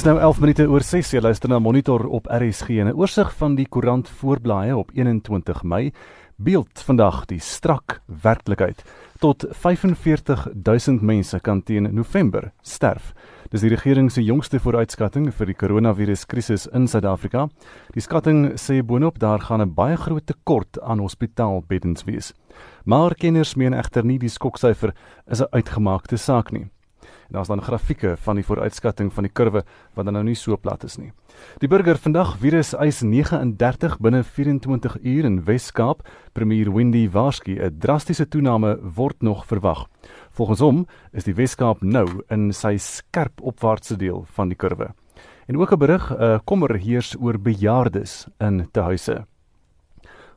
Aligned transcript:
Dis 0.00 0.08
nou 0.08 0.16
11 0.16 0.38
minute 0.40 0.64
oor 0.72 0.80
6 0.80 1.10
jy 1.12 1.20
luister 1.20 1.50
na 1.52 1.58
Monitor 1.60 2.06
op 2.08 2.24
RSG 2.32 2.78
en 2.80 2.88
'n 2.88 2.96
oorsig 2.96 3.34
van 3.36 3.54
die 3.54 3.66
koerant 3.68 4.08
voorblaaie 4.08 4.76
op 4.76 4.90
21 4.96 5.62
Mei 5.62 5.92
beeld 6.36 6.80
vandag 6.80 7.26
die 7.26 7.38
strak 7.38 8.00
werklikheid 8.06 8.82
tot 9.18 9.44
45000 9.50 11.02
mense 11.02 11.40
kan 11.40 11.62
teen 11.62 11.94
November 11.94 12.52
sterf. 12.62 13.12
Dis 13.50 13.60
die 13.60 13.68
regering 13.68 14.10
se 14.12 14.24
jongste 14.24 14.58
vooruitskatting 14.58 15.34
vir 15.34 15.46
die 15.46 15.54
koronaviruskrisis 15.54 16.66
in 16.72 16.88
Suid-Afrika. 16.88 17.48
Die 17.92 18.00
skatting 18.00 18.56
sê 18.56 18.82
boonop 18.82 19.18
daar 19.18 19.40
gaan 19.40 19.60
'n 19.60 19.74
baie 19.74 19.96
groot 19.96 20.26
tekort 20.26 20.80
aan 20.80 20.98
hospitaalbeddens 20.98 22.04
wees. 22.04 22.32
Maar 22.84 23.14
kenners 23.14 23.54
meen 23.54 23.74
egter 23.74 24.04
nie 24.04 24.18
die 24.18 24.28
skoksyfer 24.28 24.94
is 25.26 25.42
'n 25.42 25.52
uitgemaakte 25.52 26.16
saak 26.16 26.52
nie. 26.52 26.70
Daar's 27.30 27.48
dan 27.48 27.62
grafieke 27.62 28.16
van 28.16 28.34
die 28.34 28.44
vooruitskatting 28.44 29.12
van 29.14 29.22
die 29.22 29.32
kurwe 29.32 29.62
wat 29.94 30.04
dan 30.04 30.14
nou 30.14 30.24
nie 30.26 30.34
so 30.34 30.56
plat 30.56 30.84
is 30.84 30.96
nie. 30.98 31.12
Die 31.62 31.68
burger 31.70 31.98
vandag 31.98 32.34
virus 32.42 32.72
eis 32.74 33.02
39 33.06 33.98
binne 34.02 34.24
24 34.26 34.96
uur 34.98 35.24
in 35.24 35.44
Wes-Kaap. 35.46 36.02
Premier 36.32 36.72
Windy 36.74 37.06
Warsky 37.10 37.54
'n 37.60 37.78
drastiese 37.78 38.28
toename 38.28 38.78
word 38.82 39.22
nog 39.22 39.46
verwag. 39.46 39.86
Volgens 40.30 40.60
hom 40.60 40.86
is 41.12 41.24
die 41.24 41.34
Wes-Kaap 41.34 41.82
nou 41.82 42.22
in 42.28 42.52
sy 42.52 42.76
skerp 42.76 43.40
opwaartse 43.40 43.96
deel 43.96 44.26
van 44.34 44.48
die 44.48 44.56
kurwe. 44.56 44.90
En 45.46 45.56
ook 45.56 45.72
'n 45.72 45.78
berig, 45.78 46.10
'n 46.10 46.22
uh, 46.22 46.38
kommer 46.44 46.78
heers 46.78 47.16
oor 47.20 47.38
bejaardes 47.38 48.26
in 48.38 48.68
tehuise. 48.72 49.26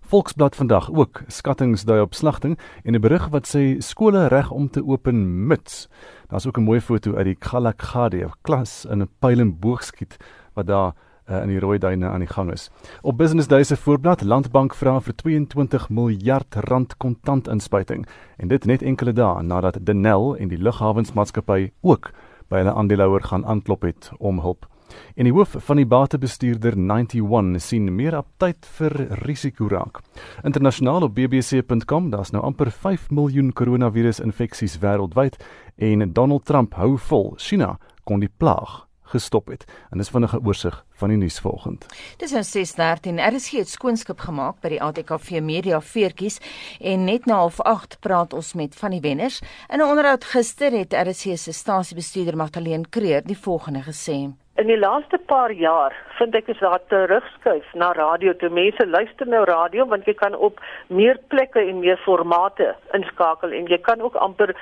Volksblad 0.04 0.56
vandag 0.56 0.92
ook 0.92 1.22
skattings 1.28 1.86
dui 1.88 2.02
op 2.02 2.14
slagting 2.14 2.60
en 2.84 2.96
'n 2.96 3.02
berig 3.02 3.28
wat 3.28 3.48
sê 3.48 3.78
skole 3.80 4.28
reg 4.28 4.52
om 4.52 4.70
te 4.70 4.86
open 4.86 5.48
mits. 5.48 5.90
Daar's 6.34 6.48
ook 6.48 6.58
'n 6.58 6.64
mooi 6.64 6.82
foto 6.82 7.16
uit 7.16 7.26
die 7.26 7.36
Khalakgade 7.36 8.30
klas 8.42 8.86
in 8.86 9.02
'n 9.02 9.10
pyl 9.20 9.40
en 9.40 9.60
boogskiet 9.60 10.18
wat 10.54 10.68
daar 10.68 10.94
uh, 11.30 11.42
in 11.42 11.48
die 11.48 11.60
rooi 11.60 11.78
duine 11.78 12.08
aan 12.08 12.20
die 12.20 12.28
gang 12.28 12.52
is. 12.52 12.72
Op 13.02 13.18
Business 13.18 13.48
Day 13.48 13.64
se 13.64 13.78
voorblad 13.78 14.22
Landbank 14.22 14.74
vra 14.74 15.02
vir 15.02 15.16
22 15.16 15.90
miljard 15.90 16.56
rand 16.56 16.98
kontant 16.98 17.48
inspuiting 17.48 18.08
en 18.38 18.48
dit 18.48 18.66
net 18.66 18.82
enkele 18.82 19.14
dae 19.14 19.44
nadat 19.44 19.78
Denel 19.86 20.38
en 20.38 20.48
die 20.48 20.58
lughawensmaatskappy 20.58 21.72
ook 21.82 22.12
by 22.48 22.58
hulle 22.58 22.74
aandeelhouer 22.74 23.24
gaan 23.24 23.46
aanklop 23.46 23.82
het 23.82 24.12
om 24.18 24.40
hulp. 24.40 24.73
En 25.16 25.24
die 25.24 25.34
hoof 25.34 25.56
van 25.68 25.78
die 25.78 25.86
batebestuurder 25.86 26.78
91 26.78 27.62
sien 27.62 27.90
meer 27.96 28.16
aptyd 28.16 28.66
vir 28.78 28.96
risiko 29.24 29.68
raak. 29.68 30.02
Internasionaal 30.44 31.10
op 31.10 31.16
bbc.com, 31.16 32.10
daar's 32.10 32.32
nou 32.32 32.44
amper 32.44 32.72
5 32.72 33.10
miljoen 33.10 33.54
koronavirusinfeksies 33.54 34.80
wêreldwyd 34.82 35.38
en 35.76 36.14
Donald 36.14 36.46
Trump 36.46 36.74
hou 36.74 36.98
vol. 36.98 37.34
China 37.38 37.78
kon 38.04 38.20
die 38.20 38.32
plaag 38.38 38.84
gestop 39.14 39.48
het. 39.48 39.66
En 39.92 40.02
dis 40.02 40.10
vinnige 40.10 40.40
oorsig 40.42 40.86
van 41.00 41.14
die 41.14 41.18
nuus 41.18 41.40
volgend. 41.40 41.86
Dis 42.18 42.34
nou 42.34 42.44
6:13. 42.44 43.20
RSG 43.22 43.52
het 43.62 43.70
skoonskip 43.70 44.20
gemaak 44.20 44.62
by 44.62 44.74
die 44.74 44.82
ATKV 44.82 45.42
Media 45.42 45.82
veertjies 45.82 46.40
en 46.80 47.06
net 47.06 47.26
na 47.26 47.44
08:30 47.50 48.00
praat 48.00 48.34
ons 48.34 48.54
met 48.54 48.76
van 48.76 48.92
die 48.92 49.02
wenners. 49.02 49.42
In 49.70 49.80
'n 49.80 49.90
onderhoud 49.90 50.24
gister 50.24 50.72
het 50.72 50.94
RSG 50.94 51.38
se 51.38 51.52
stasiebestuurder 51.52 52.38
Magdalene 52.38 52.90
Creer 52.90 53.22
die 53.26 53.38
volgende 53.38 53.84
gesê: 53.84 54.43
In 54.56 54.68
die 54.70 54.78
laaste 54.78 55.18
paar 55.18 55.50
jaar 55.58 55.96
vind 56.20 56.36
ek 56.38 56.52
is 56.54 56.60
daar 56.62 56.82
terugskuif 56.92 57.72
na 57.74 57.88
radio. 57.98 58.36
Toe 58.38 58.52
mense 58.54 58.86
luister 58.86 59.26
na 59.26 59.40
radio 59.50 59.88
want 59.90 60.06
jy 60.06 60.14
kan 60.20 60.36
op 60.48 60.60
meer 60.94 61.18
plekke 61.34 61.64
en 61.72 61.80
meer 61.82 61.98
formate 62.04 62.68
inskakel 62.94 63.56
en 63.58 63.66
jy 63.72 63.80
kan 63.82 64.04
ook 64.06 64.20
amper 64.22 64.54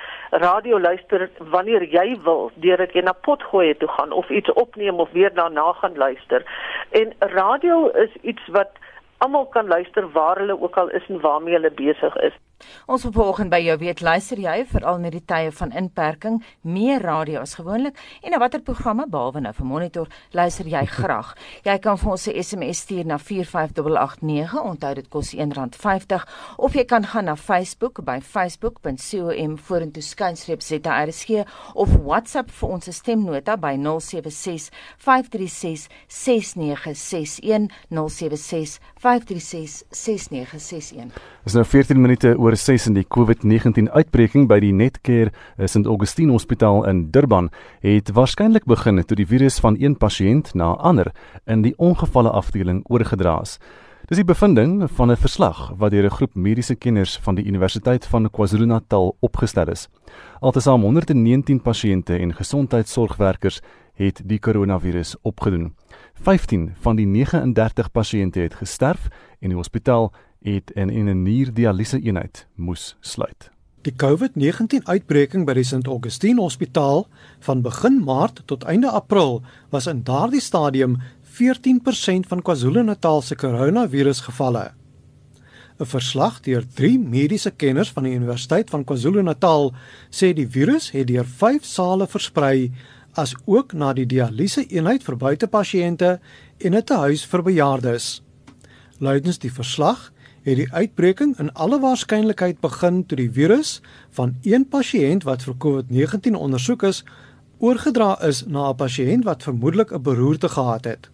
radio 0.44 0.80
luister 0.80 1.26
wanneer 1.52 1.84
jy 1.84 2.06
wil 2.24 2.48
deur 2.64 2.80
dit 2.80 2.96
jy 2.96 3.02
na 3.04 3.12
potgooi 3.28 3.74
toe 3.82 3.90
gaan 3.98 4.16
of 4.16 4.32
iets 4.32 4.54
opneem 4.64 5.04
of 5.04 5.12
weer 5.12 5.34
daarna 5.36 5.66
gaan 5.82 6.00
luister. 6.00 6.48
En 6.96 7.12
radio 7.36 7.90
is 8.06 8.16
iets 8.22 8.48
wat 8.56 8.80
almal 9.18 9.44
kan 9.52 9.68
luister 9.68 10.08
waar 10.16 10.40
hulle 10.40 10.56
ook 10.56 10.80
al 10.80 10.88
is 10.88 11.04
en 11.12 11.20
waarmee 11.20 11.60
hulle 11.60 11.74
besig 11.84 12.16
is. 12.30 12.40
Ons 12.86 13.02
wil 13.06 13.12
vanoggend 13.12 13.50
by 13.50 13.60
jou 13.64 13.76
weet 13.78 14.00
luister 14.00 14.38
jy 14.38 14.64
veral 14.66 15.00
in 15.00 15.10
die 15.10 15.24
tye 15.24 15.50
van 15.52 15.72
inperking 15.72 16.42
meer 16.62 17.02
radio 17.02 17.40
as 17.40 17.54
gewoonlik 17.54 17.98
en 18.22 18.30
na 18.30 18.38
watter 18.38 18.62
programme 18.62 19.06
behalwe 19.06 19.40
nou 19.40 19.52
vir 19.52 19.66
monitor 19.66 20.08
luister 20.32 20.66
jy 20.66 20.84
graag. 20.98 21.34
Jy 21.64 21.78
kan 21.78 21.98
vir 21.98 22.10
ons 22.10 22.28
'n 22.28 22.42
SMS 22.42 22.78
stuur 22.84 23.06
na 23.06 23.18
45889 23.18 24.54
onthou 24.62 24.94
dit 24.94 25.08
kos 25.08 25.34
R1.50 25.34 26.26
of 26.58 26.74
jy 26.74 26.84
kan 26.84 27.04
gaan 27.04 27.24
na 27.24 27.36
Facebook 27.36 28.04
by 28.04 28.20
facebook.com 28.20 29.58
vorentoe 29.58 30.02
skynstreep 30.02 30.62
ZRSG 30.62 31.44
of 31.74 31.88
WhatsApp 32.04 32.50
vir 32.50 32.68
ons 32.68 32.90
stemnota 32.90 33.56
by 33.56 33.76
076 33.76 34.70
536 34.98 35.88
6961 36.08 37.68
076 37.90 38.78
536 39.02 39.84
6961 39.90 41.12
Dis 41.42 41.56
nou 41.58 41.64
14 41.66 41.98
minute 41.98 42.34
oor 42.38 42.51
6 42.56 42.86
in 42.86 42.94
die 42.94 43.04
COVID-19 43.04 43.88
uitbreking 43.92 44.48
by 44.48 44.58
die 44.60 44.72
Netcare 44.72 45.30
eh, 45.30 45.66
St 45.66 45.86
Augustine 45.86 46.32
Hospitaal 46.32 46.84
in 46.90 47.10
Durban 47.10 47.50
het 47.80 48.12
waarskynlik 48.12 48.64
begin 48.64 49.02
toe 49.04 49.16
die 49.16 49.26
virus 49.26 49.60
van 49.60 49.76
een 49.80 49.96
pasiënt 49.96 50.54
na 50.54 50.74
ander 50.76 51.12
in 51.46 51.62
die 51.62 51.74
ongevalle 51.78 52.30
afdeling 52.30 52.82
oorgedra 52.88 53.40
is. 53.40 53.58
Dis 54.10 54.18
die 54.18 54.26
bevinding 54.26 54.90
van 54.90 55.10
'n 55.10 55.16
verslag 55.16 55.72
wat 55.78 55.90
deur 55.90 56.04
'n 56.04 56.16
groep 56.16 56.34
mediese 56.34 56.74
kenners 56.74 57.18
van 57.18 57.34
die 57.34 57.44
Universiteit 57.44 58.06
van 58.06 58.30
KwaZulu-Natal 58.30 59.16
opgestel 59.20 59.68
is. 59.68 59.88
Altesaam 60.40 60.82
119 60.82 61.62
pasiënte 61.62 62.18
en 62.18 62.34
gesondheidsorgwerkers 62.34 63.60
het 63.94 64.22
die 64.24 64.38
koronavirus 64.38 65.16
opgedoen. 65.22 65.74
15 66.14 66.72
van 66.80 66.96
die 66.96 67.06
39 67.06 67.90
pasiënte 67.90 68.40
het 68.40 68.54
gesterf 68.54 69.08
en 69.40 69.48
die 69.48 69.56
hospitaal 69.56 70.12
het 70.42 70.70
in 70.70 70.88
'n 71.08 71.22
nierdialyse 71.22 72.00
eenheid 72.00 72.46
moes 72.54 72.96
sluit. 73.00 73.50
Die 73.82 73.94
COVID-19 73.96 74.84
uitbreking 74.86 75.42
by 75.46 75.56
die 75.58 75.64
St. 75.64 75.86
Augustine 75.86 76.40
Hospitaal 76.40 77.08
van 77.40 77.62
begin 77.62 78.04
Maart 78.04 78.42
tot 78.46 78.62
einde 78.62 78.90
April 78.90 79.42
was 79.70 79.86
in 79.86 80.04
daardie 80.06 80.40
stadium 80.40 81.00
14% 81.32 82.28
van 82.28 82.42
KwaZulu-Natal 82.42 83.22
se 83.22 83.34
koronavirusgevalle. 83.34 84.70
'n 85.80 85.86
Verslag 85.86 86.40
deur 86.40 86.62
3 86.74 86.98
mediese 86.98 87.50
kenners 87.50 87.90
van 87.90 88.06
die 88.06 88.14
Universiteit 88.14 88.70
van 88.70 88.84
KwaZulu-Natal 88.84 89.72
sê 90.10 90.32
die 90.32 90.46
virus 90.46 90.90
het 90.90 91.06
deur 91.06 91.26
5 91.26 91.64
sale 91.64 92.06
versprei 92.06 92.70
as 93.18 93.34
ook 93.44 93.72
na 93.72 93.92
die 93.92 94.06
dialyse 94.06 94.66
eenheid 94.68 95.02
vir 95.02 95.16
buitepasiënte 95.16 96.20
en 96.58 96.74
'n 96.74 96.84
tehuis 96.84 97.24
vir 97.24 97.42
bejaardes. 97.42 98.22
Luidens 98.98 99.38
die 99.38 99.52
verslag 99.52 100.12
het 100.42 100.56
die 100.58 100.72
uitbreking 100.72 101.36
in 101.38 101.52
alle 101.52 101.78
waarskynlikheid 101.80 102.60
begin 102.60 103.04
toe 103.06 103.16
die 103.16 103.30
virus 103.30 103.80
van 104.10 104.34
een 104.42 104.66
pasiënt 104.68 105.22
wat 105.28 105.42
vir 105.46 105.54
COVID-19 105.64 106.38
ondersoek 106.38 106.82
is, 106.82 107.04
oorgedra 107.58 108.16
is 108.26 108.44
na 108.46 108.70
'n 108.70 108.76
pasiënt 108.76 109.24
wat 109.24 109.42
vermoedelik 109.42 109.92
'n 109.92 110.02
beroerte 110.02 110.48
gehad 110.48 110.84
het. 110.84 111.10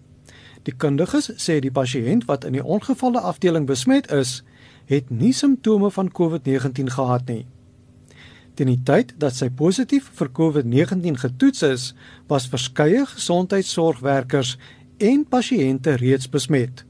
Die 0.62 0.74
kundiges 0.76 1.30
sê 1.36 1.60
die 1.60 1.70
pasiënt 1.70 2.24
wat 2.24 2.44
in 2.44 2.52
die 2.52 2.64
ongevalle 2.64 3.20
afdeling 3.20 3.66
besmet 3.66 4.10
is, 4.10 4.42
het 4.86 5.10
nie 5.10 5.32
simptome 5.32 5.90
van 5.90 6.10
COVID-19 6.12 6.90
gehad 6.90 7.28
nie. 7.28 7.46
Teen 8.54 8.66
die 8.66 8.82
tyd 8.82 9.14
dat 9.18 9.36
sy 9.36 9.50
positief 9.50 10.10
vir 10.18 10.32
COVID-19 10.32 11.20
getoets 11.20 11.62
is, 11.62 11.94
was 12.26 12.48
verskeie 12.48 13.04
gesondheidsorgwerkers 13.06 14.56
en 14.96 15.26
pasiënte 15.28 15.94
reeds 16.00 16.28
besmet. 16.28 16.87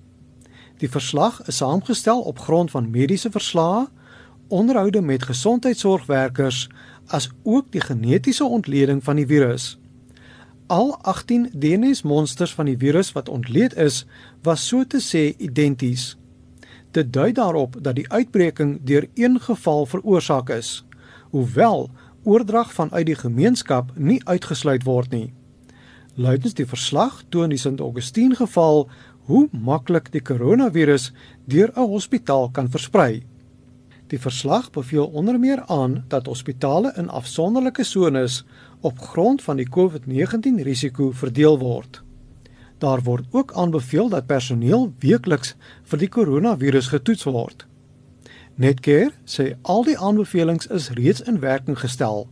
Die 0.79 0.91
verslag 0.91 1.43
is 1.47 1.57
saamgestel 1.57 2.21
op 2.21 2.39
grond 2.39 2.71
van 2.71 2.91
mediese 2.91 3.31
verslae, 3.31 3.89
onderhoude 4.49 5.01
met 5.01 5.23
gesondheidsorgwerkers, 5.23 6.69
as 7.07 7.31
ook 7.43 7.73
die 7.73 7.81
genetiese 7.81 8.45
ontleding 8.45 9.05
van 9.05 9.17
die 9.17 9.27
virus. 9.27 9.79
Al 10.67 10.99
18 11.03 11.51
DNA-monsters 11.53 12.55
van 12.55 12.69
die 12.69 12.77
virus 12.77 13.13
wat 13.13 13.29
ontleed 13.29 13.75
is, 13.77 14.05
was 14.43 14.67
so 14.69 14.85
te 14.85 15.01
sê 15.03 15.33
identies. 15.39 16.17
Dit 16.91 17.13
dui 17.13 17.33
daarop 17.33 17.77
dat 17.81 17.97
die 17.97 18.09
uitbreking 18.13 18.79
deur 18.85 19.09
een 19.15 19.41
geval 19.41 19.87
veroorsaak 19.87 20.51
is, 20.51 20.85
hoewel 21.31 21.91
oordrag 22.23 22.73
vanuit 22.73 23.07
die 23.07 23.19
gemeenskap 23.19 23.91
nie 23.97 24.21
uitgesluit 24.25 24.85
word 24.85 25.11
nie. 25.11 25.33
Luidens 26.15 26.55
die 26.55 26.67
verslag 26.67 27.23
toon 27.29 27.53
die 27.53 27.59
St. 27.59 27.81
Augustine 27.81 28.35
geval 28.35 28.89
hoe 29.29 29.49
maklik 29.53 30.09
die 30.13 30.23
koronavirus 30.25 31.11
deur 31.45 31.71
'n 31.77 31.89
hospitaal 31.93 32.49
kan 32.51 32.71
versprei. 32.71 33.23
Die 34.09 34.21
verslag 34.21 34.71
beveel 34.71 35.07
onder 35.07 35.39
meer 35.39 35.63
aan 35.67 36.05
dat 36.09 36.27
hospitale 36.27 36.93
in 36.97 37.09
afsonderlike 37.09 37.85
sones 37.85 38.45
op 38.81 38.99
grond 38.99 39.43
van 39.43 39.57
die 39.57 39.69
COVID-19 39.69 40.63
risiko 40.63 41.11
verdeel 41.11 41.59
word. 41.59 42.03
Daar 42.79 43.03
word 43.03 43.25
ook 43.31 43.53
aanbeveel 43.53 44.09
dat 44.09 44.27
personeel 44.27 44.93
weekliks 44.99 45.55
vir 45.83 45.99
die 45.99 46.09
koronavirus 46.09 46.89
getoets 46.89 47.25
word. 47.25 47.67
Netcare 48.55 49.13
sê 49.25 49.57
al 49.63 49.85
die 49.85 49.99
aanbevelings 49.99 50.67
is 50.67 50.91
reeds 50.91 51.21
in 51.21 51.41
werking 51.41 51.79
gestel. 51.79 52.29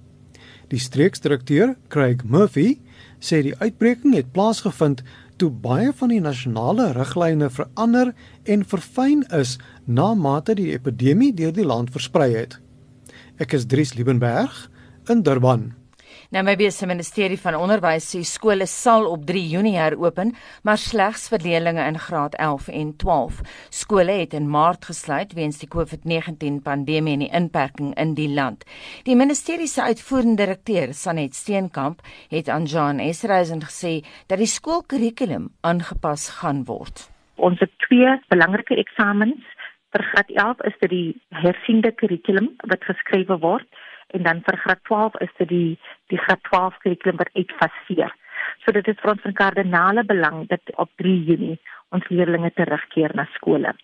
Die 0.69 0.79
streeksdirekteur, 0.79 1.77
Craig 1.89 2.25
Murphy, 2.25 2.79
sê 3.21 3.43
die 3.43 3.55
uitbreking 3.59 4.15
het 4.15 4.33
plaasgevind 4.33 5.03
toe 5.37 5.51
baie 5.51 5.93
van 5.93 6.13
die 6.13 6.21
nasionale 6.21 6.91
riglyne 6.97 7.51
verander 7.53 8.13
en 8.45 8.65
verfyn 8.65 9.23
is 9.37 9.57
na 9.85 10.15
mate 10.15 10.57
die 10.59 10.73
epidemie 10.73 11.33
deur 11.37 11.53
die 11.53 11.67
land 11.67 11.93
versprei 11.95 12.33
het. 12.35 12.59
Ek 13.37 13.53
is 13.53 13.69
Dries 13.69 13.95
Liebenberg 13.95 14.71
in 15.13 15.23
Durban. 15.23 15.76
My 16.35 16.57
bese 16.59 16.87
ministerie 16.91 17.39
van 17.39 17.55
onderwys 17.55 18.09
sê 18.11 18.25
skole 18.27 18.67
sal 18.67 19.05
op 19.07 19.23
3 19.29 19.43
Junie 19.47 19.77
heropen, 19.79 20.33
maar 20.67 20.79
slegs 20.79 21.29
vir 21.31 21.45
leerders 21.45 21.79
in 21.79 21.99
graad 22.03 22.35
11 22.35 22.69
en 22.69 22.91
12. 22.99 23.39
Skole 23.71 24.17
het 24.19 24.35
in 24.35 24.51
Maart 24.51 24.89
gesluit 24.91 25.37
weens 25.39 25.61
die 25.63 25.71
COVID-19 25.71 26.59
pandemie 26.67 27.15
en 27.15 27.23
die 27.23 27.31
inperking 27.31 27.95
in 27.95 28.17
die 28.19 28.29
land. 28.35 28.67
Die 29.07 29.15
ministerie 29.15 29.71
se 29.71 29.87
uitvoerende 29.87 30.43
direkteur, 30.43 30.95
Sanet 30.95 31.35
Steenkamp, 31.35 32.03
het 32.29 32.49
aan 32.49 32.67
Jean 32.67 32.99
Esreisen 32.99 33.63
gesê 33.63 34.03
dat 34.27 34.43
die 34.43 34.51
skoolkurrikulum 34.51 35.53
aangepas 35.63 36.29
gaan 36.43 36.65
word. 36.67 37.07
Ons 37.37 37.63
het 37.63 37.71
twee 37.87 38.19
belangrike 38.35 38.75
eksamens 38.75 39.47
vir 39.95 40.03
graad 40.11 40.31
11 40.35 40.63
is 40.67 40.79
dit 40.81 40.91
die 40.91 41.09
hersiende 41.39 41.95
kurrikulum 41.95 42.57
wat 42.67 42.83
geskrywe 42.85 43.39
word 43.39 43.86
en 44.15 44.23
dan 44.23 44.43
vir 44.47 44.59
graad 44.65 44.83
12 44.89 45.19
is 45.27 45.33
dit 45.39 45.49
die 45.49 45.79
die 46.13 46.19
graad 46.19 46.43
12 46.51 46.79
kurrikulum 46.85 47.17
wat 47.23 47.35
uitfaseer. 47.35 48.15
So 48.65 48.73
dit 48.73 48.89
is 48.89 48.99
vir 49.03 49.13
ons 49.15 49.23
van 49.27 49.39
kardinale 49.41 50.05
belang 50.05 50.47
dat 50.49 50.75
op 50.77 50.91
3 51.03 51.25
Junie 51.29 51.59
ons 51.91 52.09
leerders 52.09 52.55
terugkeer 52.55 53.15
na 53.15 53.27
skole. 53.35 53.75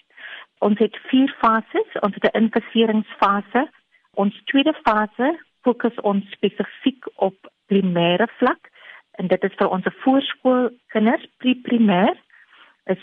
Ons 0.58 0.78
het 0.78 0.96
vier 1.10 1.30
fases, 1.40 1.96
ons 2.02 2.14
het 2.14 2.24
'n 2.30 2.38
infaseringsfase. 2.44 3.68
Ons 4.14 4.42
tweede 4.44 4.74
fase 4.84 5.38
fokus 5.62 5.96
ons 6.02 6.30
spesifiek 6.30 7.06
op 7.14 7.36
primêre 7.66 8.26
vlak 8.38 8.70
en 9.20 9.26
dit 9.26 9.44
is 9.44 9.56
vir 9.58 9.68
ons 9.68 9.88
voorskoolkinders, 10.04 11.26
pre-primêr, 11.38 12.16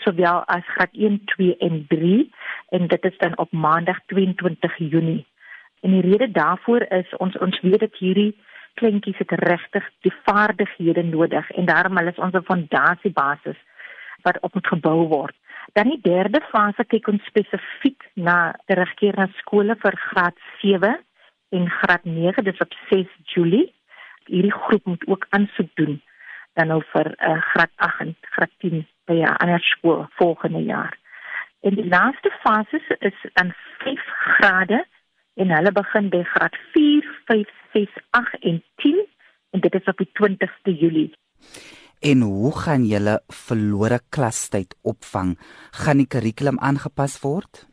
sowel 0.04 0.44
as 0.46 0.66
graad 0.74 0.92
1, 0.92 1.24
2 1.24 1.56
en 1.66 1.84
3 1.88 2.32
en 2.76 2.86
dit 2.86 3.04
is 3.04 3.18
dan 3.18 3.38
op 3.38 3.52
maandag 3.52 4.00
22 4.06 4.76
Junie. 4.76 5.29
En 5.80 5.90
die 5.90 6.04
rede 6.04 6.30
daarvoor 6.30 6.82
is 6.88 7.16
ons 7.16 7.38
ons 7.38 7.60
weet 7.60 7.80
dat 7.80 7.96
hierdie 7.96 8.36
kleintjies 8.74 9.18
het 9.18 9.30
regtig 9.30 9.86
die 10.06 10.12
vaardighede 10.24 11.02
nodig 11.02 11.50
en 11.50 11.64
daarom 11.64 11.98
is 11.98 12.18
ons 12.18 12.34
'n 12.34 12.48
fondasiebasis 12.50 13.60
wat 14.22 14.40
op 14.40 14.54
moet 14.54 14.66
gebou 14.66 15.08
word. 15.08 15.36
Dan 15.72 15.88
die 15.88 16.00
derde 16.02 16.40
fase 16.50 16.84
kyk 16.84 17.08
ons 17.08 17.24
spesifiek 17.24 18.02
na 18.14 18.54
terugkeer 18.66 19.16
na 19.16 19.26
skole 19.40 19.76
vir 19.76 19.96
graad 19.96 20.36
7 20.60 20.98
en 21.50 21.70
graad 21.70 22.04
9 22.04 22.44
dis 22.44 22.60
op 22.60 22.72
6 22.90 23.06
Julie. 23.22 23.74
Hierdie 24.24 24.52
groep 24.52 24.84
moet 24.84 25.06
ook 25.06 25.26
aansoek 25.30 25.70
doen 25.74 26.02
dan 26.52 26.66
nou 26.66 26.82
vir 26.92 27.14
uh, 27.18 27.42
graad 27.52 27.70
8 27.76 28.00
en 28.00 28.16
graad 28.20 28.50
10 28.58 28.86
by 29.06 29.14
'n 29.14 29.36
ander 29.42 29.60
skool 29.60 30.06
volgende 30.20 30.62
jaar. 30.62 30.98
En 31.60 31.74
die 31.74 31.88
laaste 31.88 32.30
fase 32.40 32.80
is 32.98 33.18
aan 33.32 33.54
5 33.78 34.00
grade 34.06 34.86
en 35.40 35.52
hulle 35.56 35.72
begin 35.72 36.10
by 36.12 36.20
graad 36.34 36.56
4, 36.74 37.06
5, 37.30 37.56
6, 37.72 38.02
8 38.18 38.42
en 38.50 38.62
10 38.84 39.00
en 39.56 39.64
dit 39.64 39.74
is 39.74 39.88
op 39.92 40.02
die 40.02 40.10
20ste 40.20 40.74
Julie. 40.82 41.08
En 42.00 42.20
hoe 42.20 42.52
gaan 42.56 42.84
julle 42.88 43.18
verlore 43.28 44.00
klastyd 44.08 44.76
opvang? 44.82 45.34
Gaan 45.84 46.00
die 46.00 46.08
kurrikulum 46.08 46.60
aangepas 46.60 47.18
word? 47.24 47.66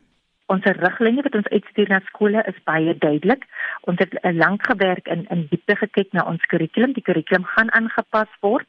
Ons 0.52 0.64
riglyne 0.64 1.24
wat 1.24 1.36
ons 1.36 1.48
uitstuur 1.52 1.90
na 1.92 2.00
skole 2.08 2.42
is 2.48 2.60
baie 2.68 2.94
duidelik. 3.04 3.44
Ons 3.88 4.00
het 4.00 4.16
lank 4.36 4.64
gewerk 4.68 5.08
in 5.12 5.26
in 5.32 5.44
diepte 5.50 5.76
gekyk 5.76 6.12
na 6.16 6.24
ons 6.28 6.44
kurrikulum. 6.52 6.94
Die 6.96 7.04
kurrikulum 7.04 7.44
gaan 7.52 7.72
aangepas 7.76 8.32
word 8.44 8.68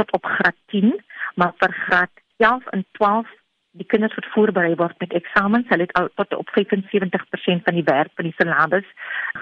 tot 0.00 0.12
op 0.16 0.24
graad 0.24 0.56
10, 0.72 0.96
maar 1.36 1.52
vir 1.60 1.76
graad 1.84 2.24
11 2.40 2.72
en 2.76 2.84
12 2.96 3.28
die 3.78 3.86
kinders 3.86 4.14
wat 4.18 4.26
voorberei 4.34 4.74
word 4.78 4.98
met 5.02 5.12
eksamens, 5.14 5.68
hulle 5.70 5.86
het 5.86 5.94
al 5.98 6.08
tot 6.18 6.34
op 6.34 6.50
75% 6.56 7.66
van 7.68 7.78
die 7.78 7.86
werk 7.86 8.10
van 8.18 8.26
die 8.26 8.34
syllabus 8.38 8.88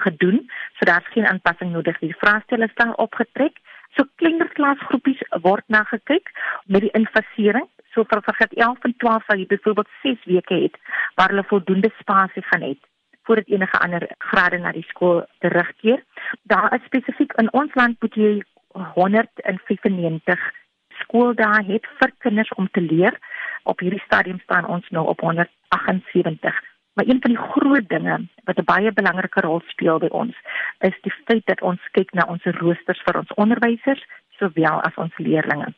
gedoen, 0.05 0.43
so 0.77 0.85
daar's 0.85 1.09
geen 1.15 1.27
aanpassing 1.27 1.71
nodig. 1.71 1.97
Die 1.99 2.15
vraestelle 2.17 2.69
is 2.69 2.77
dan 2.81 2.97
opgetrek. 2.97 3.57
So 3.97 4.05
kleiner 4.21 4.49
klasgroepies 4.53 5.21
word 5.41 5.65
na 5.67 5.83
gekyk 5.89 6.29
met 6.65 6.85
die 6.85 6.93
infasering. 6.93 7.65
So 7.93 8.05
vir 8.05 8.21
vir 8.21 8.53
11 8.53 8.85
en 8.85 8.93
12 9.01 9.25
sal 9.25 9.41
jy 9.41 9.47
byvoorbeeld 9.49 9.89
6 10.03 10.29
weke 10.29 10.61
het 10.67 10.77
waar 11.17 11.33
hulle 11.33 11.47
voldoende 11.49 11.89
spasie 11.97 12.45
gaan 12.51 12.65
hê 12.67 12.75
voordat 13.29 13.49
enige 13.53 13.77
ander 13.85 14.07
grade 14.17 14.57
na 14.57 14.71
die 14.73 14.85
skool 14.89 15.19
terugkeer. 15.39 15.99
Daar 16.49 16.73
is 16.73 16.85
spesifiek 16.85 17.33
in 17.37 17.51
ons 17.53 17.75
land 17.77 18.01
moet 18.01 18.15
jy 18.17 18.31
195 18.95 20.39
skooldae 21.03 21.63
het 21.67 21.87
vir 21.99 22.11
kinders 22.25 22.51
om 22.61 22.69
te 22.71 22.81
leer. 22.81 23.15
Op 23.63 23.79
hierdie 23.79 24.03
stadium 24.05 24.39
staan 24.39 24.65
ons 24.65 24.89
nou 24.89 25.07
op 25.07 25.21
178. 25.21 26.59
Maar 26.93 27.07
een 27.07 27.21
van 27.21 27.31
die 27.33 27.43
groot 27.51 27.89
dinge 27.89 28.27
wat 28.43 28.57
'n 28.59 28.69
baie 28.73 28.91
belangrike 28.91 29.41
rol 29.41 29.61
speel 29.67 29.99
by 29.99 30.09
ons, 30.11 30.35
is 30.79 31.01
die 31.01 31.13
feit 31.25 31.45
dat 31.45 31.61
ons 31.61 31.81
kyk 31.91 32.13
na 32.13 32.25
ons 32.27 32.43
roosters 32.43 33.01
vir 33.05 33.17
ons 33.17 33.33
onderwysers 33.33 34.03
sowel 34.37 34.81
as 34.81 34.95
ons 34.95 35.17
leerders. 35.17 35.75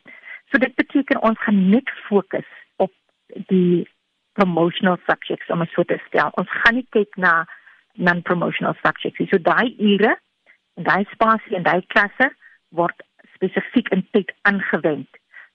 So 0.50 0.58
dit 0.58 0.74
beteken 0.74 1.22
ons 1.22 1.38
gaan 1.38 1.70
net 1.70 1.90
fokus 2.08 2.48
op 2.76 2.92
die 3.46 3.88
promotional 4.32 4.98
subjects 5.06 5.50
om 5.50 5.66
so 5.66 5.82
te 5.82 6.00
stel. 6.06 6.30
Ons 6.34 6.50
gaan 6.50 6.74
nie 6.74 6.86
kyk 6.90 7.16
na 7.16 7.46
non-promotional 7.92 8.74
subjects. 8.82 9.30
So 9.30 9.38
daai 9.38 9.74
ure 9.78 10.18
daai 10.74 11.04
spasie 11.12 11.56
en 11.56 11.62
daai 11.62 11.82
klasse 11.92 12.30
word 12.72 13.02
spesifiek 13.42 13.90
in 13.90 14.06
tyd 14.14 14.30
aangewend 14.42 15.08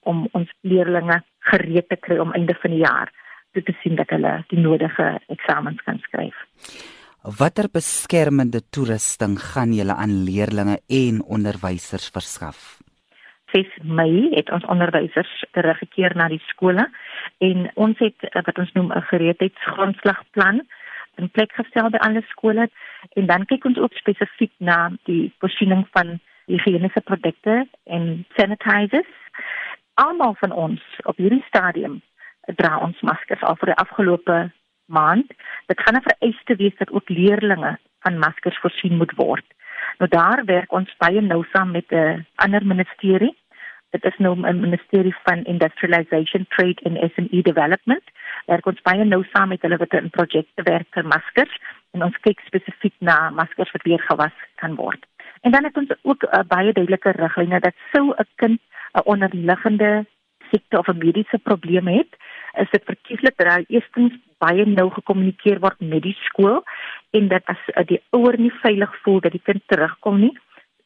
om 0.04 0.26
ons 0.36 0.50
leerders 0.60 1.24
gereed 1.50 1.88
te 1.88 1.96
kry 1.96 2.18
om 2.20 2.34
einde 2.36 2.54
van 2.60 2.70
die 2.70 2.84
jaar 2.84 3.12
toe 3.56 3.62
te 3.64 3.74
sien 3.82 3.96
dat 3.96 4.10
hulle 4.12 4.44
die 4.52 4.60
nodige 4.60 5.18
eksamens 5.32 5.80
kan 5.86 6.00
skryf. 6.04 6.36
Watter 7.38 7.68
beskermende 7.72 8.60
toerusting 8.70 9.38
gaan 9.40 9.72
julle 9.72 9.96
aan 9.96 10.24
leerders 10.28 10.84
en 10.86 11.22
onderwysers 11.24 12.10
verskaf? 12.12 12.78
6 13.52 13.80
Mei 13.82 14.28
het 14.34 14.50
ons 14.52 14.64
onderwysers 14.68 15.32
teruggekeer 15.56 16.14
na 16.16 16.28
die 16.28 16.42
skole 16.50 16.84
en 17.40 17.70
ons 17.74 17.98
het 18.04 18.28
eh, 18.28 18.42
wat 18.44 18.58
ons 18.58 18.72
noem 18.76 18.92
'n 18.92 19.08
gereedheidsgrondslagplan 19.10 20.60
in 21.16 21.30
plek 21.30 21.52
gestel 21.52 21.90
by 21.90 21.98
alle 22.04 22.22
skole 22.28 22.68
en 23.16 23.26
dan 23.26 23.46
kyk 23.46 23.64
ons 23.64 23.78
ook 23.78 23.94
spesifiek 23.96 24.52
na 24.58 24.92
die 25.04 25.32
voorsiening 25.40 25.86
van 25.96 26.20
higiëniese 26.48 27.00
produkte 27.00 27.66
en 27.84 28.24
sanitizers 28.36 29.14
almal 29.94 30.34
van 30.40 30.52
ons 30.52 30.82
op 31.10 31.16
hierdie 31.16 31.44
stadium 31.48 32.00
dra 32.60 32.78
ons 32.84 33.00
maskers 33.04 33.42
al 33.42 33.58
vir 33.60 33.72
die 33.72 33.80
afgelope 33.82 34.38
maand. 34.88 35.32
Dit 35.68 35.80
gaan 35.80 35.96
'n 35.96 36.08
vereiste 36.08 36.56
wees 36.56 36.76
dat 36.78 36.90
ook 36.90 37.08
leerders 37.08 37.76
van 38.00 38.18
maskers 38.18 38.58
voorsien 38.58 38.96
moet 38.96 39.12
word. 39.16 39.44
Nou 39.98 40.08
daar 40.10 40.44
werk 40.44 40.72
ons 40.72 40.96
baie 40.98 41.20
nou 41.20 41.44
saam 41.52 41.70
met 41.70 41.90
'n 41.92 42.26
ander 42.34 42.66
ministerie. 42.66 43.36
Dit 43.90 44.04
is 44.04 44.16
nou 44.18 44.34
'n 44.36 44.60
ministerie 44.60 45.16
van 45.24 45.44
Industrialization, 45.44 46.46
Trade 46.48 46.80
and 46.84 47.12
SME 47.12 47.42
Development. 47.42 48.04
Werk 48.46 48.66
ons 48.66 48.80
baie 48.82 49.04
nou 49.04 49.24
saam 49.32 49.48
met 49.48 49.62
hulle 49.62 49.76
wat 49.76 49.92
'n 49.94 50.10
projek 50.10 50.46
te 50.54 50.62
werk 50.62 50.86
vir 50.90 51.06
maskers 51.06 51.58
en 51.92 52.02
ons 52.02 52.20
kyk 52.20 52.40
spesifiek 52.40 52.94
na 52.98 53.30
maskers 53.30 53.70
wat 53.70 53.82
weer 53.82 54.00
gewas 54.00 54.36
kan 54.54 54.74
word. 54.74 55.06
En 55.40 55.50
dan 55.50 55.64
het 55.64 55.76
ons 55.76 55.92
ook 56.02 56.22
'n 56.24 56.46
baie 56.48 56.72
duidelike 56.72 57.10
riglyne 57.10 57.60
dat 57.60 57.74
sou 57.92 58.14
'n 58.16 58.26
kind 58.36 58.60
'n 58.92 59.04
onderliggende 59.04 60.06
siekte 60.50 60.78
of 60.78 60.88
'n 60.88 60.98
mediese 60.98 61.38
probleem 61.38 61.86
het, 61.86 62.12
is 62.62 62.70
dit 62.70 62.84
verkieslik 62.84 63.36
dat 63.36 63.52
hy 63.52 63.64
eerstens 63.68 64.12
baie 64.38 64.66
nou 64.66 64.90
gekommunikeer 64.90 65.60
word 65.60 65.80
met 65.80 66.02
die 66.02 66.16
skool 66.26 66.62
en 67.10 67.28
dat 67.28 67.42
as 67.44 67.62
uh, 67.74 67.84
die 67.86 68.00
ouer 68.10 68.38
nie 68.38 68.52
veilig 68.62 68.96
voel 69.02 69.20
dat 69.20 69.32
die 69.32 69.44
kind 69.44 69.62
terugkom 69.66 70.20
nie, 70.20 70.34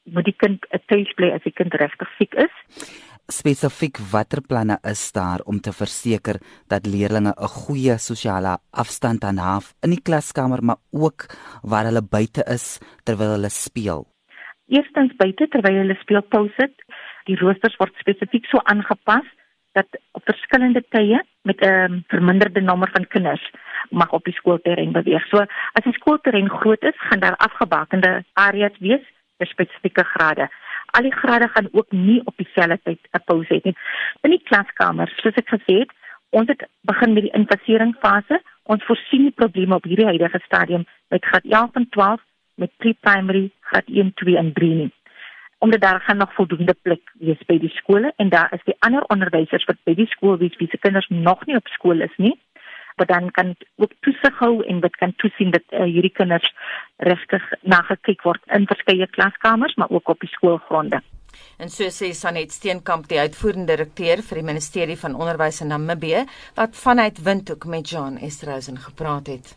moet 0.04 0.24
die 0.24 0.36
kind 0.36 0.66
'n 0.70 0.82
tuis 0.86 1.12
bly 1.14 1.30
as 1.30 1.42
die 1.42 1.56
kind 1.60 1.74
regtig 1.74 2.08
siek 2.18 2.34
is. 2.34 2.54
Spesifiek 3.30 3.98
watter 4.12 4.42
planne 4.42 4.78
is 4.82 5.12
daar 5.12 5.40
om 5.44 5.60
te 5.60 5.72
verseker 5.72 6.40
dat 6.68 6.86
leerders 6.86 7.20
'n 7.20 7.48
goeie 7.48 7.98
sosiale 7.98 8.58
afstand 8.70 9.24
aanhou 9.24 9.62
in 9.82 9.90
die 9.90 10.02
klaskamer 10.02 10.62
maar 10.62 10.80
ook 10.90 11.26
waar 11.62 11.84
hulle 11.84 12.02
buite 12.02 12.42
is 12.46 12.80
terwyl 13.04 13.36
hulle 13.36 13.48
speel? 13.48 14.11
Eerstens 14.72 15.12
buite 15.20 15.48
terwyl 15.52 15.82
hulle 15.82 15.96
speel 16.00 16.24
pouse 16.32 16.68
die 17.28 17.36
roosters 17.40 17.76
word 17.80 17.94
spesifiek 18.00 18.46
so 18.48 18.60
aangepas 18.72 19.26
dat 19.76 19.98
op 20.16 20.24
verskillende 20.28 20.82
tye 20.94 21.20
met 21.48 21.60
'n 21.60 21.68
um, 21.68 22.04
verminderde 22.08 22.60
nommer 22.60 22.90
van 22.92 23.06
kinders 23.06 23.44
mag 23.90 24.12
op 24.12 24.24
die 24.24 24.34
skoolterrein 24.34 24.92
beweeg. 24.92 25.26
So 25.28 25.38
as 25.72 25.84
die 25.84 25.92
skoolterrein 25.92 26.48
groot 26.48 26.82
is, 26.82 26.96
gaan 26.96 27.20
daar 27.20 27.36
afgebakende 27.36 28.24
areas 28.32 28.76
wees 28.78 29.04
vir 29.38 29.46
spesifieke 29.46 30.04
grade. 30.04 30.48
Al 30.96 31.02
die 31.02 31.18
grade 31.20 31.48
gaan 31.48 31.68
ook 31.72 31.90
nie 31.90 32.20
op 32.24 32.36
dieselfde 32.36 32.78
tyd 32.82 33.00
'n 33.12 33.24
pouse 33.24 33.54
hê 33.54 33.60
nie. 33.64 33.76
In 34.20 34.30
die 34.30 34.42
klaskamer, 34.48 35.08
soos 35.16 35.34
ek 35.34 35.48
gesê 35.48 35.78
het, 35.82 35.90
ons 36.30 36.48
het 36.48 36.68
begin 36.80 37.12
met 37.12 37.22
die 37.22 37.36
infaseringsfase. 37.40 38.40
Ons 38.62 38.84
voorsien 38.84 39.22
die 39.22 39.38
probleme 39.40 39.74
op 39.74 39.84
hierdie 39.84 40.06
huidige 40.06 40.40
stadium 40.44 40.84
met 41.08 41.24
graad 41.24 41.44
11 41.44 41.70
en 41.74 41.88
12 41.88 42.20
met 42.54 42.72
pre-primary 42.76 43.50
graad 43.60 43.88
1, 43.88 44.12
2 44.14 44.36
en 44.36 44.52
3 44.52 44.74
nie 44.74 44.92
omdat 45.62 45.80
daar 45.80 46.00
gaan 46.00 46.16
nog 46.16 46.34
voldoende 46.34 46.74
plek 46.82 47.12
wees 47.18 47.42
by 47.46 47.58
die 47.58 47.70
skole 47.70 48.12
en 48.16 48.28
daar 48.28 48.52
is 48.52 48.64
die 48.64 48.74
ander 48.78 49.04
onderwysers 49.14 49.64
wat 49.64 49.78
by 49.86 49.94
die 49.94 50.08
skool 50.10 50.36
wie 50.38 50.50
se 50.58 50.78
kinders 50.78 51.06
nog 51.08 51.46
nie 51.46 51.56
op 51.56 51.68
skool 51.76 52.00
is 52.00 52.16
nie 52.16 52.34
wat 52.96 53.08
dan 53.08 53.30
kan 53.30 53.54
ook 53.76 53.92
toesig 54.00 54.38
hou 54.38 54.64
en 54.64 54.80
wat 54.80 54.96
kan 54.96 55.14
toesien 55.16 55.50
dat 55.50 55.64
uh, 55.70 55.84
hierdie 55.84 56.12
kinders 56.12 56.54
regtig 56.96 57.42
nagekyk 57.62 58.22
word 58.22 58.42
in 58.58 58.66
verskeie 58.66 59.06
klaskamers 59.06 59.74
maar 59.74 59.90
ook 59.90 60.08
op 60.08 60.20
die 60.20 60.30
skoolgronde. 60.30 61.00
En 61.58 61.68
so 61.72 61.88
sê 61.88 62.12
Sanet 62.12 62.52
Steenkamp, 62.52 63.08
die 63.08 63.18
uitvoerende 63.18 63.72
direkteur 63.72 64.22
vir 64.26 64.42
die 64.42 64.48
Ministerie 64.50 64.98
van 65.00 65.16
Onderwys 65.16 65.62
in 65.64 65.72
Namibië, 65.72 66.26
wat 66.58 66.76
vanuit 66.76 67.22
Windhoek 67.24 67.64
met 67.64 67.88
John 67.88 68.20
Estrosen 68.20 68.78
gepraat 68.78 69.26
het. 69.32 69.56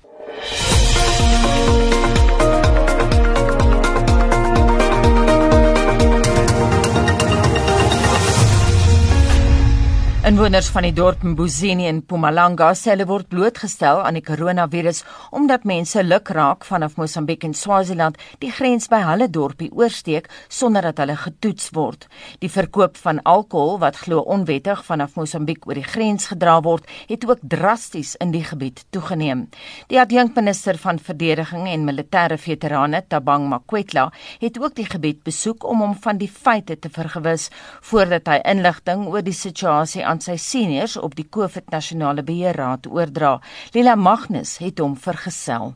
Inwoners 10.25 10.72
van 10.74 10.82
die 10.82 10.94
dorp 10.98 11.22
Mbuzini 11.22 11.86
in 11.86 12.00
Mpumalanga 12.00 12.72
sê 12.74 12.96
hulle 12.96 13.05
word 13.05 13.27
blootgestel 13.29 14.00
aan 14.01 14.15
die 14.17 14.24
koronavirus 14.25 15.03
omdat 15.38 15.67
mense 15.70 16.01
luk 16.01 16.32
raak 16.34 16.63
vanaf 16.65 16.96
Mosambiek 16.98 17.44
en 17.46 17.53
Swaziland 17.53 18.17
die 18.41 18.50
grens 18.50 18.89
by 18.89 19.03
hulle 19.05 19.27
dorpie 19.29 19.70
oorsteek 19.70 20.25
sonder 20.50 20.88
dat 20.88 21.03
hulle 21.03 21.13
getoets 21.22 21.70
word. 21.77 22.08
Die 22.41 22.50
verkoop 22.50 22.98
van 23.03 23.20
alkohol 23.22 23.77
wat 23.84 24.00
glo 24.01 24.24
onwettig 24.38 24.82
vanaf 24.88 25.13
Mosambiek 25.20 25.67
oor 25.70 25.77
die 25.77 25.86
grens 25.86 26.25
gedra 26.32 26.58
word, 26.65 26.89
het 27.05 27.29
ook 27.29 27.46
drasties 27.46 28.15
in 28.17 28.34
die 28.34 28.41
gebied 28.50 28.82
toegeneem. 28.89 29.46
Die 29.94 30.01
adjunkminister 30.01 30.82
van 30.82 30.98
verdediging 30.98 31.70
en 31.70 31.86
militêre 31.86 32.39
veterane, 32.41 33.03
Tabang 33.05 33.46
Makwetla, 33.53 34.08
het 34.41 34.58
ook 34.58 34.74
die 34.82 34.89
gebied 34.89 35.22
besoek 35.22 35.70
om 35.70 35.86
hom 35.86 35.96
van 36.01 36.17
die 36.17 36.32
feite 36.34 36.82
te 36.82 36.89
vergewis 36.89 37.51
voordat 37.94 38.34
hy 38.34 38.41
inligting 38.55 39.05
oor 39.13 39.22
die 39.22 39.38
situasie 39.38 40.01
aan 40.01 40.14
sy 40.22 40.36
seniors 40.38 40.98
op 40.98 41.15
die 41.15 41.27
COVID 41.29 41.69
Nasionale 41.69 42.24
Beheerraad 42.24 42.88
oordra. 42.88 43.39
Lila 43.74 43.95
Magnus 43.95 44.57
het 44.57 44.79
hom 44.79 44.95
vergesel. 44.98 45.74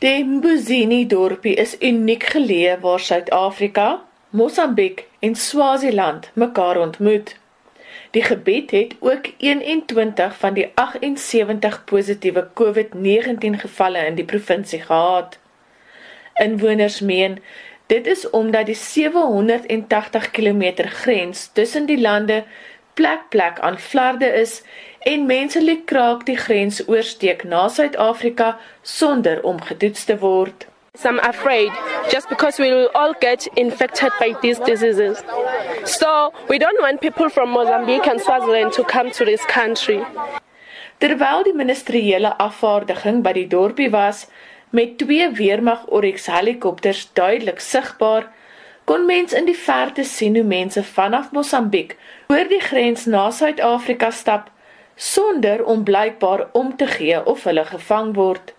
Die 0.00 0.24
Mbuzini 0.24 1.06
dorpie 1.08 1.54
is 1.56 1.76
uniek 1.80 2.28
geleë 2.34 2.80
waar 2.82 3.00
Suid-Afrika, 3.00 4.02
Mosambiek 4.30 5.06
en 5.24 5.34
Swaziland 5.34 6.30
mekaar 6.34 6.76
ontmoet. 6.76 7.36
Die 8.10 8.22
gebied 8.22 8.70
het 8.70 8.96
ook 9.00 9.30
21 9.38 10.36
van 10.36 10.54
die 10.54 10.70
78 10.74 11.84
positiewe 11.84 12.48
COVID-19 12.54 13.56
gevalle 13.64 14.06
in 14.06 14.14
die 14.14 14.24
provinsie 14.24 14.80
gehad. 14.80 15.38
Inwoners 16.34 17.00
meen 17.00 17.38
dit 17.86 18.06
is 18.06 18.30
omdat 18.30 18.66
die 18.66 18.74
780 18.74 20.30
km 20.30 20.72
grens 20.76 21.50
tussen 21.52 21.86
die 21.86 22.00
lande 22.00 22.44
plek 22.96 23.28
plek 23.28 23.60
aan 23.60 23.78
flarde 23.78 24.28
is 24.42 24.62
en 25.12 25.26
mense 25.26 25.60
lê 25.60 25.76
kraak 25.90 26.24
die 26.26 26.38
grens 26.46 26.80
oorsteek 26.88 27.44
na 27.44 27.66
Suid-Afrika 27.68 28.56
sonder 28.82 29.42
om 29.42 29.60
getoets 29.68 30.04
te 30.08 30.16
word. 30.18 30.66
I'm 31.04 31.18
afraid 31.18 31.70
just 32.10 32.28
because 32.28 32.58
we 32.58 32.70
will 32.70 32.90
all 32.94 33.14
get 33.20 33.46
infected 33.54 34.12
by 34.18 34.34
these 34.42 34.58
diseases. 34.70 35.22
So 35.84 36.32
we 36.48 36.58
don't 36.58 36.80
want 36.80 37.00
people 37.00 37.28
from 37.28 37.50
Mozambique 37.50 38.08
and 38.08 38.20
Swaziland 38.20 38.72
to 38.72 38.84
come 38.84 39.10
to 39.10 39.24
this 39.24 39.44
country. 39.44 40.00
Terwyl 40.98 41.44
die 41.44 41.52
ministeriële 41.52 42.32
afvaardiging 42.40 43.20
by 43.22 43.34
die 43.36 43.48
dorpie 43.52 43.90
was 43.92 44.24
met 44.70 44.96
twee 44.98 45.28
weermag 45.36 45.84
Oryx 45.92 46.26
helikopters 46.32 47.10
duidelik 47.12 47.60
sigbaar, 47.60 48.30
kon 48.88 49.04
mens 49.06 49.34
in 49.36 49.44
die 49.44 49.58
verte 49.58 50.04
sien 50.04 50.34
hoe 50.38 50.46
mense 50.46 50.82
vanaf 50.82 51.32
Mosambiek 51.36 51.96
oor 52.28 52.48
die 52.48 52.60
grens 52.60 53.06
na 53.06 53.30
Suid-Afrika 53.30 54.10
stap 54.10 54.50
sonder 54.96 55.64
om 55.64 55.84
blykbaar 55.84 56.46
om 56.52 56.76
te 56.76 56.86
gee 56.86 57.24
of 57.24 57.44
hulle 57.44 57.64
gevang 57.64 58.14
word. 58.16 58.52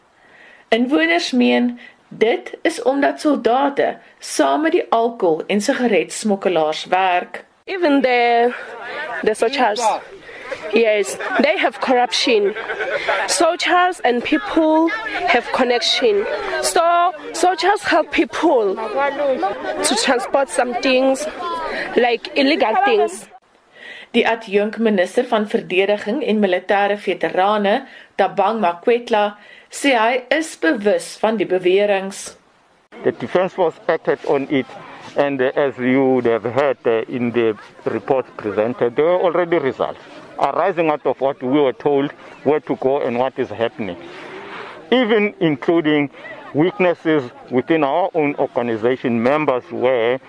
Inwoners 0.70 1.32
meen 1.32 1.80
dit 2.10 2.54
is 2.62 2.82
omdat 2.82 3.22
soldate 3.22 3.98
saam 4.20 4.62
met 4.62 4.72
die 4.72 4.86
alkohol 4.90 5.44
en 5.48 5.62
sigaretsmokkelaars 5.62 6.86
werk. 6.86 7.44
Even 7.66 8.02
the 8.02 8.54
the 9.24 9.34
soldiers 9.34 9.84
Yes, 10.74 11.18
they 11.42 11.58
have 11.58 11.80
corruption. 11.82 12.54
Soldiers 13.28 14.00
and 14.02 14.24
people 14.24 14.90
have 15.28 15.46
connection. 15.52 16.26
So 16.62 17.14
soldiers 17.34 17.82
help 17.84 18.12
people 18.12 18.76
to 18.76 19.96
transport 20.04 20.50
some 20.50 20.74
things 20.82 21.26
like 21.96 22.38
illegal 22.38 22.76
things. 22.86 23.28
Die 24.16 24.24
adjunkminister 24.28 25.26
van 25.28 25.48
verdediging 25.48 26.24
en 26.24 26.40
militêre 26.40 26.98
veterane, 26.98 27.86
Tabang 28.16 28.62
Makwetla, 28.64 29.38
sê 29.70 29.96
hy 30.00 30.22
is 30.34 30.56
bewus 30.60 31.18
van 31.22 31.38
die 31.38 31.48
beweringe. 31.48 32.36
The 33.04 33.12
defense 33.12 33.54
force 33.54 33.80
acted 33.88 34.24
on 34.26 34.48
it 34.50 34.66
and 35.18 35.42
uh, 35.42 35.52
as 35.56 35.78
you 35.78 36.22
have 36.22 36.44
heard 36.44 36.78
uh, 36.86 37.02
in 37.08 37.32
the 37.32 37.58
report 37.86 38.26
presented 38.38 38.96
there 38.96 39.10
are 39.10 39.22
already 39.22 39.58
results 39.58 40.00
arising 40.40 40.90
out 40.90 41.06
of 41.06 41.20
what 41.20 41.42
we 41.42 41.60
were 41.60 41.74
told 41.74 42.12
where 42.44 42.60
to 42.60 42.76
go 42.78 43.02
and 43.02 43.18
what 43.18 43.38
is 43.40 43.50
happening 43.50 43.98
even 44.92 45.34
including 45.40 46.10
weaknesses 46.54 47.24
within 47.52 47.84
our 47.84 48.10
own 48.14 48.36
organization 48.36 49.22
members 49.22 49.64
where 49.72 50.20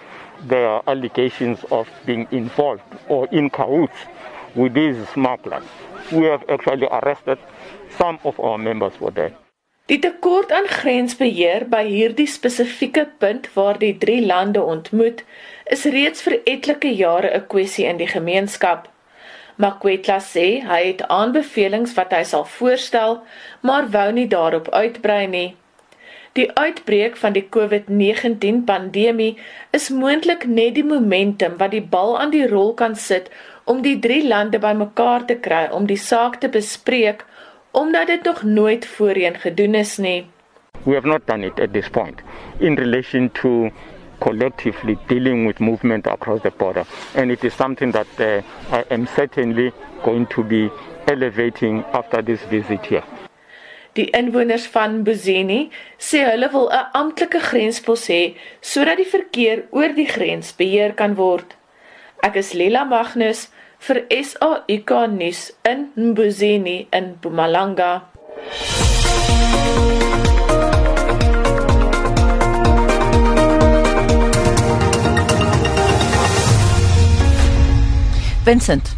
there 0.47 0.69
are 0.69 0.83
allegations 0.87 1.65
of 1.71 1.89
being 2.05 2.27
involved 2.31 2.83
or 3.09 3.27
in 3.33 3.51
cahoots 3.51 3.99
with 4.55 4.75
these 4.75 4.97
smugglers. 5.09 5.65
We 6.13 6.25
have 6.25 6.45
actually 6.49 6.87
arrested 6.87 7.39
some 7.99 8.19
of 8.25 8.39
our 8.41 8.59
members 8.59 8.95
for 8.97 9.11
that. 9.13 9.33
Die 9.89 9.99
tekort 9.99 10.51
aan 10.53 10.67
grensbeheer 10.69 11.65
by 11.73 11.87
hierdie 11.89 12.29
spesifieke 12.29 13.07
punt 13.19 13.47
waar 13.55 13.79
die 13.81 13.95
drie 13.97 14.21
lande 14.27 14.61
ontmoet, 14.61 15.23
is 15.65 15.87
reeds 15.89 16.21
vir 16.27 16.37
etlike 16.45 16.91
jare 16.93 17.31
'n 17.39 17.47
kwessie 17.49 17.87
in 17.89 17.97
die 17.97 18.11
gemeenskap. 18.11 18.89
Makwetla 19.57 20.19
sê 20.21 20.61
hy 20.63 20.83
het 20.87 21.01
aanbevelings 21.09 21.95
wat 21.97 22.13
hy 22.13 22.23
sal 22.23 22.45
voorstel, 22.45 23.23
maar 23.61 23.89
wou 23.91 24.13
nie 24.13 24.29
daarop 24.29 24.69
uitbrei 24.69 25.27
nie. 25.27 25.57
Die 26.39 26.47
uitbreek 26.55 27.17
van 27.19 27.35
die 27.35 27.43
COVID-19 27.51 28.61
pandemie 28.67 29.33
is 29.75 29.89
moontlik 29.91 30.45
net 30.47 30.77
die 30.77 30.85
momentum 30.87 31.57
wat 31.59 31.73
die 31.75 31.83
bal 31.95 32.15
aan 32.21 32.31
die 32.31 32.45
rol 32.47 32.71
kan 32.79 32.95
sit 32.95 33.27
om 33.67 33.81
die 33.83 33.97
drie 34.05 34.21
lande 34.23 34.61
bymekaar 34.63 35.27
te 35.27 35.35
kry 35.47 35.65
om 35.75 35.89
die 35.91 35.99
saak 35.99 36.39
te 36.45 36.53
bespreek 36.59 37.27
omdat 37.81 38.07
dit 38.13 38.31
nog 38.31 38.45
nooit 38.47 38.87
voorheen 38.87 39.41
gedoen 39.43 39.75
is 39.83 39.97
nie. 39.99 40.31
We 40.87 40.95
have 40.95 41.11
not 41.11 41.27
done 41.27 41.47
it 41.47 41.59
at 41.59 41.73
this 41.73 41.91
point 41.91 42.23
in 42.61 42.79
relation 42.79 43.31
to 43.43 43.73
collectively 44.21 44.95
dealing 45.09 45.47
with 45.47 45.59
movement 45.59 46.07
across 46.07 46.43
the 46.47 46.55
border 46.57 46.87
and 47.17 47.35
it 47.35 47.43
is 47.43 47.55
something 47.55 47.93
that 47.93 48.21
uh, 48.21 48.43
I 48.71 48.85
am 48.95 49.11
certainly 49.17 49.73
going 50.05 50.31
to 50.39 50.45
be 50.45 50.71
elevating 51.11 51.83
after 51.93 52.23
this 52.23 52.47
visit 52.47 52.87
here. 52.87 53.18
Die 53.99 54.11
inwoners 54.15 54.69
van 54.71 55.01
Bozeni 55.03 55.73
sê 55.99 56.21
hulle 56.23 56.49
wil 56.53 56.69
'n 56.71 56.91
amptelike 57.01 57.41
grenspos 57.51 58.05
hê 58.07 58.23
sodat 58.63 59.01
die 59.01 59.11
verkeer 59.15 59.65
oor 59.75 59.91
die 59.97 60.07
grens 60.07 60.53
beheer 60.59 60.93
kan 61.01 61.17
word. 61.19 61.57
Ek 62.23 62.37
is 62.37 62.53
Lila 62.53 62.85
Magnus 62.85 63.49
vir 63.87 63.99
SAK 64.11 64.91
nuus 65.19 65.41
in 65.65 65.91
Mbuzini 65.97 66.87
in 66.93 67.19
Mpumalanga. 67.19 67.93
Vincent 78.45 78.98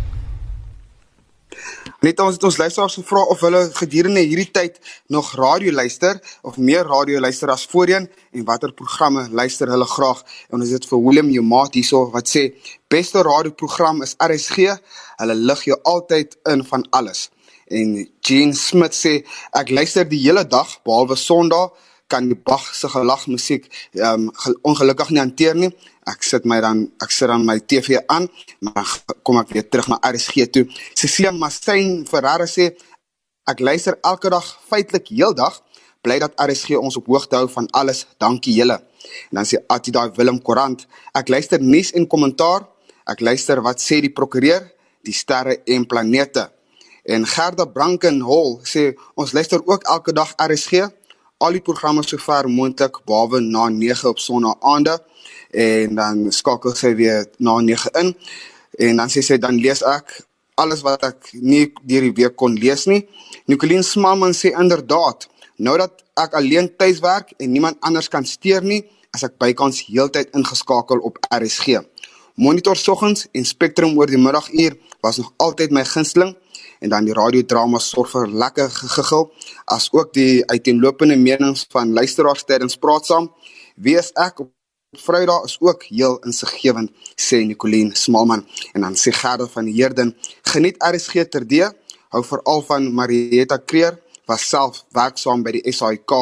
Net 2.00 2.20
ons 2.24 2.32
het 2.32 2.44
ons 2.48 2.56
luisteraars 2.56 2.94
gevra 2.96 3.22
of 3.28 3.42
hulle 3.44 3.58
gedurende 3.76 4.22
hierdie 4.24 4.48
tyd 4.56 4.78
nog 5.12 5.34
radio 5.36 5.72
luister 5.72 6.16
of 6.48 6.56
meer 6.56 6.88
radio 6.88 7.20
luister 7.20 7.50
as 7.52 7.66
voorheen 7.68 8.06
en 8.32 8.46
watter 8.48 8.72
programme 8.72 9.26
luister 9.28 9.68
hulle 9.68 9.84
graag. 9.84 10.22
En 10.48 10.62
ons 10.64 10.72
het 10.72 10.86
vir 10.88 11.02
Willem 11.04 11.28
Jomaat 11.34 11.76
hierso 11.76 12.06
wat 12.14 12.32
sê 12.32 12.46
beste 12.88 13.20
radioprogram 13.26 14.00
is 14.06 14.16
RSG. 14.16 14.72
Hulle 15.20 15.36
lig 15.36 15.66
jou 15.68 15.76
altyd 15.92 16.38
in 16.54 16.64
van 16.70 16.86
alles. 16.96 17.28
En 17.68 17.92
Jean 18.24 18.56
Smith 18.56 18.96
sê 18.96 19.18
ek 19.60 19.68
luister 19.68 20.08
die 20.08 20.22
hele 20.24 20.46
dag 20.48 20.72
behalwe 20.88 21.20
Sondag 21.20 21.76
kan 22.10 22.26
die 22.28 22.36
Bach 22.36 22.66
se 22.74 22.90
gelag 22.90 23.26
musiek 23.30 23.68
um, 23.94 24.28
ongelukkig 24.66 25.14
nie 25.14 25.22
hanteer 25.22 25.56
nie. 25.58 25.70
Ek 26.10 26.24
sit 26.26 26.46
my 26.48 26.60
dan 26.64 26.84
ek 27.02 27.14
sit 27.14 27.30
dan 27.30 27.46
my 27.46 27.58
TV 27.60 28.00
aan 28.10 28.28
maar 28.66 28.88
kom 29.22 29.38
ek 29.40 29.54
weer 29.54 29.68
terug 29.68 29.90
na 29.92 30.00
RSG 30.10 30.50
toe. 30.52 30.66
Cecilia 30.98 31.32
Mastyn 31.32 32.04
Ferreira 32.10 32.48
sê 32.50 32.72
ek 33.50 33.62
luister 33.62 33.98
elke 34.06 34.30
dag 34.32 34.46
feitelik 34.70 35.12
heeldag 35.14 35.62
bly 36.04 36.18
dat 36.22 36.36
RSG 36.40 36.78
ons 36.80 36.96
op 36.96 37.08
hoogte 37.12 37.36
hou 37.36 37.48
van 37.52 37.68
alles. 37.76 38.06
Dankie 38.18 38.54
julle. 38.56 38.80
En 39.30 39.40
dan 39.40 39.48
sê 39.48 39.60
Atida 39.68 40.06
Willem 40.16 40.40
Koerant, 40.42 40.86
ek 41.16 41.28
luister 41.28 41.60
nuus 41.62 41.92
en 41.96 42.08
kommentaar. 42.08 42.66
Ek 43.10 43.20
luister 43.24 43.60
wat 43.64 43.82
sê 43.82 44.00
die 44.04 44.12
prokureur, 44.12 44.64
die 45.04 45.16
sterre 45.16 45.58
en 45.66 45.86
planete. 45.88 46.46
En 47.04 47.24
Gerda 47.26 47.66
Brankenhol 47.66 48.60
sê 48.64 48.90
ons 49.18 49.32
luister 49.36 49.62
ook 49.64 49.86
elke 49.88 50.14
dag 50.16 50.34
RSG, 50.36 50.88
al 51.40 51.56
die 51.56 51.64
programme 51.64 52.02
sover 52.04 52.48
moontlik 52.52 53.00
behalwe 53.08 53.40
na 53.40 53.68
9 53.72 54.08
op 54.08 54.18
sonnaande 54.20 54.98
en 55.50 55.94
dan 55.96 56.26
skakel 56.32 56.74
sy 56.76 56.92
weer 56.98 57.24
na 57.38 57.56
9 57.64 57.92
in. 58.02 58.12
En 58.78 59.00
dan 59.00 59.08
sê 59.12 59.22
sy 59.24 59.38
dan 59.40 59.56
lees 59.56 59.82
ek 59.82 60.20
alles 60.60 60.84
wat 60.84 61.06
ek 61.08 61.32
nie 61.40 61.70
deur 61.80 62.04
die 62.08 62.16
week 62.20 62.36
kon 62.36 62.56
lees 62.60 62.84
nie. 62.90 63.06
Nicoline 63.48 63.86
Smaman 63.86 64.36
sê 64.36 64.52
inderdaad, 64.52 65.26
nou 65.64 65.76
dat 65.80 66.04
ek 66.20 66.36
alleen 66.36 66.68
tuis 66.76 67.00
werk 67.00 67.32
en 67.38 67.52
niemand 67.52 67.80
anders 67.80 68.10
kan 68.12 68.26
steur 68.28 68.64
nie, 68.64 68.82
as 69.16 69.24
ek 69.26 69.38
bykans 69.40 69.80
heeltyd 69.88 70.36
ingeskakel 70.36 71.00
op 71.06 71.18
RSG. 71.32 71.80
Monitor 72.40 72.76
soggens 72.76 73.26
en 73.36 73.44
Spectrum 73.44 73.98
oor 74.00 74.08
die 74.08 74.16
middaguur 74.16 74.72
was 75.04 75.18
nog 75.20 75.26
altyd 75.44 75.74
my 75.76 75.82
gunsteling. 75.84 76.30
En 76.80 76.88
dan 76.88 77.04
die 77.04 77.12
radiodrama 77.12 77.76
sorg 77.84 78.08
vir 78.14 78.30
lekker 78.32 78.70
gegigel 78.72 79.26
as 79.68 79.90
ook 79.92 80.14
die 80.16 80.40
uiteenlopende 80.48 81.18
menings 81.20 81.66
van 81.74 81.92
luisteraars 81.92 82.46
tydens 82.48 82.78
praat 82.80 83.10
saam. 83.10 83.28
Wie 83.76 83.98
is 84.00 84.08
ek 84.16 84.40
op 84.40 84.54
Vrydag 84.96 85.44
is 85.46 85.58
ook 85.60 85.84
heel 85.86 86.16
insiggewend 86.26 86.90
sê 87.14 87.44
Nicoline 87.44 87.92
Smalman. 87.94 88.46
En 88.72 88.88
dan 88.88 88.96
sê 88.96 89.12
Gerda 89.12 89.44
van 89.46 89.68
Heerden 89.68 90.16
geniet 90.48 90.80
RSG 90.80 91.28
terde 91.28 91.68
hou 92.08 92.24
veral 92.24 92.64
van 92.72 92.88
Marietta 92.94 93.60
Kreer 93.60 94.00
was 94.24 94.48
self 94.48 94.86
werksaam 94.96 95.44
by 95.44 95.58
die 95.60 95.72
SAIK 95.72 96.16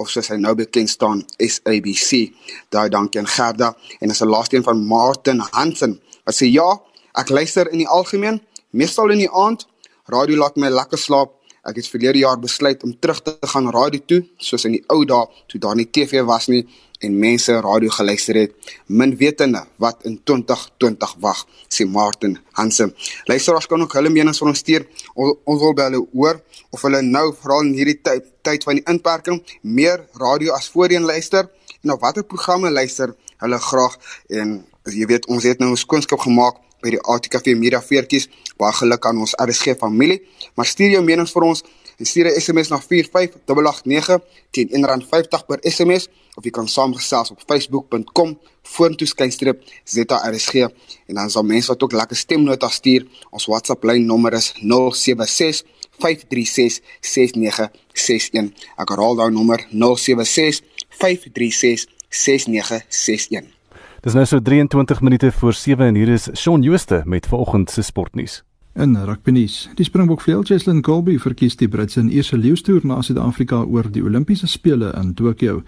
of 0.00 0.08
soos 0.08 0.30
hy 0.32 0.38
nou 0.40 0.54
bekend 0.56 0.90
staan 0.90 1.22
SABC. 1.36 2.30
Daai 2.72 2.88
dankie 2.92 3.20
aan 3.20 3.28
Gerda 3.28 3.74
en 4.00 4.10
as 4.10 4.22
'n 4.22 4.32
laaste 4.32 4.56
een 4.56 4.64
van 4.64 4.80
Martin 4.86 5.40
Hansen 5.52 6.00
wat 6.24 6.34
sê 6.34 6.46
ja, 6.48 6.80
ek 7.14 7.28
luister 7.28 7.70
in 7.72 7.78
die 7.78 7.88
algemeen 7.88 8.40
meestal 8.70 9.10
in 9.10 9.18
die 9.18 9.30
aand 9.30 9.66
radio 10.06 10.36
laat 10.36 10.56
my 10.56 10.68
lekker 10.68 10.98
slaap. 10.98 11.30
Ek 11.64 11.76
het 11.76 11.86
verlede 11.86 12.18
jaar 12.18 12.38
besluit 12.40 12.82
om 12.82 12.98
terug 12.98 13.22
te 13.22 13.36
gaan 13.52 13.70
radio 13.70 14.00
toe 14.06 14.22
soos 14.38 14.64
in 14.64 14.72
die 14.72 14.84
ou 14.88 15.04
dae 15.04 15.26
toe 15.46 15.60
daar 15.60 15.76
nie 15.76 15.90
TV 15.90 16.24
was 16.24 16.48
nie 16.48 16.66
en 17.00 17.18
mense 17.18 17.54
radio 17.64 17.92
geluister 17.96 18.36
het, 18.36 18.54
min 18.86 19.14
wetende 19.16 19.62
wat 19.80 20.04
in 20.08 20.18
2020 20.24 21.14
wag, 21.24 21.44
sê 21.68 21.86
Martin 21.88 22.38
Hansen. 22.58 22.94
Luisteraars 23.24 23.66
kan 23.66 23.82
ook 23.82 23.96
hulle 23.96 24.12
menings 24.12 24.38
van 24.38 24.52
ons 24.52 24.58
stuur. 24.58 24.86
Ons 25.14 25.60
wil 25.62 25.74
by 25.76 25.88
hulle 25.88 26.02
hoor 26.12 26.42
of 26.70 26.82
hulle 26.86 27.02
nou 27.02 27.30
veral 27.40 27.68
in 27.68 27.76
hierdie 27.78 28.00
tyd 28.04 28.28
tyd 28.40 28.64
van 28.64 28.78
die 28.78 28.86
inperking 28.88 29.42
meer 29.60 30.06
radio 30.16 30.54
as 30.56 30.70
voorheen 30.72 31.04
luister 31.04 31.50
en 31.82 31.92
op 31.92 32.00
watter 32.00 32.24
programme 32.24 32.70
luister 32.72 33.12
hulle 33.42 33.58
graag 33.60 33.98
en 34.40 34.54
jy 34.88 35.08
weet 35.10 35.28
ons 35.28 35.44
het 35.44 35.60
nou 35.60 35.74
ons 35.74 35.84
skoonskap 35.84 36.24
gemaak 36.24 36.56
by 36.80 36.94
die 36.94 37.00
ATKV 37.00 37.54
Media 37.60 37.80
Veertjies. 37.84 38.28
Baie 38.56 38.72
geluk 38.78 39.06
aan 39.06 39.20
ons 39.20 39.34
RSG 39.36 39.76
familie. 39.80 40.22
Maar 40.56 40.68
stuur 40.68 40.94
jou 40.96 41.02
menings 41.04 41.32
vir 41.36 41.46
ons 41.50 41.62
en 42.00 42.06
stuur 42.06 42.26
'n 42.26 42.40
SMS 42.40 42.68
na 42.68 42.80
45889 42.80 44.18
teen 44.50 44.68
R1.50 44.84 45.46
per 45.46 45.58
SMS 45.60 46.08
of 46.34 46.44
jy 46.44 46.50
kan 46.50 46.68
saamgesels 46.68 47.30
op 47.30 47.40
facebook.com 47.46 48.38
vorentoe 48.62 49.06
skynstreep 49.06 49.62
ZRSG 49.84 50.54
en 51.06 51.14
dan 51.14 51.30
sal 51.30 51.42
mense 51.42 51.68
wat 51.68 51.82
ook 51.82 51.92
lekker 51.92 52.16
stemnotas 52.16 52.74
stuur. 52.74 53.06
Ons 53.30 53.46
WhatsApp 53.46 53.84
lyn 53.84 54.06
nommer 54.06 54.32
is 54.32 54.52
076 54.56 55.62
536 55.98 56.80
6961. 57.00 58.52
Ek 58.76 58.88
herhaal 58.88 59.16
daai 59.16 59.30
nommer 59.30 59.66
076 59.70 60.62
536 60.88 61.86
6961. 62.08 63.44
Dis 64.00 64.14
nou 64.16 64.24
so 64.26 64.40
23 64.40 65.00
minute 65.00 65.32
voor 65.32 65.52
7 65.52 65.86
en 65.86 65.94
hier 65.94 66.08
is 66.08 66.30
Shaun 66.34 66.62
Jooste 66.62 67.02
met 67.04 67.26
vanoggend 67.26 67.70
se 67.70 67.82
sportnuus. 67.82 68.42
In 68.74 68.94
rugbynuus, 68.96 69.68
die 69.74 69.84
Springbok 69.84 70.20
veld 70.22 70.46
Cheslin 70.46 70.82
Colby 70.82 71.16
verkies 71.18 71.56
die 71.58 71.68
Britse 71.68 72.04
eerste 72.06 72.36
leeustoer 72.38 72.84
na 72.86 73.00
Suid-Afrika 73.02 73.64
oor 73.64 73.88
die 73.90 74.02
Olimpiese 74.02 74.46
spele 74.46 74.92
in 74.94 75.14
Tokio. 75.14 75.64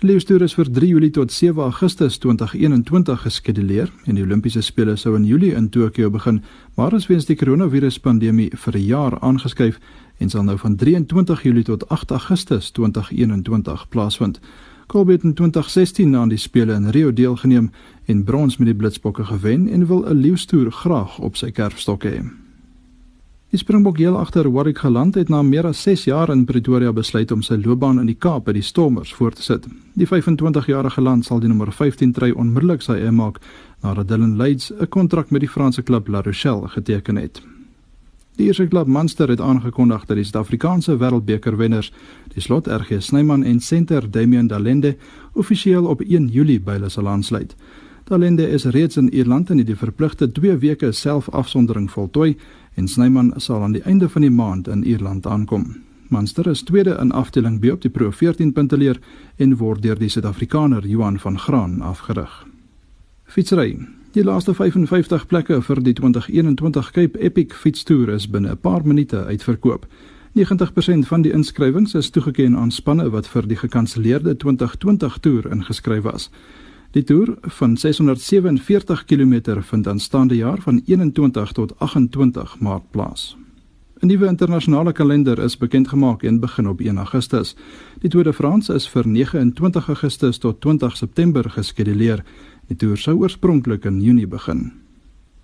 Die 0.00 0.08
leeustoer 0.08 0.40
is 0.46 0.54
vir 0.56 0.70
3 0.72 0.88
Julie 0.88 1.10
tot 1.12 1.32
7 1.32 1.60
Augustus 1.62 2.16
2021 2.18 3.26
geskeduleer 3.26 3.92
en 4.06 4.16
die 4.16 4.24
Olimpiese 4.24 4.62
spele 4.64 4.96
sou 4.96 5.12
in 5.18 5.26
Julie 5.28 5.52
in 5.52 5.68
Tokio 5.68 6.08
begin, 6.10 6.40
maar 6.76 6.96
is 6.96 7.10
weens 7.10 7.28
die 7.28 7.36
koronaviruspandemie 7.36 8.48
vir 8.56 8.76
'n 8.76 8.86
jaar 8.86 9.18
aangeskuif 9.20 9.78
en 10.18 10.30
sal 10.30 10.44
nou 10.44 10.56
van 10.56 10.76
23 10.76 11.42
Julie 11.42 11.64
tot 11.64 11.88
8 11.88 12.10
Augustus 12.10 12.70
2021 12.70 13.88
plaasvind. 13.88 14.40
Kobe 14.86 15.12
het 15.12 15.24
in 15.24 15.34
2016 15.34 16.16
aan 16.16 16.28
die 16.28 16.38
spele 16.38 16.74
in 16.74 16.88
Rio 16.88 17.12
deelgeneem 17.12 17.70
en 18.06 18.24
brons 18.24 18.56
met 18.56 18.66
die 18.66 18.76
Blitsbokke 18.76 19.24
gewen 19.24 19.68
en 19.68 19.86
wil 19.86 20.04
'n 20.08 20.20
leeustoer 20.20 20.72
graag 20.72 21.18
op 21.18 21.36
sy 21.36 21.50
kerfstok 21.50 22.04
hê. 22.04 22.45
Die 23.56 23.62
Springbok 23.62 23.96
heel 23.96 24.18
agter 24.18 24.52
Warwick 24.52 24.78
geland 24.78 25.14
het 25.14 25.30
na 25.32 25.38
meer 25.42 25.64
as 25.66 25.82
6 25.82 26.02
jaar 26.04 26.28
in 26.28 26.44
Pretoria 26.44 26.90
besluit 26.92 27.30
om 27.32 27.40
sy 27.42 27.56
loopbaan 27.56 28.02
in 28.02 28.10
die 28.10 28.18
Kaap 28.20 28.44
by 28.44 28.52
die 28.52 28.62
Stormers 28.62 29.14
voort 29.16 29.38
te 29.40 29.46
sit. 29.46 29.64
Die 29.96 30.04
25-jarige 30.04 31.00
land 31.00 31.24
sal 31.24 31.40
die 31.40 31.48
nommer 31.48 31.72
15 31.72 32.12
try 32.12 32.34
onmiddellik 32.36 32.84
sy 32.84 32.98
eie 32.98 33.14
maak 33.16 33.38
nadat 33.80 34.10
Dylan 34.10 34.36
Leeds 34.36 34.74
'n 34.76 34.90
kontrak 34.92 35.30
met 35.30 35.40
die 35.40 35.48
Franse 35.48 35.82
klub 35.82 36.08
La 36.08 36.20
Rochelle 36.20 36.68
geteken 36.68 37.16
het. 37.16 37.40
Die 38.36 38.46
eerste 38.46 38.66
klub 38.66 38.86
Munster 38.86 39.28
het 39.28 39.40
aangekondig 39.40 40.04
dat 40.04 40.16
die 40.16 40.24
Suid-Afrikaanse 40.24 40.98
Wêreldbeker 40.98 41.56
wenners, 41.56 41.92
die 42.34 42.42
slot 42.42 42.66
RG 42.66 43.00
Snyman 43.00 43.42
en 43.42 43.60
senter 43.60 44.10
Damian 44.10 44.46
Dalende, 44.46 44.96
offisieel 45.32 45.86
op 45.86 46.00
1 46.00 46.28
Julie 46.28 46.60
by 46.60 46.72
hulle 46.72 46.88
sal 46.88 47.08
aansluit. 47.08 47.56
Dalende 48.06 48.48
is 48.48 48.64
reeds 48.64 48.96
in 48.96 49.08
Ierland 49.10 49.48
het 49.48 49.66
die 49.66 49.76
verpligte 49.76 50.32
2 50.32 50.56
weke 50.62 50.92
selfafsondering 50.92 51.90
voltooi 51.90 52.36
en 52.76 52.88
Snyman 52.88 53.32
sal 53.36 53.62
aan 53.64 53.72
die 53.72 53.82
einde 53.82 54.08
van 54.08 54.22
die 54.22 54.30
maand 54.30 54.68
in 54.68 54.84
Ierland 54.84 55.26
aankom. 55.26 55.76
Munster 56.08 56.46
is 56.46 56.62
tweede 56.62 56.96
in 57.00 57.12
afdeling 57.12 57.58
B 57.60 57.72
op 57.72 57.82
die 57.82 57.90
Pro 57.90 58.10
14 58.10 58.52
punteleer 58.52 59.00
en 59.36 59.56
word 59.56 59.82
deur 59.82 59.98
die 59.98 60.08
Suid-Afrikaner 60.12 60.86
Johan 60.86 61.18
van 61.18 61.38
Graan 61.38 61.80
afgerig. 61.82 62.46
Fietsry 63.24 63.78
Die 64.16 64.24
laaste 64.24 64.54
55 64.54 65.26
plekke 65.28 65.58
vir 65.60 65.80
die 65.84 65.92
2021 65.92 66.86
Cape 66.96 67.18
Epic 67.20 67.52
fietstoer 67.52 68.14
is 68.14 68.24
binne 68.30 68.52
'n 68.52 68.60
paar 68.60 68.86
minute 68.86 69.24
uitverkoop. 69.24 69.86
90% 70.32 71.06
van 71.06 71.22
die 71.22 71.32
inskrywings 71.32 71.94
is 71.94 72.10
toegeken 72.10 72.56
aan 72.56 72.70
spanne 72.70 73.10
wat 73.10 73.26
vir 73.26 73.48
die 73.48 73.56
gekanselleerde 73.56 74.36
2020 74.36 75.18
toer 75.18 75.50
ingeskryf 75.52 76.02
was. 76.02 76.30
Die 76.96 77.04
toer 77.04 77.34
van 77.40 77.76
647 77.76 79.04
km 79.04 79.60
vind 79.60 79.88
aanstaande 79.88 80.36
jaar 80.36 80.60
van 80.64 80.80
21 80.84 81.52
tot 81.52 81.78
28 81.78 82.58
Maart 82.58 82.90
plaas. 82.90 83.36
'n 84.00 84.06
Nuwe 84.06 84.26
internasionale 84.26 84.92
kalender 84.92 85.38
is 85.38 85.58
bekend 85.58 85.88
gemaak 85.88 86.22
en 86.22 86.40
begin 86.40 86.68
op 86.68 86.80
1 86.80 86.96
Augustus. 86.96 87.56
Die 88.00 88.10
Tour 88.10 88.24
de 88.24 88.32
France 88.32 88.74
is 88.74 88.88
vir 88.88 89.08
29 89.08 89.88
Augustus 89.88 90.38
tot 90.38 90.60
20 90.60 90.96
September 90.96 91.50
geskeduleer. 91.50 92.24
Die 92.66 92.76
toer 92.76 92.96
sou 92.96 93.16
oorspronklik 93.18 93.84
in 93.84 94.00
Junie 94.00 94.26
begin. 94.26 94.72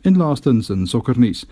En 0.00 0.16
laastens 0.16 0.70
in 0.70 0.86
sokkernuus. 0.86 1.46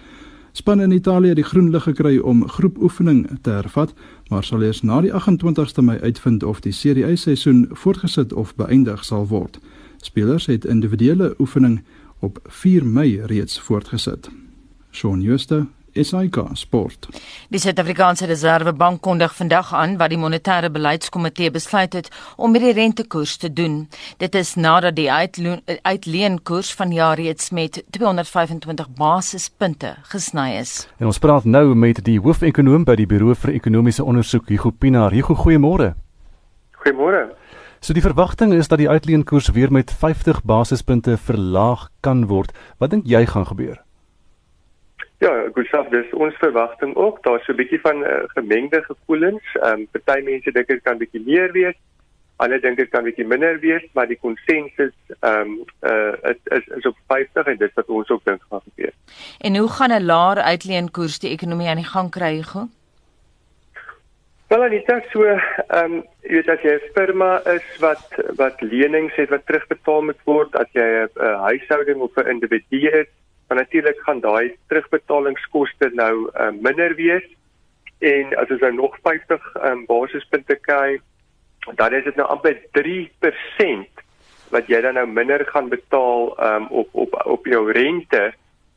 Spanne 0.52 0.82
in 0.82 0.90
Italië 0.90 1.28
het 1.28 1.36
die 1.36 1.44
groen 1.44 1.70
lig 1.70 1.82
gekry 1.82 2.18
om 2.18 2.48
groepoefening 2.48 3.38
te 3.42 3.50
hervat, 3.50 3.94
maar 4.28 4.44
sal 4.44 4.62
eers 4.62 4.82
na 4.82 5.00
die 5.00 5.12
28ste 5.12 5.82
Mei 5.82 5.98
uitvind 6.00 6.42
of 6.42 6.60
die 6.60 6.72
Serie 6.72 7.06
A 7.06 7.16
seisoen 7.16 7.68
voortgesit 7.70 8.32
of 8.32 8.54
beëindig 8.54 9.04
sal 9.04 9.26
word. 9.26 9.60
Spelers 10.02 10.46
het 10.46 10.64
individuele 10.64 11.34
oefening 11.38 11.80
op 12.18 12.38
4 12.48 12.86
Mei 12.86 13.20
reeds 13.22 13.60
voortgesit. 13.60 14.30
Shaun 14.90 15.22
Schuster 15.22 15.66
SAK 15.92 16.38
Sport. 16.52 17.08
Die 17.48 17.60
Suid-Afrikaanse 17.60 18.26
Reservebank 18.26 19.00
kondig 19.00 19.34
vandag 19.34 19.74
aan 19.74 19.96
wat 20.00 20.12
die 20.12 20.18
monetêre 20.18 20.70
beleidskomitee 20.70 21.50
besluit 21.50 21.92
het 21.92 22.10
om 22.36 22.52
met 22.52 22.64
die 22.64 22.72
rentekoers 22.72 23.36
te 23.36 23.52
doen. 23.52 23.88
Dit 24.18 24.34
is 24.34 24.54
nadat 24.54 24.96
die 24.96 25.10
uitleenkoers 25.82 26.74
van 26.74 26.92
jaar 26.92 27.16
reeds 27.20 27.50
met 27.50 27.82
225 27.90 28.90
basispunte 28.98 29.96
gesny 30.12 30.56
is. 30.60 30.88
En 30.98 31.06
ons 31.06 31.18
praat 31.18 31.44
nou 31.44 31.74
met 31.74 32.04
die 32.04 32.20
hoofekonoom 32.20 32.84
by 32.84 32.96
die 33.00 33.06
Buro 33.06 33.34
vir 33.34 33.54
Ekonomiese 33.54 34.04
Onderzoek, 34.04 34.48
Hugo 34.48 34.70
Pinaar. 34.70 35.12
Hugo, 35.12 35.34
goeiemôre. 35.34 35.94
Goeiemôre. 36.80 37.28
So 37.80 37.96
die 37.96 38.04
verwagting 38.04 38.52
is 38.52 38.68
dat 38.68 38.78
die 38.78 38.88
uitleenkoers 38.88 39.48
weer 39.56 39.72
met 39.72 39.92
50 39.92 40.42
basispunte 40.44 41.16
verlaag 41.16 41.88
kan 42.00 42.26
word. 42.28 42.52
Wat 42.76 42.90
dink 42.92 43.06
jy 43.08 43.24
gaan 43.26 43.46
gebeur? 43.48 43.80
Ja, 45.20 45.32
Gustav, 45.52 45.88
dis 45.92 46.12
ons 46.16 46.36
verwagting 46.40 46.94
ook. 46.96 47.18
Daar's 47.22 47.44
so 47.44 47.52
'n 47.52 47.56
bietjie 47.56 47.80
van 47.80 48.02
uh, 48.02 48.22
gemengde 48.26 48.82
gevoelens. 48.82 49.44
Ehm 49.52 49.80
um, 49.80 49.88
party 49.92 50.20
mense 50.24 50.52
dink 50.52 50.66
dit 50.66 50.82
kan 50.82 50.98
bietjie 50.98 51.22
meer 51.26 51.52
wees. 51.52 51.76
Ander 52.36 52.60
dink 52.60 52.76
dit 52.76 52.88
kan 52.88 53.04
bietjie 53.04 53.26
minder 53.26 53.58
wees, 53.60 53.84
maar 53.92 54.06
die 54.06 54.18
konsensus 54.20 54.96
ehm 55.20 55.40
um, 55.40 55.64
uh, 55.80 56.30
is, 56.30 56.40
is 56.44 56.66
is 56.66 56.86
op 56.86 56.96
50 57.06 57.46
en 57.46 57.56
dit 57.56 57.74
wat 57.74 57.86
ons 57.86 58.08
ook 58.08 58.24
dink 58.24 58.42
gaan 58.48 58.64
gebeur. 58.64 58.92
En 59.38 59.56
hoe 59.56 59.68
gaan 59.68 59.92
'n 59.92 60.04
laer 60.04 60.36
uitleenkoers 60.36 61.18
die 61.18 61.30
ekonomie 61.30 61.68
aan 61.68 61.82
die 61.84 61.92
gang 61.94 62.10
kry, 62.10 62.34
Hugo? 62.34 62.68
Wel, 64.48 64.68
dit 64.70 64.88
is 64.88 65.10
so 65.10 65.22
ehm 65.22 65.84
um, 65.84 66.04
jy 66.20 66.32
weet 66.32 66.48
as 66.48 66.62
jy 66.62 66.74
'n 66.74 66.90
firma 66.94 67.40
is 67.44 67.66
wat 67.78 68.06
wat 68.36 68.60
lenings 68.60 69.14
het 69.14 69.28
wat 69.28 69.46
terugbetaal 69.46 70.02
moet 70.02 70.22
word, 70.24 70.56
as 70.56 70.72
jy 70.72 70.88
'n 71.04 71.08
huishouding 71.48 72.00
of 72.00 72.16
'n 72.16 72.30
individu 72.30 72.88
is, 72.88 73.08
dan 73.50 73.58
natuurlik 73.58 73.98
gaan 74.06 74.20
daai 74.22 74.54
terugbetalingskoste 74.70 75.90
nou 75.98 76.30
uh, 76.30 76.52
minder 76.54 76.94
wees. 76.94 77.26
En 77.98 78.30
as 78.38 78.50
ons 78.54 78.60
nou 78.62 78.74
nog 78.74 78.94
50 79.02 79.48
um, 79.66 79.80
basispunte 79.88 80.54
kry, 80.62 81.00
dan 81.74 81.96
is 81.98 82.06
dit 82.06 82.16
nou 82.16 82.28
amper 82.30 82.54
3% 82.78 84.04
wat 84.54 84.70
jy 84.70 84.78
dan 84.86 84.94
nou 84.94 85.06
minder 85.10 85.42
gaan 85.50 85.66
betaal 85.68 86.30
um, 86.38 86.68
op 86.70 86.94
op 86.94 87.16
op 87.26 87.46
jou 87.46 87.64
rente 87.74 88.22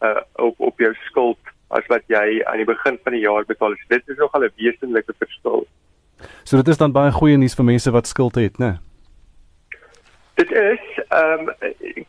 uh, 0.02 0.22
op 0.42 0.58
op 0.58 0.82
jou 0.82 0.92
skuld 1.06 1.54
as 1.70 1.86
wat 1.94 2.10
jy 2.10 2.42
aan 2.50 2.62
die 2.62 2.70
begin 2.70 2.98
van 3.04 3.14
die 3.14 3.22
jaar 3.28 3.46
betaal. 3.46 3.78
So 3.78 3.94
dit 3.94 4.10
is 4.10 4.18
nogal 4.18 4.50
'n 4.50 4.58
wesenlike 4.58 5.14
verskil. 5.22 5.68
So 6.44 6.58
dit 6.58 6.68
is 6.68 6.82
dan 6.82 6.92
baie 6.92 7.12
goeie 7.12 7.38
nuus 7.38 7.56
vir 7.56 7.66
mense 7.66 7.92
wat 7.92 8.08
skuld 8.08 8.36
het, 8.36 8.58
né? 8.58 8.82
Dit 10.34 10.52
is 10.52 10.80
ehm 11.08 11.50
um, 11.50 11.52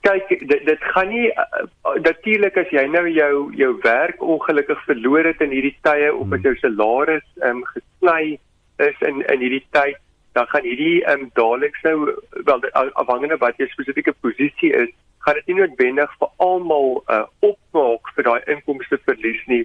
kyk 0.00 0.28
dit 0.28 0.62
dit 0.66 0.84
gaan 0.94 1.08
nie 1.08 1.28
uh, 1.28 1.64
natuurlik 2.00 2.56
as 2.56 2.70
jy 2.72 2.86
nou 2.88 3.04
jou 3.08 3.34
jou 3.52 3.72
werk 3.82 4.22
ongelukkig 4.22 4.80
verloor 4.88 5.28
het 5.28 5.42
in 5.44 5.52
hierdie 5.52 5.76
tye 5.84 6.08
of 6.12 6.32
as 6.32 6.40
hmm. 6.40 6.46
jou 6.48 6.54
salaris 6.62 7.26
ehm 7.42 7.60
um, 7.60 7.64
gesny 7.72 8.38
is 8.86 9.04
in 9.08 9.20
in 9.34 9.44
hierdie 9.44 9.66
tyd 9.76 10.00
dan 10.32 10.48
gaan 10.52 10.64
hierdie 10.64 11.04
ehm 11.04 11.26
um, 11.26 11.30
daliks 11.34 11.84
nou 11.84 12.14
wel 12.48 12.64
afhangende 13.04 13.36
wat 13.44 13.60
jou 13.60 13.68
spesifieke 13.68 14.16
posisie 14.24 14.72
is 14.72 14.92
gaan 15.26 15.40
dit 15.40 15.46
nie 15.52 15.60
noodwendig 15.60 16.16
vir 16.20 16.32
almal 16.46 17.02
uh, 17.08 17.24
opmaak 17.40 18.08
vir 18.16 18.28
daai 18.30 18.52
inkomste 18.56 19.00
verlies 19.04 19.44
nie 19.52 19.64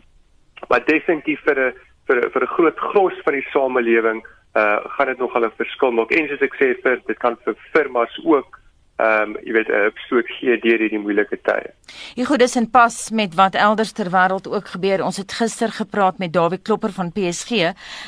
maar 0.68 0.84
definitief 0.92 1.40
vir 1.48 1.64
'n 1.70 1.72
vir 2.08 2.22
vir 2.34 2.44
'n 2.44 2.54
groot 2.58 2.86
gros 2.92 3.24
van 3.24 3.40
die 3.40 3.48
samelewing 3.56 4.22
uh 4.56 4.80
gaan 4.96 5.08
dit 5.08 5.18
nog 5.18 5.36
'n 5.36 5.52
verskil 5.58 5.92
maak 5.92 6.12
en 6.12 6.28
soos 6.28 6.42
ek 6.42 6.56
sê 6.56 6.68
vir 6.84 7.02
dit 7.08 7.20
kan 7.20 7.38
vir 7.46 7.56
firmas 7.74 8.20
ook 8.24 8.60
ehm 9.00 9.22
um, 9.22 9.38
jy 9.48 9.54
weet 9.56 9.70
'n 9.70 9.92
stoot 10.06 10.28
gee 10.28 10.58
deur 10.60 10.80
hierdie 10.84 11.00
moeilike 11.00 11.38
tye. 11.48 11.72
Ja 12.16 12.26
goed, 12.26 12.40
dis 12.40 12.56
in 12.56 12.70
pas 12.70 13.10
met 13.12 13.36
wat 13.36 13.56
elders 13.56 13.92
ter 13.92 14.10
wêreld 14.12 14.48
ook 14.48 14.68
gebeur. 14.68 15.04
Ons 15.04 15.18
het 15.18 15.32
gister 15.32 15.72
gepraat 15.72 16.18
met 16.18 16.34
Dawie 16.34 16.60
Klopper 16.62 16.92
van 16.92 17.12
PSG 17.12 17.52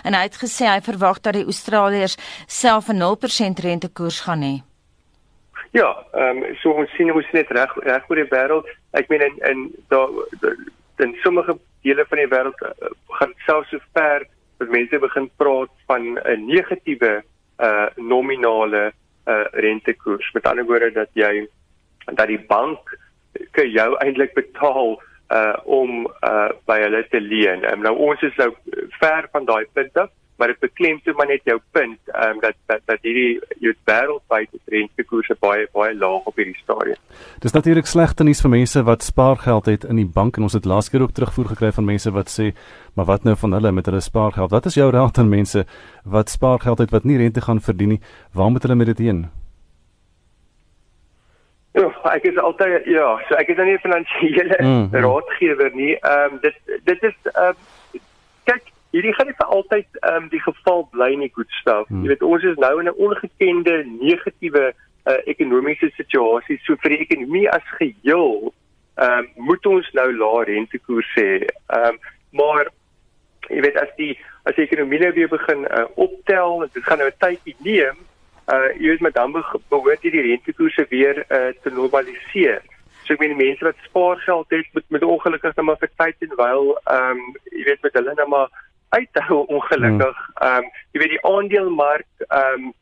en 0.03 0.13
hy 0.13 0.23
het 0.23 0.35
gesê 0.43 0.65
hy 0.67 0.81
verwag 0.81 1.21
dat 1.21 1.33
die 1.33 1.45
Australiërs 1.45 2.17
self 2.47 2.89
'n 2.89 2.97
0% 2.97 3.59
rentekoers 3.59 4.19
gaan 4.19 4.41
hê. 4.41 4.55
Ja, 5.71 5.95
ehm 6.13 6.43
um, 6.43 6.55
so 6.55 6.71
ons 6.71 6.91
sien 6.95 7.09
hoe 7.09 7.23
dit 7.31 7.51
reg 7.51 7.71
reg 7.75 8.09
oor 8.09 8.15
die 8.15 8.31
wêreld. 8.35 8.67
Ek 8.91 9.07
meen 9.09 9.21
in 9.21 9.35
in 9.51 9.75
daar 9.87 10.09
in 10.97 11.15
sommige 11.23 11.57
dele 11.81 12.05
van 12.09 12.17
die 12.17 12.27
wêreld 12.27 12.61
uh, 12.61 12.89
gaan 13.07 13.33
selfs 13.45 13.69
so 13.69 13.79
ver 13.93 14.27
dat 14.61 14.73
mense 14.73 14.99
begin 14.99 15.29
praat 15.41 15.71
van 15.89 16.17
'n 16.17 16.45
negatiewe 16.45 17.23
uh 17.59 17.87
nominale 17.95 18.93
uh 19.27 19.45
rentekoers. 19.51 20.31
Met 20.31 20.45
ander 20.45 20.65
woorde 20.65 20.91
dat 20.91 21.09
jy 21.13 21.47
dat 22.05 22.27
die 22.27 22.43
bank 22.47 22.97
kan 23.51 23.69
jou 23.69 23.95
eintlik 23.97 24.33
betaal 24.33 25.01
uh 25.29 25.57
om 25.63 26.07
uh 26.21 26.49
by 26.65 26.79
hulle 26.81 27.05
te 27.09 27.21
leen. 27.21 27.65
Um, 27.71 27.81
nou 27.81 27.95
ons 27.97 28.21
is 28.21 28.35
nou 28.35 28.53
ver 28.99 29.27
van 29.31 29.45
daai 29.45 29.65
punt 29.73 29.97
af 29.97 30.09
maar 30.41 30.49
dit 30.49 30.59
beklemtoon 30.65 31.15
maar 31.15 31.29
net 31.29 31.43
jou 31.45 31.59
punt 31.77 31.99
ehm 32.09 32.29
um, 32.29 32.39
dat 32.41 32.55
dat 32.65 32.81
dat 32.89 33.03
hierdie 33.05 33.39
jou 33.61 33.73
wêreldwyd 33.89 34.55
rentekoerse 34.73 35.35
baie 35.39 35.67
baie 35.77 35.93
laag 35.93 36.29
op 36.31 36.39
hierdie 36.41 36.57
stadium. 36.57 36.97
Dis 37.45 37.53
natuurlik 37.53 37.85
slegte 37.85 38.25
nuus 38.25 38.41
vir 38.41 38.53
mense 38.55 38.81
wat 38.87 39.05
spaargeld 39.05 39.69
het 39.69 39.85
in 39.85 40.01
die 40.01 40.07
bank 40.19 40.37
en 40.37 40.47
ons 40.49 40.57
het 40.57 40.65
laas 40.65 40.89
keer 40.89 41.05
ook 41.05 41.13
terugvoer 41.13 41.51
gekry 41.53 41.69
van 41.77 41.85
mense 41.85 42.13
wat 42.15 42.33
sê 42.33 42.47
maar 42.97 43.05
wat 43.05 43.23
nou 43.23 43.35
van 43.43 43.53
hulle 43.53 43.71
met 43.71 43.85
hulle 43.85 44.01
spaargeld? 44.01 44.51
Wat 44.51 44.65
is 44.65 44.79
jou 44.79 44.89
raad 44.91 45.17
aan 45.21 45.29
mense 45.29 45.65
wat 46.05 46.33
spaargeld 46.33 46.81
het 46.85 46.95
wat 46.97 47.05
nie 47.05 47.19
rente 47.21 47.41
gaan 47.41 47.61
verdien 47.61 47.95
nie? 47.95 48.01
Waar 48.33 48.49
moet 48.51 48.65
hulle 48.65 48.75
met 48.81 48.91
dit 48.95 49.05
heen? 49.05 49.29
Ja, 51.71 51.85
ek 52.11 52.25
is 52.27 52.37
altyd 52.37 52.87
ja, 52.89 53.13
so 53.27 53.37
ek 53.39 53.53
is 53.53 53.59
nou 53.59 53.65
nie 53.69 53.77
'n 53.77 53.85
finansiële 53.85 54.57
mm, 54.59 54.67
mm. 54.67 54.95
raadgewer 55.05 55.71
nie. 55.73 55.93
Ehm 55.99 56.33
um, 56.33 56.39
dit 56.41 56.57
dit 56.89 57.03
is 57.03 57.15
ehm 57.31 57.53
kyk 57.53 57.70
hierdie 58.91 59.13
gaan 59.15 59.27
nie 59.27 59.37
vir 59.39 59.51
altyd 59.57 59.99
ehm 60.01 60.23
um, 60.23 60.29
die 60.29 60.41
geval 60.43 60.87
bly 60.91 61.11
nie 61.15 61.31
goed 61.35 61.51
stel. 61.61 61.85
Hmm. 61.87 62.03
Jy 62.03 62.13
weet 62.13 62.25
ons 62.27 62.43
is 62.43 62.57
nou 62.57 62.73
in 62.79 62.89
'n 62.89 62.99
ongekende 63.07 63.83
negatiewe 63.85 64.73
uh, 65.05 65.19
ekonomiese 65.25 65.91
situasie. 65.95 66.59
So 66.65 66.75
vir 66.83 66.95
die 66.95 67.03
ekonomie 67.07 67.47
as 67.49 67.65
geheel 67.79 68.53
ehm 68.95 69.17
um, 69.17 69.29
moet 69.47 69.65
ons 69.65 69.91
nou 69.93 70.09
lae 70.13 70.43
rentekoers 70.51 71.11
hê. 71.15 71.31
Ehm 71.47 71.87
um, 71.95 71.99
maar 72.31 72.67
jy 73.49 73.61
weet 73.65 73.77
as 73.79 73.91
die 73.97 74.13
as 74.47 74.55
die 74.55 74.65
ekonomie 74.65 74.99
nou 74.99 75.11
weer 75.13 75.29
begin 75.29 75.65
uh, 75.67 75.85
optel, 75.95 76.67
dit 76.73 76.83
gaan 76.83 76.97
nou 76.97 77.09
'n 77.09 77.19
tydjie 77.23 77.55
neem. 77.59 77.97
Uh 78.51 78.69
jy 78.79 78.87
weet 78.91 79.01
met 79.07 79.13
dan 79.13 79.31
behoort 79.31 80.01
hierdie 80.01 80.27
rentekoerse 80.27 80.85
weer 80.89 81.25
uh, 81.29 81.53
te 81.63 81.69
normaliseer. 81.69 82.61
So 83.05 83.13
ek 83.13 83.19
meen 83.19 83.37
die 83.37 83.45
mense 83.45 83.65
wat 83.65 83.79
spaargeld 83.87 84.49
het 84.49 84.67
met 84.73 84.83
met 84.89 85.03
ongelukkig 85.03 85.55
net 85.55 85.65
maar 85.65 85.79
vir 85.79 85.91
tyd 85.97 86.27
en 86.27 86.35
wyl 86.37 86.75
ehm 86.83 87.17
um, 87.17 87.23
jy 87.51 87.63
weet 87.69 87.81
met 87.81 87.93
hulle 87.93 88.13
net 88.13 88.27
maar 88.27 88.49
uithou 88.97 89.45
ongelukkig. 89.47 90.19
Hmm. 90.25 90.47
Ehm 90.47 90.63
um, 90.63 90.71
jy 90.91 91.03
weet 91.03 91.15
die 91.15 91.25
aandelemark 91.33 92.27
ehm 92.27 92.67
um, 92.67 92.73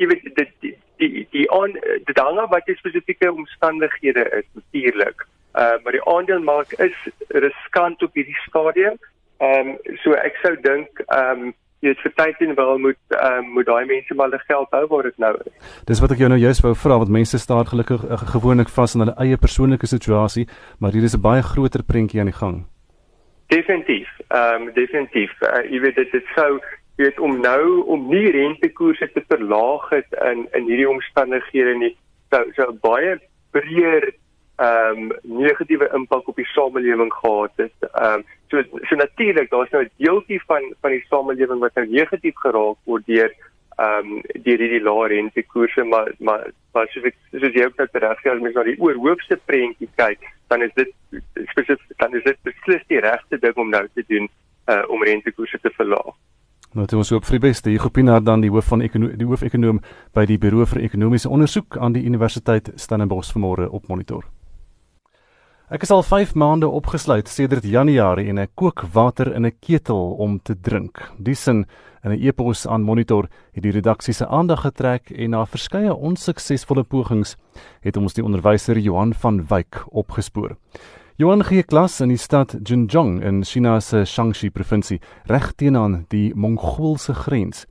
jy 0.00 0.06
weet 0.12 0.28
dit 0.38 0.52
die 0.64 0.74
die 1.00 1.26
die 1.30 1.46
on 1.50 1.76
die 2.08 2.16
dinge 2.20 2.46
wat 2.52 2.66
die 2.66 2.78
spesifieke 2.78 3.32
omstandighede 3.32 4.24
is 4.40 4.48
natuurlik. 4.54 5.26
Ehm 5.52 5.76
uh, 5.76 5.82
maar 5.84 5.98
die 5.98 6.06
aandelemark 6.14 6.72
is 6.88 6.96
riskant 7.28 8.02
op 8.02 8.14
hierdie 8.14 8.40
stadium. 8.46 8.98
Ehm 9.38 9.76
um, 9.76 9.96
so 10.02 10.12
ek 10.12 10.42
sou 10.42 10.56
dink 10.70 11.04
ehm 11.06 11.46
um, 11.46 11.54
jy 11.84 11.92
het 11.92 12.02
vir 12.02 12.14
tyd 12.18 12.44
en 12.46 12.54
wel 12.56 12.78
moet 12.82 13.16
um, 13.16 13.50
moet 13.56 13.66
daai 13.68 13.84
mense 13.88 14.14
maar 14.14 14.30
hulle 14.30 14.42
geld 14.48 14.76
hou 14.78 14.86
waar 14.92 15.08
dit 15.08 15.18
nou 15.22 15.32
is. 15.44 15.74
Dis 15.90 16.00
wat 16.02 16.14
ek 16.14 16.22
jou 16.24 16.30
nou 16.32 16.38
juist 16.40 16.64
wou 16.64 16.72
vra 16.74 17.00
want 17.02 17.12
mense 17.18 17.38
staan 17.38 17.68
gelukkig 17.68 18.04
uh, 18.04 18.22
gewoonlik 18.34 18.72
vas 18.78 18.96
in 18.96 19.04
hulle 19.04 19.18
eie 19.22 19.36
persoonlike 19.36 19.90
situasie, 19.90 20.46
maar 20.80 20.96
hier 20.96 21.04
is 21.04 21.16
'n 21.16 21.20
baie 21.20 21.42
groter 21.42 21.84
prentjie 21.84 22.20
aan 22.20 22.32
die 22.32 22.40
gang. 22.40 22.64
Definitief. 23.46 24.08
Ehm 24.28 24.62
um, 24.62 24.72
definitief. 24.72 25.32
Uh, 25.40 25.62
jy 25.70 25.80
weet 25.80 25.94
dit 25.94 26.14
is 26.14 26.34
sou 26.34 26.58
jy 26.96 27.04
weet 27.04 27.18
om 27.20 27.40
nou 27.40 27.82
om 27.94 28.08
nie 28.10 28.30
rentekoerse 28.34 29.10
te 29.12 29.22
verlaag 29.28 29.88
het 29.94 30.16
in 30.32 30.46
in 30.58 30.70
hierdie 30.70 30.88
omstandighede 30.90 31.74
nie 31.78 31.92
sou 32.34 32.44
sou 32.58 32.72
baie 32.86 33.18
breër 33.54 34.08
ehm 34.56 35.02
um, 35.04 35.12
negatiewe 35.22 35.90
impak 35.94 36.28
op 36.28 36.36
die 36.40 36.48
samelewing 36.54 37.12
gehad 37.20 37.52
het. 37.62 37.90
Ehm 37.92 38.24
um, 38.24 38.24
so 38.50 38.62
so 38.88 38.98
natuurlik 38.98 39.50
daar's 39.50 39.70
nou 39.70 39.82
'n 39.84 39.90
deeltjie 39.96 40.42
van 40.46 40.72
van 40.80 40.90
die 40.90 41.04
samelewing 41.10 41.60
wat 41.60 41.74
nou 41.74 41.86
negatief 41.86 42.36
geraak 42.36 42.78
word 42.84 43.06
deur 43.06 43.30
ehm 43.76 44.12
um, 44.12 44.22
deur 44.44 44.62
hierdie 44.64 44.80
lae 44.80 45.08
rentekoerse 45.12 45.84
maar 45.84 46.12
maar 46.18 46.46
maar 46.72 46.88
soos 46.92 47.10
ek 47.10 47.16
soos 47.32 47.52
jy 47.54 47.66
ook 47.66 47.78
net 47.80 47.98
reg 48.04 48.22
sê 48.22 48.32
as 48.32 48.40
mens 48.40 48.56
na 48.56 48.64
die 48.64 48.78
oorhoofse 48.80 49.36
prentjie 49.50 49.88
kyk 50.00 50.24
dan 50.48 50.62
is 50.62 50.72
dit 50.74 50.92
spesifiek 51.52 51.98
dan 52.00 52.14
is 52.16 52.24
dit 52.24 52.38
beslis 52.48 52.86
die 52.88 53.02
regte 53.04 53.38
ding 53.42 53.56
om 53.56 53.70
nou 53.70 53.84
te 53.94 54.04
doen 54.08 54.28
uh, 54.66 54.82
om 54.88 55.02
rentekoerse 55.02 55.58
te 55.62 55.70
verlaag. 55.76 56.14
Nou 56.76 56.86
dit 56.86 56.96
was 56.98 57.12
ook 57.12 57.24
vir 57.24 57.38
die 57.38 57.48
beste. 57.48 57.70
Hugo 57.70 57.88
Pinaar 57.88 58.22
dan 58.24 58.40
die 58.44 58.50
hoof 58.50 58.68
van 58.68 58.82
die 58.84 59.26
hoofekonoom 59.26 59.80
by 60.12 60.26
die 60.28 60.38
Buro 60.38 60.66
vir 60.68 60.82
Ekonomiese 60.84 61.30
Onderzoek 61.32 61.78
aan 61.80 61.96
die 61.96 62.04
Universiteit 62.04 62.72
Stellenbosch 62.76 63.32
vanmôre 63.32 63.70
op 63.70 63.88
monitor. 63.88 64.26
Ek 65.66 65.82
is 65.82 65.90
al 65.90 66.04
5 66.06 66.36
maande 66.38 66.68
opgesluit 66.70 67.26
sedert 67.26 67.64
Januarie 67.66 68.28
en 68.30 68.38
ek 68.38 68.52
kook 68.54 68.84
water 68.94 69.32
in 69.34 69.44
'n 69.46 69.56
ketel 69.58 70.14
om 70.14 70.38
te 70.38 70.54
drink. 70.54 71.10
Diesen 71.18 71.66
in 72.04 72.12
'n 72.12 72.22
e-pos 72.22 72.66
aan 72.66 72.82
Monitor 72.82 73.26
het 73.52 73.62
die 73.62 73.72
redaksie 73.72 74.14
se 74.14 74.26
aandag 74.28 74.60
getrek 74.60 75.10
en 75.10 75.30
na 75.30 75.44
verskeie 75.44 75.92
onsuksesvolle 75.94 76.84
pogings 76.84 77.36
het 77.80 77.96
ons 77.96 78.14
die 78.14 78.22
onderwyser 78.22 78.78
Johan 78.78 79.12
van 79.14 79.46
Wyk 79.46 79.84
opgespoor. 79.90 80.56
Johan 81.16 81.42
gee 81.44 81.62
klas 81.62 82.00
in 82.00 82.08
die 82.08 82.16
stad 82.16 82.54
Jinjiang 82.62 83.22
in 83.22 83.42
China 83.44 83.80
se 83.80 84.04
Shaanxi 84.04 84.50
provinsie, 84.50 85.00
reg 85.24 85.52
teenoor 85.56 86.04
die 86.08 86.32
Mongoolse 86.34 87.14
grens. 87.14 87.66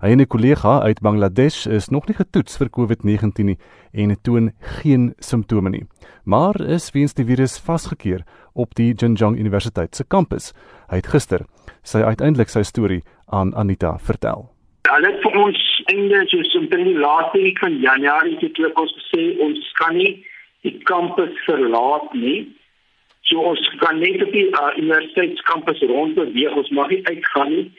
Hy 0.00 0.14
en 0.14 0.20
'n 0.20 0.32
kollega 0.32 0.80
uit 0.80 1.00
Bangladesh 1.00 1.66
is 1.66 1.90
nog 1.90 2.06
nie 2.08 2.16
getoets 2.16 2.56
vir 2.56 2.70
COVID-19 2.70 3.44
nie 3.44 3.58
en 3.92 4.16
toon 4.22 4.52
geen 4.80 5.12
simptome 5.18 5.70
nie, 5.70 5.84
maar 6.24 6.56
is 6.60 6.90
weens 6.92 7.12
die 7.14 7.24
virus 7.24 7.60
vasgekeer 7.60 8.24
op 8.54 8.74
die 8.74 8.94
Jinjiang 8.94 9.36
Universiteit 9.36 9.94
se 9.94 10.04
kampus. 10.08 10.54
Hy 10.88 10.96
het 10.96 11.06
gister 11.06 11.44
sy 11.82 11.98
uiteindelik 11.98 12.48
sy 12.48 12.62
storie 12.62 13.02
aan 13.28 13.52
Anita 13.54 13.98
vertel. 13.98 14.48
Hulle 14.88 15.06
het 15.12 15.20
vir 15.20 15.36
ons 15.36 15.82
einde 15.92 16.24
soos 16.28 16.54
in 16.54 16.84
die 16.84 16.96
laaste 16.96 17.38
week 17.38 17.58
van 17.58 17.76
Januarie 17.76 18.38
het 18.40 18.56
ons 18.74 18.96
gesê 18.96 19.36
ons 19.38 19.72
kan 19.72 19.96
nie 19.96 20.24
die 20.62 20.78
kampus 20.84 21.36
verlaat 21.44 22.08
nie. 22.14 22.48
So 23.28 23.36
ons 23.52 23.68
kan 23.84 24.00
net 24.00 24.22
op 24.22 24.32
die 24.32 24.48
uh, 24.48 24.72
universiteitskampus 24.76 25.80
rondbeweeg, 25.92 26.56
ons 26.56 26.70
mag 26.70 26.88
nie 26.88 27.04
uitgaan 27.04 27.52
nie 27.52 27.70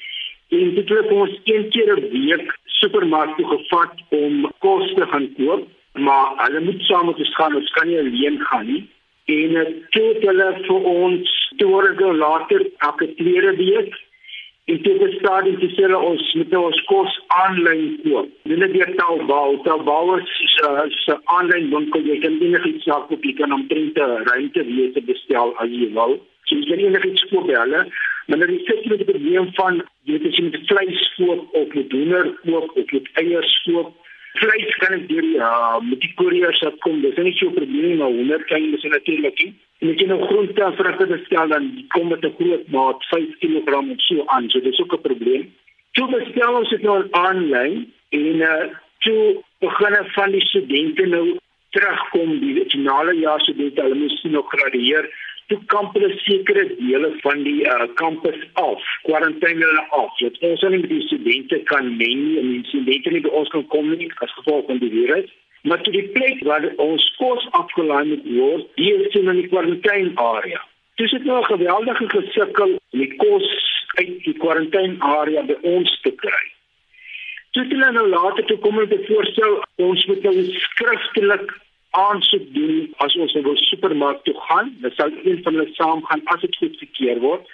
en 0.58 0.74
dit 0.76 0.90
het 0.90 1.12
ons 1.12 1.34
een 1.44 1.70
keer 1.70 1.92
'n 1.98 2.10
week 2.12 2.58
supermark 2.66 3.36
toe 3.38 3.48
gevat 3.48 3.94
om 4.10 4.52
kos 4.60 4.94
te 4.94 5.06
gaan 5.12 5.28
koop, 5.38 5.68
maar 5.94 6.28
hulle 6.44 6.62
moet 6.68 6.82
saam 6.82 7.06
met 7.06 7.18
ons 7.18 7.36
gaan, 7.36 7.56
ons 7.56 7.72
kan 7.72 7.88
nie 7.88 8.00
alleen 8.00 8.40
gaan 8.40 8.66
nie. 8.66 8.84
En 9.26 9.54
dit 9.54 9.94
het 9.94 10.24
hulle 10.30 10.50
vir 10.68 10.82
ons 10.84 11.54
toe 11.58 12.16
later 12.16 12.62
elke 12.78 13.14
tweede 13.16 13.56
week 13.56 13.94
En 14.66 14.82
toe 14.82 14.98
bestaan 14.98 15.44
dit 15.44 15.60
dis 15.60 15.76
hulle 15.76 15.98
ons 15.98 16.34
met 16.40 16.54
ons 16.56 16.82
kos 16.90 17.16
aanlyn 17.42 17.86
koop. 18.04 18.30
Hulle 18.48 18.68
deur 18.72 18.92
Taobao, 19.00 19.56
Taobao 19.66 20.18
is 20.20 20.58
'n 20.62 21.18
aanlyn 21.36 21.70
winkel 21.74 22.06
jy 22.10 22.20
kan 22.20 22.38
enigiets 22.46 22.86
koop, 22.86 23.24
jy 23.24 23.34
kan 23.34 23.54
omtrent 23.58 23.98
'n 23.98 24.24
ruimte 24.30 24.64
wees 24.66 24.94
te 24.94 25.02
bestel 25.02 25.56
as 25.58 25.70
jy 25.70 25.90
wil. 25.98 26.14
So 26.46 26.56
jy 26.56 26.66
kan 26.70 26.80
enigiets 26.86 27.26
koop 27.32 27.48
by 27.48 27.58
hulle. 27.64 27.82
Maar 28.32 28.39
dan 28.39 28.50
is 28.50 28.63
dit 28.63 28.86
met 28.86 28.98
die 28.98 29.06
probleem 29.06 29.50
van 29.54 29.82
jy 30.08 30.13
weet 30.15 30.28
as 30.30 30.38
jy 30.39 30.44
met 30.46 30.67
vleis 30.70 31.00
koop 31.17 31.56
of 31.62 31.74
met 31.76 31.91
hoender 31.91 32.30
koop 32.46 32.78
of 32.80 32.91
met 32.96 33.10
eiers 33.20 33.56
koop, 33.65 33.89
vleis 34.39 34.78
kan 34.84 34.94
ek 34.96 35.10
deur 35.10 35.26
ja, 35.34 35.50
met 35.84 36.00
die 36.00 36.12
koerier 36.15 36.56
se 36.56 36.72
kom. 36.86 37.02
Dis 37.04 37.20
nie 37.20 37.34
so 37.36 37.50
'n 37.50 37.58
probleem 37.58 37.98
maar 38.00 38.15
hoender 38.15 38.46
kan 38.52 38.63
jy 38.63 38.89
natuurlik 38.94 39.44
nie. 39.44 39.52
En 39.82 39.91
as 39.91 40.00
jy 40.00 40.08
nou 40.08 40.22
groente 40.30 40.63
en 40.63 40.78
vrugte 40.80 41.08
bestel 41.12 41.52
dan 41.52 41.67
kom 41.89 42.10
dit 42.10 42.24
'n 42.24 42.36
groot 42.39 42.67
maat, 42.78 43.04
5 43.12 43.36
kg 43.41 43.67
of 43.91 44.02
so 44.08 44.24
aan. 44.26 44.50
So 44.50 44.62
dis 44.62 44.80
ook 44.80 44.94
'n 44.94 45.02
probleem. 45.10 45.44
Toe 45.91 46.08
bestel 46.08 46.56
ons 46.56 46.70
dit 46.70 46.82
nou 46.82 47.04
aanlyn 47.12 47.91
en 48.10 48.36
uh 48.48 48.63
toe 49.04 49.44
begin 49.60 49.96
van 50.15 50.32
die 50.32 50.46
studente 50.46 51.06
nou 51.06 51.38
terugkom 51.70 52.39
die 52.39 52.54
nasionale 52.63 53.13
jaar 53.13 53.41
studente 53.41 53.82
hulle 53.82 53.96
moes 53.96 54.24
nog 54.24 54.48
gradueer 54.48 55.10
toe 55.52 55.60
kamp 55.74 55.96
hulle 55.98 56.10
sekere 56.24 56.64
dele 56.80 57.12
van 57.24 57.44
die 57.44 57.62
uh, 57.68 57.86
kampus 58.00 58.40
af, 58.64 58.90
kwarantyne 59.08 59.66
hulle 59.68 59.86
af. 59.98 60.18
Dit 60.20 60.40
ons 60.48 60.64
met 60.74 60.88
die 60.90 61.02
studente 61.08 61.60
kan 61.72 61.90
nie 62.00 62.40
en 62.40 62.52
die 62.56 62.66
studente 62.72 63.14
nie 63.14 63.24
by 63.26 63.34
ons 63.42 63.52
kan 63.54 63.66
kom 63.74 63.92
nie 63.92 64.10
as 64.26 64.36
gevolg 64.40 64.70
van 64.72 64.80
die 64.84 64.92
virus. 64.94 65.32
Maar 65.68 65.84
toe 65.86 65.94
die 65.94 66.08
plek 66.16 66.40
waar 66.48 66.66
ons 66.82 67.04
kos 67.20 67.44
afgelaai 67.60 68.06
moet 68.14 68.30
word, 68.38 68.70
die 68.80 68.94
is 68.96 69.18
in 69.20 69.30
die 69.38 69.50
kwarantyne 69.52 70.16
area. 70.24 70.62
Dis 71.02 71.14
nou 71.26 71.42
'n 71.42 71.52
geweldige 71.54 72.08
gesukkel 72.16 72.78
om 72.78 73.00
die 73.04 73.14
kos 73.18 73.48
uit 74.00 74.24
die 74.24 74.38
kwarantyne 74.44 74.98
area 75.00 75.44
by 75.44 75.58
ons 75.76 76.00
te 76.02 76.12
kry. 76.24 76.46
Toe 77.52 77.66
hulle 77.68 77.92
nou 77.92 78.08
later 78.08 78.46
toe 78.46 78.58
kom 78.58 78.76
met 78.76 78.94
'n 78.94 79.06
voorstel, 79.08 79.64
ons 79.76 80.06
moet 80.06 80.24
nou 80.24 80.36
skriftelik 80.66 81.52
aansoek 81.91 82.47
doen 82.56 82.93
as 83.04 83.15
ons 83.15 83.34
na 83.34 83.41
nou 83.41 83.56
die 83.56 83.67
supermark 83.67 84.23
toe 84.23 84.36
gaan. 84.47 84.71
Dan 84.82 84.95
sal 84.95 85.12
een 85.23 85.43
van 85.43 85.54
hulle 85.54 85.73
saam 85.73 86.06
gaan 86.06 86.23
as 86.34 86.41
dit 86.41 86.58
goed 86.62 86.77
verkeer 86.84 87.19
word. 87.19 87.47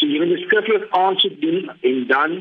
So 0.00 0.06
jy 0.06 0.24
moet 0.24 0.44
skriftelik 0.46 0.88
aansoek 0.90 1.40
doen 1.40 1.70
en 1.80 2.06
dan 2.06 2.40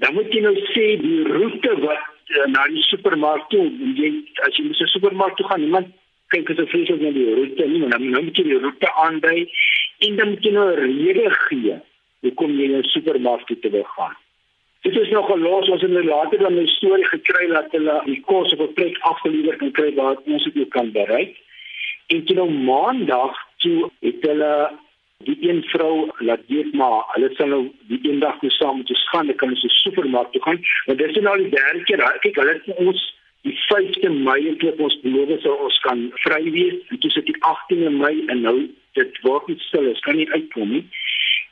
dan 0.00 0.14
moet 0.14 0.32
jy 0.32 0.40
nou 0.44 0.54
sê 0.70 0.86
die 1.02 1.22
roete 1.26 1.74
wat 1.82 2.36
uh, 2.38 2.46
na 2.54 2.66
die 2.70 2.84
supermark 2.86 3.48
toe, 3.50 3.64
jy 3.98 4.12
as 4.46 4.56
jy 4.56 4.68
na 4.68 4.76
die 4.78 4.92
supermark 4.92 5.36
toe 5.36 5.46
gaan, 5.50 5.66
iemand 5.66 5.90
kyk 6.30 6.50
as 6.54 6.62
'n 6.62 6.70
vrees 6.70 6.90
op 6.94 7.00
die 7.02 7.34
roete 7.34 7.66
nie, 7.66 7.80
maar 7.82 7.90
dan 7.90 8.24
moet 8.24 8.38
jy 8.38 8.44
die 8.46 8.60
roete 8.62 8.92
aandui 9.04 9.40
en 10.06 10.16
dan 10.16 10.28
moet 10.32 10.44
jy 10.44 10.52
nou 10.54 10.66
'n 10.70 10.80
rede 10.86 11.30
gee 11.44 11.76
hoekom 12.22 12.58
jy 12.60 12.68
na 12.70 12.82
die 12.86 12.94
supermark 12.94 13.46
toe 13.46 13.70
wil 13.70 13.88
gaan. 13.96 14.16
Dit 14.80 14.96
is 14.96 15.08
nog 15.08 15.26
gelos 15.26 15.68
ons 15.68 15.82
het 15.82 16.04
later 16.04 16.38
dan 16.38 16.54
'n 16.54 16.66
storie 16.66 17.04
gekry 17.04 17.46
dat 17.46 17.66
hulle 17.70 18.02
die 18.04 18.20
kos 18.20 18.52
op 18.52 18.60
'n 18.60 18.72
plek 18.72 18.98
afgelewer 18.98 19.56
kan 19.56 19.70
kry 19.70 19.94
waar 19.94 20.16
ons 20.24 20.44
dit 20.52 20.68
kan 20.68 20.92
bereik. 20.92 21.36
En 22.06 22.24
toe 22.24 22.36
nou 22.36 22.50
maandag 22.50 23.36
toe 23.56 23.90
het 24.00 24.16
hulle 24.20 24.70
die 25.18 25.36
een 25.40 25.62
vrou 25.62 26.10
laat 26.18 26.40
weet 26.46 26.72
maar 26.72 27.02
hulle 27.12 27.30
sal 27.34 27.46
nou 27.46 27.72
die 27.88 28.00
een 28.02 28.18
dag 28.18 28.42
moet 28.42 28.52
saam 28.52 28.76
met 28.76 28.88
ons 28.88 29.08
gaan, 29.08 29.26
dan 29.26 29.36
kan 29.36 29.48
ons 29.48 29.64
'n 29.64 29.68
supermark 29.68 30.32
toe 30.32 30.42
gaan. 30.42 30.60
Want 30.84 30.98
dis 30.98 31.20
nou 31.20 31.36
die 31.36 31.50
derde 31.50 31.82
keer, 31.82 32.18
kyk 32.20 32.36
hulle 32.36 32.52
het 32.52 32.76
ons 32.76 33.18
die 33.42 33.58
5de 33.68 34.10
Mei 34.10 34.48
het 34.48 34.60
hulle 34.60 34.82
ons 34.82 35.00
beloof 35.00 35.40
sou 35.40 35.54
ons 35.64 35.78
kan 35.78 36.10
vry 36.24 36.50
wees. 36.50 36.74
En 36.88 36.98
toe 36.98 37.10
sit 37.10 37.26
die 37.26 37.36
18de 37.50 37.90
Mei 37.90 38.24
en 38.26 38.40
nou 38.40 38.68
dit 38.92 39.20
word 39.22 39.46
nie 39.46 39.58
stil, 39.58 39.88
ons 39.88 40.00
kan 40.00 40.16
nie 40.16 40.30
uitkom 40.30 40.70
nie. 40.70 40.84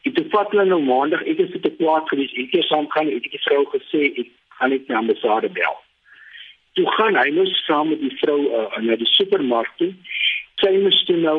En 0.02 0.14
toe 0.14 0.24
vat 0.32 0.50
hulle 0.54 0.64
nou 0.68 0.80
maandag, 0.82 1.22
ek 1.26 1.42
het 1.42 1.62
te 1.62 1.72
kwaad 1.80 2.08
gewees. 2.10 2.32
Ek 2.38 2.54
het 2.56 2.66
saam 2.68 2.88
gaan, 2.94 3.10
ek 3.12 3.26
het 3.26 3.36
die 3.36 3.44
vrou 3.46 3.64
gesê 3.74 4.02
ek 4.22 4.32
gaan 4.58 4.74
net 4.74 4.88
na 4.88 5.00
ambassade 5.02 5.50
bel. 5.56 5.76
Toe 6.78 6.86
gaan 6.96 7.18
hy 7.18 7.28
nou 7.34 7.46
saam 7.64 7.90
met 7.92 8.02
die 8.02 8.14
vrou 8.20 8.38
uh, 8.46 8.82
na 8.84 8.98
die 9.00 9.10
supermark 9.14 9.70
toe. 9.80 9.90
Sy 10.62 10.74
moes 10.82 11.00
toe 11.08 11.16
nou 11.22 11.38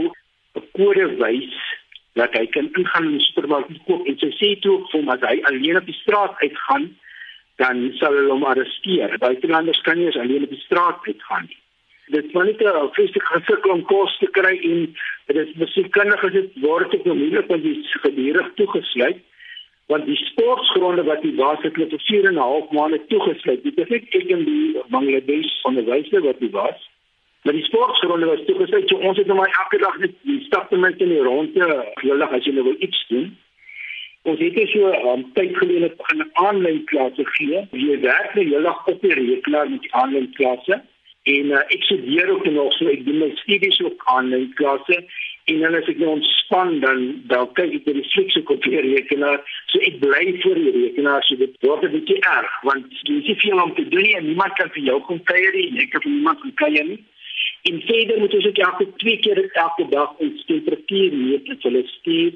'n 0.59 0.65
kode 0.75 1.07
wys 1.21 1.55
dat 2.19 2.33
hy 2.35 2.45
kan 2.55 2.67
ingaan 2.75 3.11
in 3.11 3.17
die 3.19 3.27
supermark 3.29 3.69
koop 3.87 4.07
en 4.07 4.17
sy 4.19 4.31
sê 4.39 4.49
toe 4.59 4.79
vir 4.89 4.99
hom 4.99 5.13
as 5.13 5.23
hy 5.23 5.39
alleen 5.51 5.77
op 5.79 5.87
die 5.87 5.99
straat 6.01 6.35
uitgaan, 6.43 6.89
dan 7.61 7.91
sal 7.99 8.15
hulle 8.15 8.33
hom 8.33 8.43
arresteer. 8.43 9.17
Buitelanders 9.19 9.81
kan 9.87 9.97
nie 9.99 10.11
alleen 10.11 10.43
op 10.43 10.55
die 10.55 10.65
straat 10.65 10.99
uitgaan 11.07 11.47
nie 11.47 11.58
dit 12.09 12.31
was 12.31 12.45
net 12.45 12.61
'n 12.61 12.89
fisiese 12.93 13.19
gesukkel 13.25 13.71
om 13.71 13.83
kos 13.85 14.17
te 14.17 14.27
kry 14.37 14.55
en 14.71 14.95
dit 15.27 15.47
is 15.47 15.53
musiekkundig 15.53 16.23
as 16.23 16.31
dit 16.31 16.51
word 16.61 16.93
ek 16.93 17.05
nou 17.05 17.17
want 17.47 17.63
dit 17.63 17.77
is 17.77 17.95
gedurig 18.01 18.51
toegesluit. 18.55 19.19
Want 19.87 20.05
die 20.05 20.15
sportgronde 20.15 21.03
wat 21.03 21.21
die 21.21 21.33
net 21.77 21.89
vir 21.89 22.03
4 22.09 22.25
en 22.25 22.33
'n 22.33 22.47
half 22.49 22.71
maande 22.71 23.01
toegesluit. 23.07 23.63
Dit 23.63 23.77
is 23.77 23.89
net 23.89 24.03
ek 24.09 24.27
in 24.35 24.45
die 24.45 24.77
Bangladesh 24.89 25.51
onderwyser 25.63 26.21
wat 26.21 26.39
die 26.39 26.51
was 26.51 26.89
maar 27.43 27.53
die 27.53 27.63
sportgronde 27.63 28.25
was 28.25 28.45
toegesluit. 28.45 28.89
So 28.89 28.95
ons 28.95 29.17
het 29.17 29.25
nou 29.25 29.37
maar 29.37 29.59
elke 29.61 29.77
dag 29.77 29.97
net 29.97 30.11
die 30.21 30.41
stap 30.43 30.69
te 30.69 30.77
maak 30.77 30.97
in 30.97 31.09
die 31.09 31.21
ronde 31.23 31.85
gelukkig 31.93 32.35
as 32.37 32.45
jy 32.45 32.53
nou 32.53 32.63
wil 32.63 32.75
iets 32.79 33.05
doen. 33.07 33.37
Ons 34.27 34.39
het 34.39 34.53
hier 34.53 34.67
so 34.67 34.91
'n 34.91 35.07
um, 35.07 35.31
tyd 35.33 35.57
gelede 35.57 35.93
'n 36.15 36.29
aanlyn 36.33 36.83
klas 36.85 37.13
gee. 37.15 37.67
Jy 37.71 37.99
werk 37.99 38.33
die 38.33 38.43
hele 38.43 38.61
dag 38.61 38.87
op 38.87 39.01
die 39.01 39.13
rekenaar 39.13 39.69
met 39.69 39.81
die 39.81 39.93
aanlyn 39.93 40.31
klasse 40.33 40.81
en 41.31 41.51
uh, 41.55 41.63
ek 41.75 41.83
studeer 41.87 42.29
ook 42.33 42.45
nog 42.49 42.73
so 42.77 42.87
ek 42.91 43.03
doen 43.05 43.19
my 43.23 43.29
studies 43.41 43.79
ook 43.85 44.05
aan 44.13 44.33
in 44.33 44.47
klasse 44.59 44.99
en 45.49 45.59
dan 45.63 45.77
as 45.79 45.87
ek 45.91 46.01
nou 46.01 46.15
ontspan 46.15 46.75
dan 46.83 47.05
dan 47.31 47.47
kyk 47.57 47.75
ek 47.79 47.87
die 47.87 48.05
flikse 48.13 48.41
op 48.45 48.65
die 48.65 48.81
rekenaar. 48.85 49.39
So 49.71 49.81
ek 49.89 49.99
bly 50.03 50.25
voor 50.43 50.59
die 50.61 50.73
rekenaar 50.77 51.25
so 51.27 51.39
dit 51.41 51.55
word 51.65 51.85
'n 51.87 51.95
bietjie 51.97 52.19
erg 52.33 52.59
want 52.69 52.99
jy 53.07 53.21
sien 53.27 53.39
veel 53.45 53.63
om 53.63 53.73
te 53.75 53.87
doen 53.87 54.05
nie, 54.07 54.17
en 54.17 54.27
niemand 54.31 54.53
kan 54.59 54.69
vir 54.75 54.83
jou 54.91 54.99
kom 55.07 55.23
kuier 55.31 55.53
nie 55.55 55.85
ek 55.85 55.95
kan 55.95 56.05
vir 56.05 56.11
niemand 56.11 56.41
kom 56.41 56.53
kuier 56.63 56.85
nie. 56.91 57.01
En 57.69 57.81
verder 57.81 58.19
moet 58.19 58.33
ons 58.33 58.45
ook 58.47 58.57
elke 58.57 58.85
twee 59.03 59.17
keer 59.19 59.39
elke 59.53 59.85
dag 59.89 60.15
ons 60.17 60.45
temperatuur 60.45 61.13
meet 61.13 61.47
wat 61.47 61.67
hulle 61.67 61.83
stuur 61.99 62.33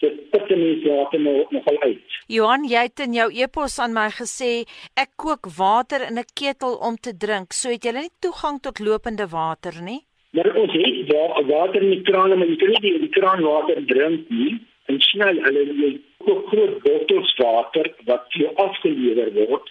dit 0.00 0.30
put 0.30 0.50
mense 0.50 0.88
later 0.88 1.20
nou 1.20 1.36
nogal 1.50 1.80
uit. 1.82 2.18
Johan, 2.26 2.64
jy 2.68 2.82
het 2.88 3.00
in 3.04 3.14
jou 3.16 3.28
e-pos 3.32 3.78
aan 3.78 3.94
my 3.96 4.08
gesê 4.10 4.50
ek 4.94 5.14
kook 5.16 5.48
water 5.58 6.06
in 6.08 6.18
'n 6.18 6.30
ketel 6.34 6.74
om 6.88 6.96
te 6.96 7.12
drink. 7.16 7.52
So 7.52 7.70
het 7.70 7.84
jy 7.84 7.92
nie 7.92 8.10
toegang 8.20 8.60
tot 8.60 8.78
lopende 8.78 9.26
water 9.28 9.74
nie? 9.82 10.02
Maar 10.30 10.54
ons 10.54 10.72
het 10.72 11.12
wa 11.12 11.42
water 11.48 11.82
in 11.82 11.90
die 11.90 12.02
kraan, 12.02 12.38
maar 12.38 12.48
jy 12.48 12.56
kan 12.56 12.68
nie 12.68 12.80
die, 12.80 12.98
die 12.98 13.14
kraanwater 13.18 13.86
drink 13.86 14.28
nie. 14.28 14.58
En 14.86 15.00
snel 15.00 15.38
hulle 15.42 15.62
jy 15.82 16.00
kook 16.26 16.48
groot 16.50 16.82
bottels 16.82 17.32
water 17.38 17.88
wat 18.10 18.26
vir 18.34 18.50
afgelewer 18.66 19.32
word. 19.38 19.70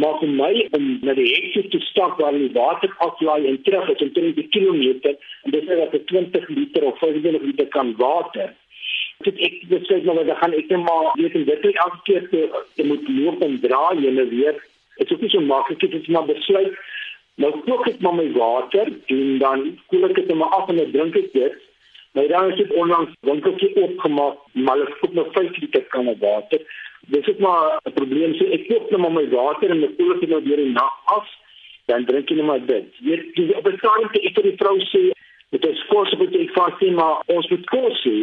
Maar 0.00 0.18
vir 0.20 0.32
my 0.40 0.50
om 0.78 0.88
na 1.06 1.14
die 1.18 1.28
hek 1.30 1.70
te 1.70 1.80
stap 1.88 2.18
waar 2.22 2.36
die 2.36 2.52
water 2.54 2.92
aflaai 3.06 3.48
en 3.50 3.62
terug 3.66 3.88
is 3.94 4.02
omtrent 4.06 4.38
'n 4.38 4.48
kilometer 4.56 5.14
en 5.44 5.50
dis 5.50 5.64
net 5.64 5.94
'n 5.94 6.04
20 6.12 6.48
liter 6.48 6.84
of 6.90 6.98
25 6.98 7.42
liter 7.42 7.66
kan 7.66 7.94
water 7.96 8.54
dit 9.24 9.40
ek 9.48 9.56
besluit 9.68 10.04
nou 10.04 10.16
dat 10.24 10.38
gaan 10.40 10.54
ek 10.56 10.68
net 10.72 10.84
maar 10.86 11.10
weet 11.20 11.34
en 11.34 11.44
dit 11.44 11.64
elke 11.70 12.00
keer 12.04 12.28
te, 12.28 12.46
te 12.74 12.84
moet 12.84 13.08
loop 13.08 13.42
en 13.42 13.58
dra 13.60 13.82
jy 13.98 14.12
nou 14.16 14.28
weer. 14.28 14.56
Dit 14.96 15.10
is 15.10 15.20
nie 15.20 15.32
so 15.32 15.40
maklik 15.40 15.80
dit 15.80 15.94
is 15.94 16.08
maar 16.08 16.28
besluit 16.28 16.76
nou 17.40 17.50
kook 17.64 17.88
ek 17.88 18.00
maar 18.04 18.16
my 18.18 18.28
water 18.36 18.90
en 19.14 19.26
dan 19.40 19.66
koel 19.90 20.08
ek 20.10 20.18
dit 20.18 20.32
maar 20.36 20.54
af 20.56 20.68
en 20.68 20.80
dan 20.80 20.94
drink 20.94 21.16
ek 21.16 21.32
dit. 21.32 21.58
Maar 22.12 22.26
dan 22.28 22.50
is 22.50 22.58
dit 22.58 22.72
onlangs 22.74 23.12
winkeltjie 23.28 23.70
oopgemaak 23.82 24.40
maar 24.66 24.82
ek 24.86 24.96
koop 25.00 25.14
nog 25.18 25.32
5 25.36 25.60
liter 25.62 25.84
kan 25.94 26.10
water. 26.24 26.64
Dis 27.12 27.28
ook 27.28 27.38
maar 27.38 27.78
'n 27.84 27.92
probleem. 27.92 28.34
So 28.34 28.44
ek 28.44 28.66
kook 28.68 28.90
net 28.90 29.00
maar 29.00 29.16
my 29.16 29.28
water 29.28 29.70
en 29.70 29.84
ek 29.84 29.96
koel 29.96 30.18
dit 30.20 30.28
nou 30.28 30.42
deur 30.42 30.62
die 30.64 30.72
nag 30.72 30.96
af 31.16 31.28
dan 31.86 32.04
drink 32.04 32.30
ek 32.30 32.36
net 32.36 32.46
maar 32.46 32.66
dit. 32.66 32.88
Jy 32.98 33.16
op 33.56 33.66
'n 33.66 33.78
stadium 33.78 34.10
ek 34.12 34.34
vir 34.34 34.48
die 34.48 34.58
vrou 34.60 34.78
sê 34.92 35.02
dit 35.50 35.64
is 35.66 35.84
kos 35.88 36.12
wat 36.18 36.34
ek 36.34 36.50
vas 36.54 36.74
sê 36.80 36.90
maar 36.92 37.22
ons 37.26 37.48
moet 37.48 37.66
kos 37.66 38.02
sê 38.06 38.16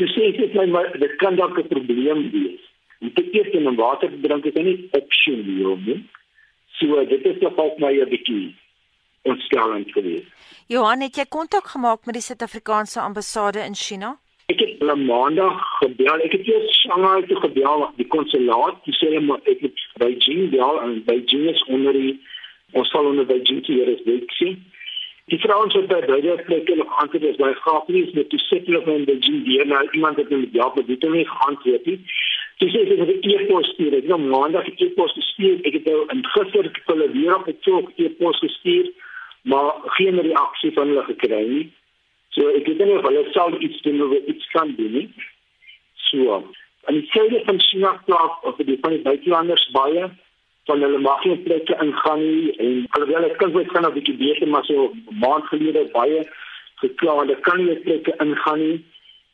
Toe 0.00 0.08
sê 0.08 0.30
ek 0.30 0.38
net 0.40 0.54
my 0.72 0.82
dit 0.96 1.16
kan 1.20 1.34
dalk 1.36 1.58
'n 1.60 1.68
probleem 1.68 2.20
wees. 2.32 2.62
Om 3.04 3.12
te 3.12 3.24
eet 3.36 3.52
en 3.58 3.66
om 3.68 3.76
water 3.76 4.08
te 4.08 4.20
drink 4.20 4.46
is 4.48 4.54
nie 4.54 4.88
opsie 4.96 5.36
nie. 5.36 6.00
So 6.78 7.04
dit 7.04 7.26
is 7.30 7.40
nog 7.40 7.56
op 7.56 7.78
my 7.78 7.92
'n 8.00 8.08
bietjie 8.08 8.54
ontstellend 9.22 9.92
geweest. 9.92 10.30
Johan, 10.68 11.00
het 11.00 11.16
jy 11.16 11.26
kontak 11.28 11.66
gemaak 11.66 12.06
met 12.06 12.14
die 12.14 12.22
Suid-Afrikaanse 12.22 13.00
ambassade 13.00 13.60
in 13.60 13.74
China? 13.74 14.16
Ek 14.46 14.58
het 14.58 14.78
hulle 14.78 14.96
maandag 14.96 15.60
gebel. 15.78 16.22
Ek 16.24 16.32
het 16.32 16.48
eers 16.48 16.80
Shanghai 16.80 17.26
toe 17.26 17.40
gebel, 17.40 17.90
die 17.96 18.06
konsulaat, 18.06 18.84
dis 18.84 19.00
hulle 19.00 19.20
maar 19.20 19.40
ek 19.44 19.60
het 19.60 19.78
Beijing 19.98 20.50
bel 20.50 20.80
en 20.80 21.04
Beijing 21.04 21.50
is 21.50 21.64
onder 21.64 21.92
die 21.92 22.20
ons 22.72 22.88
sal 22.88 23.04
onder 23.04 23.26
Beijing 23.26 23.66
hier 23.66 23.88
is 23.88 24.02
week 24.04 24.30
sien. 24.30 24.64
Die 25.30 25.38
vrouens 25.38 25.74
wat 25.74 25.86
by 25.86 26.00
beide 26.06 26.36
plekke 26.46 26.74
nog 26.74 26.94
antwoord 27.02 27.24
is 27.28 27.36
by 27.38 27.52
gaaf 27.64 27.88
nie 27.88 28.02
is 28.06 28.14
met 28.18 28.30
die 28.32 28.40
settle 28.42 28.80
of 28.80 28.88
in 28.90 29.04
die 29.06 29.18
GD 29.22 29.66
nou 29.70 29.82
iemand 29.90 30.16
het 30.18 30.30
met 30.30 30.56
ja 30.58 30.66
maar 30.74 30.86
dit 30.86 31.02
het 31.02 31.12
nie 31.12 31.26
geantwoord 31.28 31.86
nie. 31.86 31.98
Dis 32.62 32.72
sê 32.74 32.80
ek 32.82 32.90
het 32.98 33.12
'n 33.14 33.30
e-pos 33.34 33.66
gestuur. 33.66 33.92
Ek 33.94 34.02
het 34.02 34.10
nou 34.12 34.20
maandag 34.20 34.66
'n 34.66 34.74
e-pos 34.84 35.12
gestuur. 35.12 35.60
Ek 35.64 35.72
het 35.78 35.84
nou 35.84 36.00
in 36.14 36.24
gister 36.34 36.64
ek 36.64 36.82
hulle 36.86 37.10
weer 37.12 37.36
op 37.36 37.46
'n 37.46 37.92
e-pos 37.96 38.38
gestuur, 38.38 38.90
maar 39.42 39.72
geen 39.96 40.20
reaksie 40.20 40.72
van 40.72 40.88
hulle 40.88 41.04
gekry 41.04 41.44
nie. 41.48 41.72
So 42.30 42.48
ek 42.48 42.66
weet 42.66 42.84
nie 42.84 42.98
of 42.98 43.06
hulle 43.06 43.24
sal 43.30 43.60
iets 43.60 43.80
doen 43.82 44.02
of 44.02 44.18
iets 44.26 44.46
kan 44.50 44.74
doen 44.76 44.92
nie. 44.92 45.08
So 45.94 46.44
In 46.88 46.94
die 46.94 47.06
suide 47.12 47.42
van 47.44 47.60
China 47.60 48.02
plaas 48.04 48.38
of 48.42 48.56
die 48.56 48.78
van 48.80 48.90
die 48.90 49.02
buitelanders 49.02 49.68
baie 49.70 50.10
van 50.66 50.82
hulle 50.82 50.98
mag 50.98 51.24
nie 51.24 51.38
plekke 51.46 51.76
ingaan 51.84 52.20
nie 52.20 52.52
en 52.56 52.86
alhoewel 52.90 53.28
dit 53.28 53.36
kan 53.36 53.52
wees 53.52 53.72
kan 53.72 53.86
'n 53.86 53.92
bietjie 53.96 54.16
beter 54.16 54.48
maar 54.48 54.64
so 54.64 54.90
'n 54.90 55.18
maand 55.20 55.44
gelede 55.44 55.84
baie 55.92 56.22
gekla 56.80 57.18
hulle 57.20 57.36
kan 57.40 57.64
nie 57.64 57.76
plekke 57.84 58.14
ingaan 58.24 58.60
nie. 58.64 58.78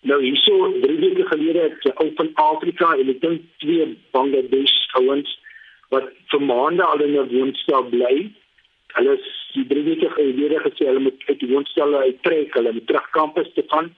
Nou 0.00 0.18
hierso 0.22 0.72
drie 0.82 0.98
weke 1.02 1.24
gelede 1.30 1.62
het 1.68 1.98
ou 2.02 2.10
van 2.18 2.30
Afrika 2.34 2.92
en 2.94 3.08
ek 3.14 3.20
dink 3.20 3.46
twee 3.62 3.86
Bangladesh 4.16 4.74
ouens 5.00 5.30
wat 5.94 6.10
vir 6.32 6.42
maande 6.50 6.84
al 6.84 7.02
in 7.06 7.16
'n 7.18 7.30
woonstel 7.32 7.88
bly. 7.94 8.16
Hulle 8.96 9.12
is 9.18 9.26
die 9.54 9.66
drie 9.66 9.84
weke 9.88 10.10
gelede 10.10 10.60
gesê 10.66 10.86
hulle 10.90 11.06
moet 11.06 11.22
uit 11.26 11.40
die 11.40 11.48
woonstel 11.48 11.94
uittrek, 11.94 12.54
hulle 12.54 12.72
moet 12.72 12.86
terug 12.86 13.10
kampus 13.10 13.48
toe 13.54 13.64
gaan. 13.68 13.94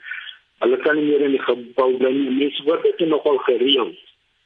Hulle 0.61 0.77
kan 0.77 0.97
nie 0.97 1.05
meer 1.11 1.21
in 1.21 1.37
die 1.37 1.47
gebou 1.51 1.91
bly 1.99 2.13
nie. 2.13 2.31
Mense 2.31 2.65
word 2.65 2.83
dit 2.83 3.09
nogal 3.09 3.39
gereël. 3.39 3.93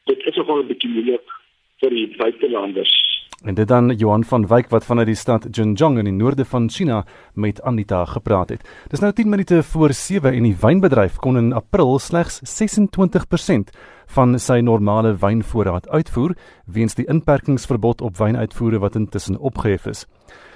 Dit 0.07 0.27
is 0.27 0.37
nogal 0.37 0.63
'n 0.63 0.67
bietjie 0.67 0.91
moeilik 0.91 1.42
vir 1.83 1.91
die 1.91 2.09
buitelanders. 2.17 2.95
En 3.43 3.55
dit 3.55 3.69
dan 3.69 3.91
Johan 3.99 4.25
van 4.25 4.47
Wyk 4.47 4.69
wat 4.71 4.85
vanuit 4.87 5.09
die 5.11 5.19
stad 5.19 5.49
Xinjiang 5.51 5.97
in 5.99 6.07
die 6.07 6.15
noorde 6.15 6.45
van 6.45 6.69
China 6.71 7.01
met 7.35 7.63
Anita 7.63 8.05
gepraat 8.07 8.49
het. 8.55 8.69
Dis 8.89 9.03
nou 9.03 9.13
10 9.13 9.29
minute 9.29 9.63
voor 9.63 9.93
7 9.93 10.33
en 10.33 10.47
die 10.47 10.55
wynbedryf 10.61 11.17
kon 11.17 11.37
in 11.37 11.53
April 11.53 11.99
slegs 11.99 12.39
26% 12.47 13.75
van 14.15 14.39
sy 14.39 14.61
normale 14.61 15.17
wynvoorraad 15.19 15.89
uitvoer 15.89 16.37
weens 16.67 16.95
die 16.95 17.09
inperkingsverbod 17.11 18.01
op 18.01 18.17
wynuitvoere 18.17 18.79
wat 18.79 18.95
intussen 18.95 19.39
opgehef 19.39 19.87
is. 19.91 20.07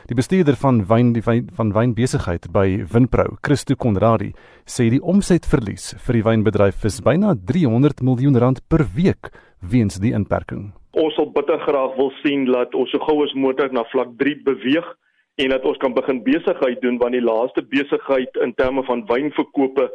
Die 0.07 0.15
bestuurder 0.15 0.55
van 0.55 0.85
wyn 0.87 1.13
die 1.13 1.25
wyn, 1.27 1.51
van 1.59 1.75
wynbesigheid 1.75 2.53
by 2.55 2.85
Winpro, 2.93 3.37
Christo 3.43 3.75
Konradi, 3.75 4.31
sê 4.63 4.87
die 4.95 5.03
omsetverlies 5.03 5.97
vir 6.07 6.21
die 6.21 6.27
wynbedryf 6.29 6.87
is 6.87 7.03
byna 7.03 7.35
300 7.35 8.07
miljoen 8.07 8.39
rand 8.39 8.63
per 8.69 8.87
week 8.95 9.35
weens 9.59 9.99
die 9.99 10.15
inperking 10.15 10.71
ons 10.97 11.15
sal 11.15 11.29
bitter 11.33 11.61
graag 11.61 11.97
wil 11.99 12.13
sien 12.23 12.47
dat 12.49 12.75
ons 12.75 12.91
so 12.95 13.03
gou 13.05 13.19
as 13.25 13.35
moontlik 13.37 13.75
na 13.77 13.85
vlak 13.93 14.15
3 14.23 14.39
beweeg 14.47 14.87
en 15.43 15.53
dat 15.53 15.65
ons 15.69 15.81
kan 15.83 15.95
begin 15.97 16.23
besigheid 16.25 16.81
doen 16.81 16.97
want 17.03 17.13
die 17.17 17.25
laaste 17.25 17.65
besigheid 17.75 18.41
in 18.47 18.55
terme 18.57 18.85
van 18.89 19.05
wynverkope 19.11 19.91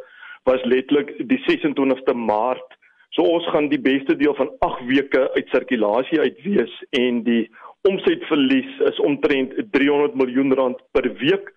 was 0.46 0.62
letterlik 0.64 1.10
die 1.30 1.38
26ste 1.46 2.14
Maart. 2.14 2.78
So 3.14 3.26
ons 3.28 3.46
gaan 3.52 3.68
die 3.68 3.80
beste 3.82 4.16
deel 4.16 4.34
van 4.38 4.50
8 4.66 4.86
weke 4.88 5.26
uit 5.34 5.50
sirkulasie 5.50 6.20
uit 6.20 6.38
wees 6.46 6.78
en 6.98 7.22
die 7.26 7.42
omsetverlies 7.88 8.78
is 8.90 9.02
omtrent 9.02 9.58
300 9.74 10.14
miljoen 10.14 10.54
rand 10.54 10.78
per 10.94 11.10
week 11.20 11.50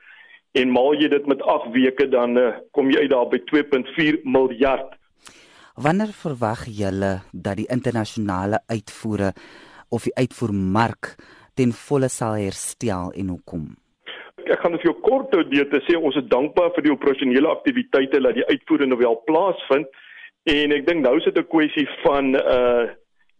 en 0.57 0.73
maal 0.73 0.97
jy 0.97 1.09
dit 1.13 1.29
met 1.29 1.41
8 1.41 1.69
weke 1.75 2.09
dan 2.09 2.37
uh, 2.39 2.51
kom 2.73 2.89
jy 2.89 3.05
uit 3.05 3.13
daar 3.13 3.29
by 3.29 3.39
2.4 3.53 4.23
miljard. 4.23 4.89
Wanneer 5.75 6.13
verwag 6.15 6.61
julle 6.71 7.19
dat 7.31 7.57
die 7.59 7.67
internasionale 7.67 8.61
uitvoere 8.71 9.33
of 9.91 10.05
die 10.07 10.15
uitvoermark 10.15 11.09
ten 11.59 11.73
volle 11.75 12.07
sal 12.07 12.37
herstel 12.39 13.11
en 13.11 13.33
hoekom? 13.33 13.65
Ek 14.45 14.61
gaan 14.63 14.77
vir 14.79 14.87
jou 14.87 14.95
kort 15.03 15.33
toe 15.33 15.43
dit 15.49 15.67
te 15.73 15.81
sê 15.83 15.97
ons 15.99 16.15
is 16.15 16.29
dankbaar 16.31 16.71
vir 16.77 16.87
die 16.87 16.93
operasionele 16.93 17.51
aktiwiteite 17.51 18.23
dat 18.23 18.39
die 18.39 18.47
uitvoere 18.47 18.87
nou 18.87 18.99
wel 19.01 19.19
plaasvind. 19.27 19.91
En 20.47 20.75
ek 20.77 20.87
dink 20.87 21.03
nou 21.03 21.17
is 21.19 21.27
dit 21.27 21.37
'n 21.43 21.51
kwessie 21.51 21.87
van 22.05 22.35
uh 22.35 22.87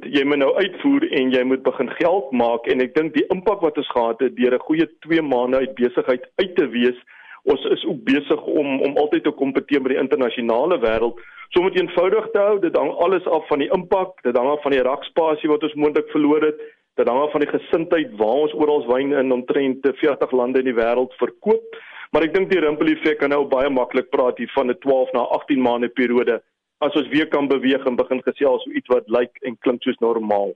jy 0.03 0.25
moet 0.27 0.43
nou 0.43 0.51
uitvoer 0.59 1.07
en 1.07 1.31
jy 1.31 1.43
moet 1.43 1.63
begin 1.63 1.89
geld 1.89 2.31
maak. 2.31 2.67
En 2.67 2.81
ek 2.81 2.95
dink 2.95 3.13
die 3.13 3.27
impak 3.31 3.61
wat 3.61 3.77
ons 3.77 3.91
gehad 3.95 4.19
het 4.19 4.35
deur 4.35 4.55
'n 4.55 4.67
goeie 4.67 4.87
2 5.07 5.21
maande 5.21 5.57
uit 5.57 5.75
besigheid 5.75 6.27
uit 6.35 6.55
te 6.55 6.67
wees 6.67 6.99
ons 7.45 7.65
is 7.65 7.85
ook 7.85 8.03
besig 8.03 8.41
om 8.41 8.81
om 8.81 8.97
altyd 8.97 9.23
te 9.23 9.31
kompeteer 9.31 9.81
met 9.81 9.93
die 9.93 10.01
internasionale 10.01 10.79
wêreld 10.81 11.19
So 11.55 11.61
om 11.63 11.69
dit 11.71 11.77
eenvoudig 11.79 12.25
te 12.33 12.41
hou, 12.43 12.55
dit 12.59 12.75
hang 12.75 12.89
alles 12.99 13.23
af 13.31 13.45
van 13.47 13.61
die 13.63 13.69
impak, 13.71 14.17
dit 14.27 14.35
hang 14.35 14.49
af 14.51 14.63
van 14.65 14.73
die 14.75 14.81
rakspasie 14.83 15.47
wat 15.47 15.63
ons 15.63 15.77
moontlik 15.79 16.09
verloor 16.11 16.43
het, 16.43 16.57
dit 16.99 17.07
hang 17.07 17.21
af 17.23 17.31
van 17.31 17.45
die 17.45 17.47
gesindheid 17.47 18.11
waar 18.19 18.41
ons 18.41 18.55
oral 18.59 18.83
wyn 18.89 19.13
in 19.15 19.31
omtrent 19.31 19.87
40 20.01 20.33
lande 20.35 20.59
in 20.59 20.67
die 20.67 20.75
wêreld 20.75 21.15
verkoop. 21.21 21.79
Maar 22.11 22.27
ek 22.27 22.35
dink 22.35 22.51
die 22.51 22.59
rimpel 22.59 22.91
effek 22.91 23.21
kan 23.21 23.31
nou 23.31 23.45
baie 23.47 23.71
maklik 23.71 24.11
praat 24.11 24.43
hier 24.43 24.51
van 24.51 24.67
'n 24.67 24.75
12 24.83 25.15
na 25.15 25.23
18 25.39 25.63
maande 25.63 25.87
periode 25.95 26.41
as 26.83 26.99
ons 26.99 27.07
weer 27.07 27.31
kan 27.31 27.47
beweeg 27.47 27.87
en 27.87 27.95
begin 27.95 28.21
gesels 28.27 28.63
so 28.67 28.75
iets 28.75 28.91
wat 28.91 29.07
lyk 29.07 29.39
en 29.47 29.55
klink 29.63 29.83
soos 29.83 29.99
normaal. 30.03 30.51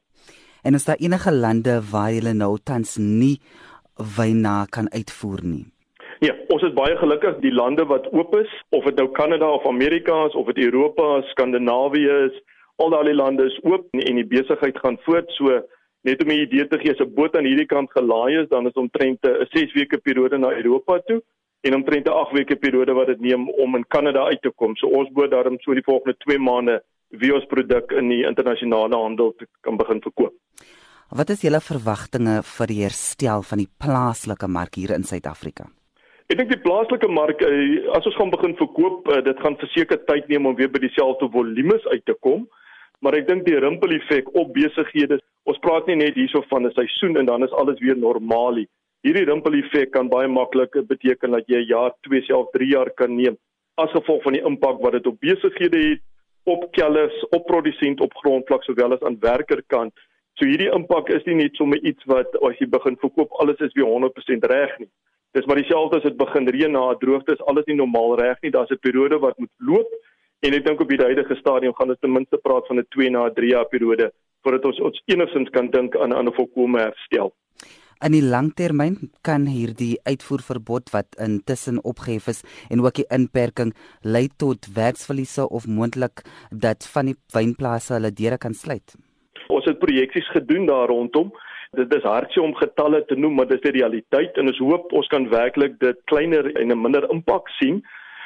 En 0.67 0.75
is 0.75 0.83
daar 0.83 0.99
enige 0.99 1.31
lande 1.31 1.79
waar 1.91 2.11
jy 2.11 2.33
nou 2.35 2.57
tans 2.59 2.97
nie 2.97 3.39
wyn 3.95 4.41
na 4.41 4.65
kan 4.65 4.91
uitvoer 4.91 5.39
nie? 5.43 5.65
Ja, 6.19 6.33
ons 6.51 6.63
is 6.67 6.73
baie 6.75 6.97
gelukkig 6.99 7.37
die 7.39 7.53
lande 7.55 7.85
wat 7.87 8.09
oop 8.11 8.33
is, 8.35 8.51
of 8.75 8.83
dit 8.83 8.97
nou 8.99 9.07
Kanada 9.15 9.47
of 9.55 9.67
Amerika 9.69 10.25
is 10.27 10.33
of 10.35 10.49
dit 10.51 10.65
Europa, 10.65 11.21
Skandinawië 11.29 12.17
is, 12.25 12.41
al 12.83 12.91
daai 12.91 13.13
lande 13.15 13.45
is 13.47 13.55
oop 13.63 13.87
en 13.95 14.19
die 14.19 14.27
besigheid 14.27 14.75
gaan 14.83 14.97
voort. 15.05 15.31
So 15.37 15.61
net 16.07 16.23
om 16.23 16.31
'n 16.31 16.43
idee 16.43 16.67
te 16.67 16.79
gee, 16.79 16.91
as 16.91 16.99
'n 16.99 17.15
boot 17.15 17.35
aan 17.35 17.47
hierdie 17.47 17.65
kant 17.65 17.91
gelaai 17.91 18.41
is, 18.41 18.49
dan 18.49 18.67
is 18.67 18.73
omtrent 18.73 19.19
'n 19.23 19.47
6 19.53 19.73
weke 19.73 19.97
periode 19.97 20.37
na 20.37 20.51
Europa 20.51 20.99
toe 21.07 21.21
en 21.61 21.75
omtrent 21.75 22.07
'n 22.07 22.11
8 22.11 22.31
weke 22.33 22.55
periode 22.55 22.93
wat 22.93 23.07
dit 23.07 23.21
neem 23.21 23.49
om 23.49 23.75
in 23.75 23.87
Kanada 23.87 24.25
uit 24.25 24.41
te 24.41 24.51
kom. 24.55 24.75
So 24.75 24.87
ons 24.87 25.09
boot 25.11 25.31
daarom 25.31 25.57
so 25.59 25.73
die 25.73 25.83
volgende 25.83 26.17
2 26.17 26.37
maande 26.37 26.83
wie 27.09 27.33
ons 27.33 27.45
produk 27.45 27.91
in 27.91 28.09
die 28.09 28.25
internasionale 28.25 28.95
handel 28.95 29.35
kan 29.61 29.77
begin 29.77 30.01
verkoop. 30.01 30.33
Wat 31.09 31.29
is 31.29 31.41
julle 31.41 31.61
verwagtinge 31.61 32.43
vir 32.43 32.67
die 32.67 32.81
herstel 32.83 33.41
van 33.41 33.57
die 33.57 33.71
plaaslike 33.77 34.47
mark 34.47 34.75
hier 34.75 34.91
in 34.91 35.03
Suid-Afrika? 35.03 35.78
Ek 36.29 36.37
dink 36.37 36.51
die 36.53 36.61
plaaslike 36.61 37.07
mark 37.09 37.39
eh, 37.41 37.87
as 37.97 38.05
ons 38.05 38.17
gaan 38.19 38.29
begin 38.29 38.51
verkoop, 38.59 39.07
eh, 39.09 39.21
dit 39.25 39.39
gaan 39.41 39.55
verseker 39.57 39.97
tyd 40.05 40.27
neem 40.29 40.45
om 40.45 40.53
weer 40.59 40.69
by 40.69 40.77
dieselfde 40.83 41.25
volumes 41.33 41.87
uit 41.89 42.03
te 42.05 42.13
kom. 42.21 42.43
Maar 43.01 43.17
ek 43.17 43.25
dink 43.31 43.47
die 43.47 43.57
rimpel 43.57 43.95
effek 43.95 44.29
op 44.37 44.51
besighede, 44.53 45.17
ons 45.49 45.57
praat 45.63 45.89
nie 45.89 45.95
net 45.97 46.19
hierso 46.19 46.43
van 46.51 46.67
'n 46.67 46.75
seisoen 46.75 47.17
en 47.17 47.25
dan 47.25 47.43
is 47.47 47.55
alles 47.57 47.81
weer 47.81 47.97
normaal 47.97 48.61
nie. 48.61 48.67
Hierdie 49.01 49.25
rimpel 49.25 49.57
effek 49.57 49.89
kan 49.91 50.09
baie 50.09 50.27
maklik 50.27 50.77
beteken 50.91 51.31
dat 51.31 51.49
jy 51.49 51.63
'n 51.63 51.71
jaar, 51.73 51.97
2, 52.05 52.21
selfs 52.21 52.51
3 52.53 52.69
jaar 52.75 52.89
kan 52.93 53.15
neem 53.15 53.37
as 53.77 53.89
gevolg 53.89 54.21
van 54.23 54.33
die 54.33 54.45
impak 54.45 54.81
wat 54.83 54.91
dit 54.91 55.07
op 55.07 55.19
besighede 55.19 55.77
het, 55.89 56.01
op 56.45 56.71
kellers, 56.71 57.17
op 57.31 57.45
produsent 57.47 58.01
op 58.01 58.13
grondvlak 58.13 58.63
sowel 58.63 58.93
as 58.93 59.01
aan 59.01 59.17
werkerkant. 59.19 59.93
So 60.37 60.45
hierdie 60.45 60.71
impak 60.73 61.09
is 61.09 61.25
nie 61.25 61.35
net 61.35 61.55
sommer 61.55 61.79
iets 61.81 62.05
wat 62.05 62.35
as 62.43 62.57
jy 62.59 62.67
begin 62.67 62.97
verkoop 62.97 63.31
alles 63.41 63.59
is 63.59 63.73
weer 63.73 63.89
100% 63.89 64.45
reg 64.45 64.77
nie. 64.79 64.91
Dis 65.37 65.45
maar 65.45 65.59
dieselfde 65.61 65.97
as 65.97 66.05
dit 66.07 66.17
begin 66.17 66.47
reën 66.49 66.71
na 66.71 66.91
'n 66.91 66.97
droogte 66.99 67.33
is 67.33 67.45
alles 67.45 67.65
nie 67.65 67.75
normaal 67.75 68.15
reg 68.17 68.37
nie. 68.41 68.51
Daar's 68.51 68.71
'n 68.71 68.81
periode 68.81 69.19
wat 69.19 69.37
moet 69.37 69.51
loop 69.57 69.89
en 70.39 70.53
ek 70.53 70.65
dink 70.65 70.79
op 70.81 70.89
die 70.89 70.97
huidige 70.97 71.35
stadium 71.35 71.73
gaan 71.73 71.87
dit 71.87 72.01
ten 72.01 72.11
minste 72.11 72.37
praat 72.37 72.67
van 72.67 72.79
'n 72.79 72.85
2 72.89 73.09
na 73.09 73.29
3 73.29 73.49
jaar 73.49 73.67
periode 73.67 74.11
voordat 74.41 74.65
ons 74.65 74.79
ons 74.79 75.01
enigstens 75.05 75.49
kan 75.49 75.69
dink 75.69 75.95
aan 75.95 76.13
'n 76.13 76.33
volkomme 76.33 76.79
herstel. 76.79 77.33
In 77.99 78.11
die 78.11 78.23
langtermyn 78.23 79.11
kan 79.21 79.45
hierdie 79.45 79.99
uitvoerverbod 80.03 80.89
wat 80.89 81.17
intussen 81.19 81.83
opgehef 81.83 82.27
is 82.27 82.43
en 82.69 82.79
ook 82.79 82.95
die 82.95 83.09
inperking 83.11 83.73
lei 84.01 84.29
tot 84.37 84.69
werksverliese 84.73 85.49
of 85.49 85.67
moontlik 85.67 86.23
dat 86.49 86.87
van 86.93 87.05
die 87.05 87.15
wynplase 87.33 87.93
hulle 87.93 88.11
deure 88.11 88.37
kan 88.37 88.53
sluit. 88.53 88.95
Ons 89.47 89.65
het 89.65 89.79
projeksies 89.79 90.29
gedoen 90.31 90.65
daar 90.65 90.87
rondom 90.87 91.33
Dit 91.77 91.91
is 91.93 92.03
hartseer 92.03 92.43
om 92.43 92.55
getalle 92.57 93.03
te 93.05 93.15
noem, 93.15 93.35
maar 93.37 93.45
dit 93.47 93.59
is 93.59 93.65
die 93.67 93.75
realiteit 93.77 94.37
en 94.41 94.49
ons 94.49 94.61
hoop 94.65 94.93
ons 94.97 95.09
kan 95.11 95.27
werklik 95.29 95.75
dit 95.83 95.97
kleiner 96.09 96.49
en 96.57 96.71
'n 96.73 96.81
minder 96.81 97.05
impak 97.13 97.49
sien. 97.59 97.83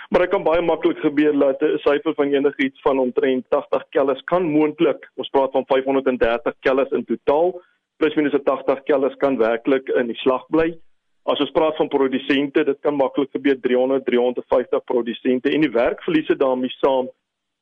Maar 0.09 0.21
dit 0.21 0.29
kan 0.29 0.43
baie 0.43 0.61
maklik 0.61 0.99
gebeur 0.99 1.33
dat 1.39 1.61
'n 1.61 1.77
syfer 1.83 2.13
van 2.15 2.33
enigiets 2.33 2.81
van 2.81 2.99
omtrent 2.99 3.45
80 3.49 3.83
kelles 3.89 4.21
kan 4.31 4.43
moontlik, 4.43 5.09
ons 5.15 5.29
praat 5.29 5.51
van 5.51 5.65
530 5.65 6.53
kelles 6.59 6.91
in 6.91 7.03
totaal, 7.05 7.61
plus 7.97 8.15
minus 8.15 8.43
80 8.43 8.83
kelles 8.83 9.15
kan 9.15 9.37
werklik 9.37 9.89
in 9.89 10.07
die 10.07 10.21
slag 10.23 10.45
bly. 10.47 10.77
As 11.23 11.39
ons 11.39 11.51
praat 11.51 11.75
van 11.75 11.87
produsente, 11.87 12.63
dit 12.63 12.79
kan 12.79 12.95
maklik 12.95 13.31
gebeur 13.31 13.59
300 13.59 14.05
350 14.05 14.83
produsente 14.83 15.49
en 15.49 15.61
die 15.61 15.71
werkverliese 15.71 16.35
daarmee 16.35 16.69
saam 16.69 17.09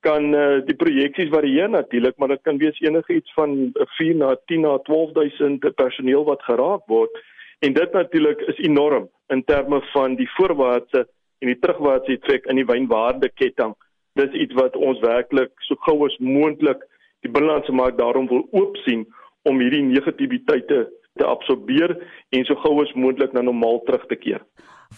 kan 0.06 0.34
uh, 0.34 0.60
die 0.66 0.76
projeksies 0.78 1.30
varieer 1.34 1.70
natuurlik, 1.70 2.18
maar 2.18 2.34
dit 2.34 2.42
kan 2.48 2.60
wees 2.62 2.80
enigiets 2.82 3.34
van 3.38 3.72
4 3.98 4.18
na 4.18 4.36
10 4.50 4.66
na 4.66 4.78
12000 4.88 5.68
personeel 5.78 6.26
wat 6.28 6.44
geraak 6.48 6.86
word. 6.92 7.22
En 7.62 7.74
dit 7.74 7.94
natuurlik 7.94 8.42
is 8.54 8.62
enorm 8.66 9.10
in 9.30 9.44
terme 9.46 9.82
van 9.94 10.16
die 10.18 10.30
voorwaartse 10.38 11.06
en 11.42 11.52
die 11.52 11.60
terugwaartse 11.62 12.18
effek 12.18 12.48
in 12.50 12.58
die 12.62 12.66
wynwaardeketting. 12.66 13.76
Dis 14.20 14.34
iets 14.34 14.58
wat 14.58 14.76
ons 14.76 15.00
werklik 15.06 15.54
so 15.68 15.78
gou 15.86 16.02
as 16.08 16.18
moontlik 16.20 16.82
die 17.22 17.32
binnelandse 17.32 17.74
mark 17.74 18.00
daarom 18.02 18.28
wil 18.32 18.48
oopsien 18.52 19.06
om 19.50 19.62
hierdie 19.62 19.84
negativiteite 19.86 20.88
te 21.20 21.28
absorbeer 21.28 21.94
en 22.34 22.46
so 22.48 22.58
gou 22.64 22.80
as 22.84 22.94
moontlik 22.98 23.34
na 23.34 23.46
normaal 23.46 23.82
terug 23.86 24.08
te 24.10 24.18
keer. 24.18 24.42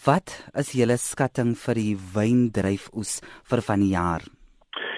Wat 0.05 0.33
is 0.57 0.73
julle 0.73 0.97
skatting 0.97 1.53
vir 1.65 1.77
die 1.77 1.95
wyndryfoes 2.15 3.19
vir 3.49 3.61
van 3.67 3.83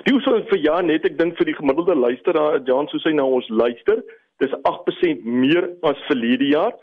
die 0.06 0.14
oes 0.14 0.26
vir 0.50 0.60
jaar 0.60 0.84
net 0.84 1.06
ek 1.06 1.18
dink 1.18 1.38
vir 1.38 1.46
die 1.46 1.58
gemiddelde 1.58 1.96
luisteraar 1.96 2.62
Jan 2.66 2.88
soos 2.88 3.04
hy 3.04 3.14
nou 3.14 3.34
ons 3.40 3.50
luister, 3.50 4.04
dis 4.40 4.54
8% 4.64 5.24
meer 5.26 5.70
as 5.84 5.98
verlede 6.08 6.46
jaar. 6.52 6.74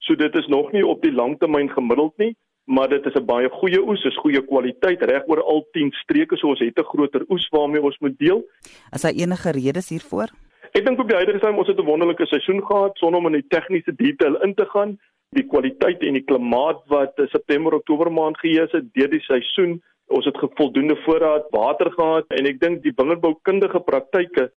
So 0.00 0.14
dit 0.14 0.34
is 0.34 0.48
nog 0.48 0.72
nie 0.72 0.82
op 0.82 1.02
die 1.02 1.12
langtermyn 1.12 1.70
gemiddeld 1.70 2.18
nie. 2.18 2.34
maar 2.64 2.88
dit 2.88 3.06
is 3.06 3.14
'n 3.14 3.24
baie 3.24 3.48
goeie 3.48 3.80
oes, 3.80 4.04
is 4.04 4.16
goeie 4.16 4.42
kwaliteit 4.46 5.02
reg 5.02 5.22
oor 5.26 5.42
al 5.42 5.66
10 5.72 5.90
streke, 5.92 6.36
so 6.36 6.48
ons 6.48 6.58
het 6.58 6.78
'n 6.78 6.84
groter 6.84 7.24
oes 7.28 7.48
waarmee 7.48 7.82
ons 7.82 7.98
moet 7.98 8.18
deel. 8.18 8.44
Is 8.92 9.02
daar 9.02 9.12
enige 9.12 9.50
redes 9.50 9.88
hiervoor? 9.88 10.28
Ek 10.72 10.84
dink 10.84 11.00
op 11.00 11.08
die 11.08 11.16
huidige 11.16 11.38
stadium 11.38 11.58
ons 11.58 11.68
het 11.68 11.78
'n 11.78 11.84
wonderlike 11.84 12.26
seisoen 12.26 12.62
gehad 12.66 12.98
sonder 12.98 13.18
om 13.20 13.26
in 13.26 13.40
die 13.40 13.48
tegniese 13.48 13.94
detail 13.94 14.36
in 14.42 14.54
te 14.54 14.66
gaan. 14.66 14.98
Die 15.30 15.46
kwaliteit 15.46 16.02
en 16.02 16.12
die 16.12 16.24
klimaat 16.24 16.82
wat 16.86 17.12
September 17.14 17.74
Oktober 17.74 18.12
maand 18.12 18.38
geheers 18.38 18.72
het 18.72 18.92
deur 18.92 19.10
die 19.10 19.20
seisoen, 19.20 19.82
ons 20.08 20.24
het 20.24 20.36
voldoende 20.58 20.96
voorraad 21.04 21.46
water 21.50 21.90
gehad 21.90 22.24
en 22.38 22.46
ek 22.46 22.60
dink 22.60 22.82
die 22.82 22.94
wingerdboukundige 22.96 23.80
praktyke 23.80 24.50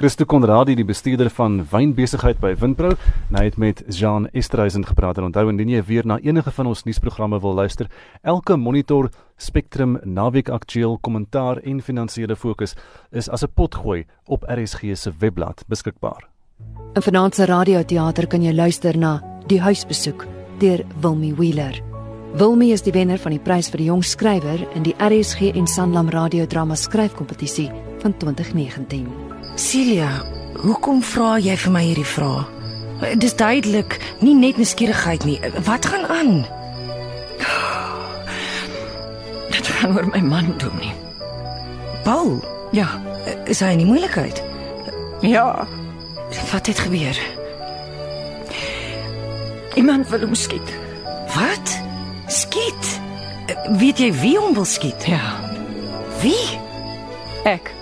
Christo 0.00 0.24
Konradi, 0.24 0.74
die 0.78 0.86
bestuurder 0.86 1.28
van 1.34 1.58
wynbesigheid 1.68 2.38
by 2.40 2.54
Windbrou, 2.56 2.94
hy 3.34 3.42
het 3.44 3.58
met 3.60 3.82
Jean 3.92 4.28
Esterhuizen 4.32 4.86
gepraat 4.88 5.18
en 5.20 5.26
onthou 5.28 5.48
indien 5.50 5.74
jy 5.74 5.82
weer 5.84 6.06
na 6.08 6.16
enige 6.24 6.52
van 6.56 6.70
ons 6.70 6.86
nuusprogramme 6.86 7.40
wil 7.42 7.58
luister, 7.58 7.90
elke 8.22 8.56
monitor 8.56 9.10
Spectrum 9.36 9.98
naweek 10.04 10.48
aktueel 10.48 10.98
kommentaar 11.04 11.60
en 11.64 11.82
finansiële 11.84 12.36
fokus 12.36 12.76
is 13.10 13.28
as 13.28 13.44
'n 13.44 13.52
potgooi 13.54 14.06
op 14.26 14.44
RSG 14.48 14.96
se 14.96 15.12
webblad 15.18 15.64
beskikbaar. 15.68 16.28
In 16.94 17.02
vanaand 17.02 17.34
se 17.34 17.44
radioteater 17.44 18.26
kan 18.26 18.42
jy 18.42 18.52
luister 18.52 18.96
na 18.96 19.20
Die 19.46 19.60
huisbesoek 19.60 20.26
deur 20.58 20.84
Wilmy 21.00 21.34
Wheeler. 21.34 21.89
Wilmy 22.30 22.70
is 22.70 22.84
die 22.86 22.92
wenner 22.94 23.18
van 23.18 23.34
die 23.34 23.42
prys 23.42 23.66
vir 23.72 23.80
die 23.82 23.88
jong 23.88 24.04
skrywer 24.06 24.60
in 24.78 24.84
die 24.86 24.94
RSG 25.02 25.50
en 25.58 25.66
Sanlam 25.66 26.12
radiodrama 26.14 26.76
skryfkompetisie 26.78 27.66
van 28.04 28.14
2019. 28.22 29.08
Celia, 29.58 30.12
hoekom 30.62 31.02
vra 31.02 31.40
jy 31.42 31.56
vir 31.58 31.74
my 31.74 31.82
hierdie 31.88 32.06
vraag? 32.06 32.46
Dis 33.18 33.34
duidelik 33.34 33.98
nie 34.22 34.36
net 34.38 34.60
nuuskierigheid 34.60 35.26
nie. 35.26 35.40
Wat 35.66 35.90
gaan 35.90 36.06
aan? 36.06 36.32
Dit 39.50 39.66
gaan 39.80 39.98
oor 39.98 40.06
my 40.14 40.22
man 40.22 40.54
doen 40.62 40.78
nie. 40.78 40.94
Paul? 42.06 42.38
Ja, 42.76 42.92
is 43.50 43.58
hy 43.58 43.74
in 43.74 43.82
die 43.82 43.90
moeilikheid? 43.90 44.38
Ja. 45.26 45.66
Wat 46.54 46.70
het 46.70 46.86
gebeur? 46.86 47.18
Iemand 49.74 50.08
wil 50.14 50.28
hom 50.28 50.38
skiet. 50.38 50.76
Wat? 51.34 51.89
Skiet? 52.30 53.00
Weet 53.80 53.98
jy 53.98 54.12
wie 54.14 54.36
hom 54.38 54.52
wil 54.54 54.66
skiet? 54.68 55.02
Ja. 55.10 55.18
Wie? 56.22 56.38
Ek 57.48 57.72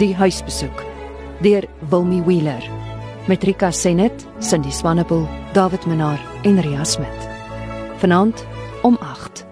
Die 0.00 0.10
huisbesoek 0.18 0.82
deur 1.44 1.62
Wilmy 1.92 2.18
Wheeler 2.26 2.64
met 3.30 3.44
Rika 3.46 3.70
Senet, 3.70 4.26
Cindy 4.42 4.72
Swanepoel, 4.74 5.28
David 5.54 5.86
Menaar 5.86 6.18
en 6.42 6.58
Ria 6.60 6.84
Smit. 6.84 7.28
Vanaand 8.02 8.42
om 8.82 8.98
8. 8.98 9.44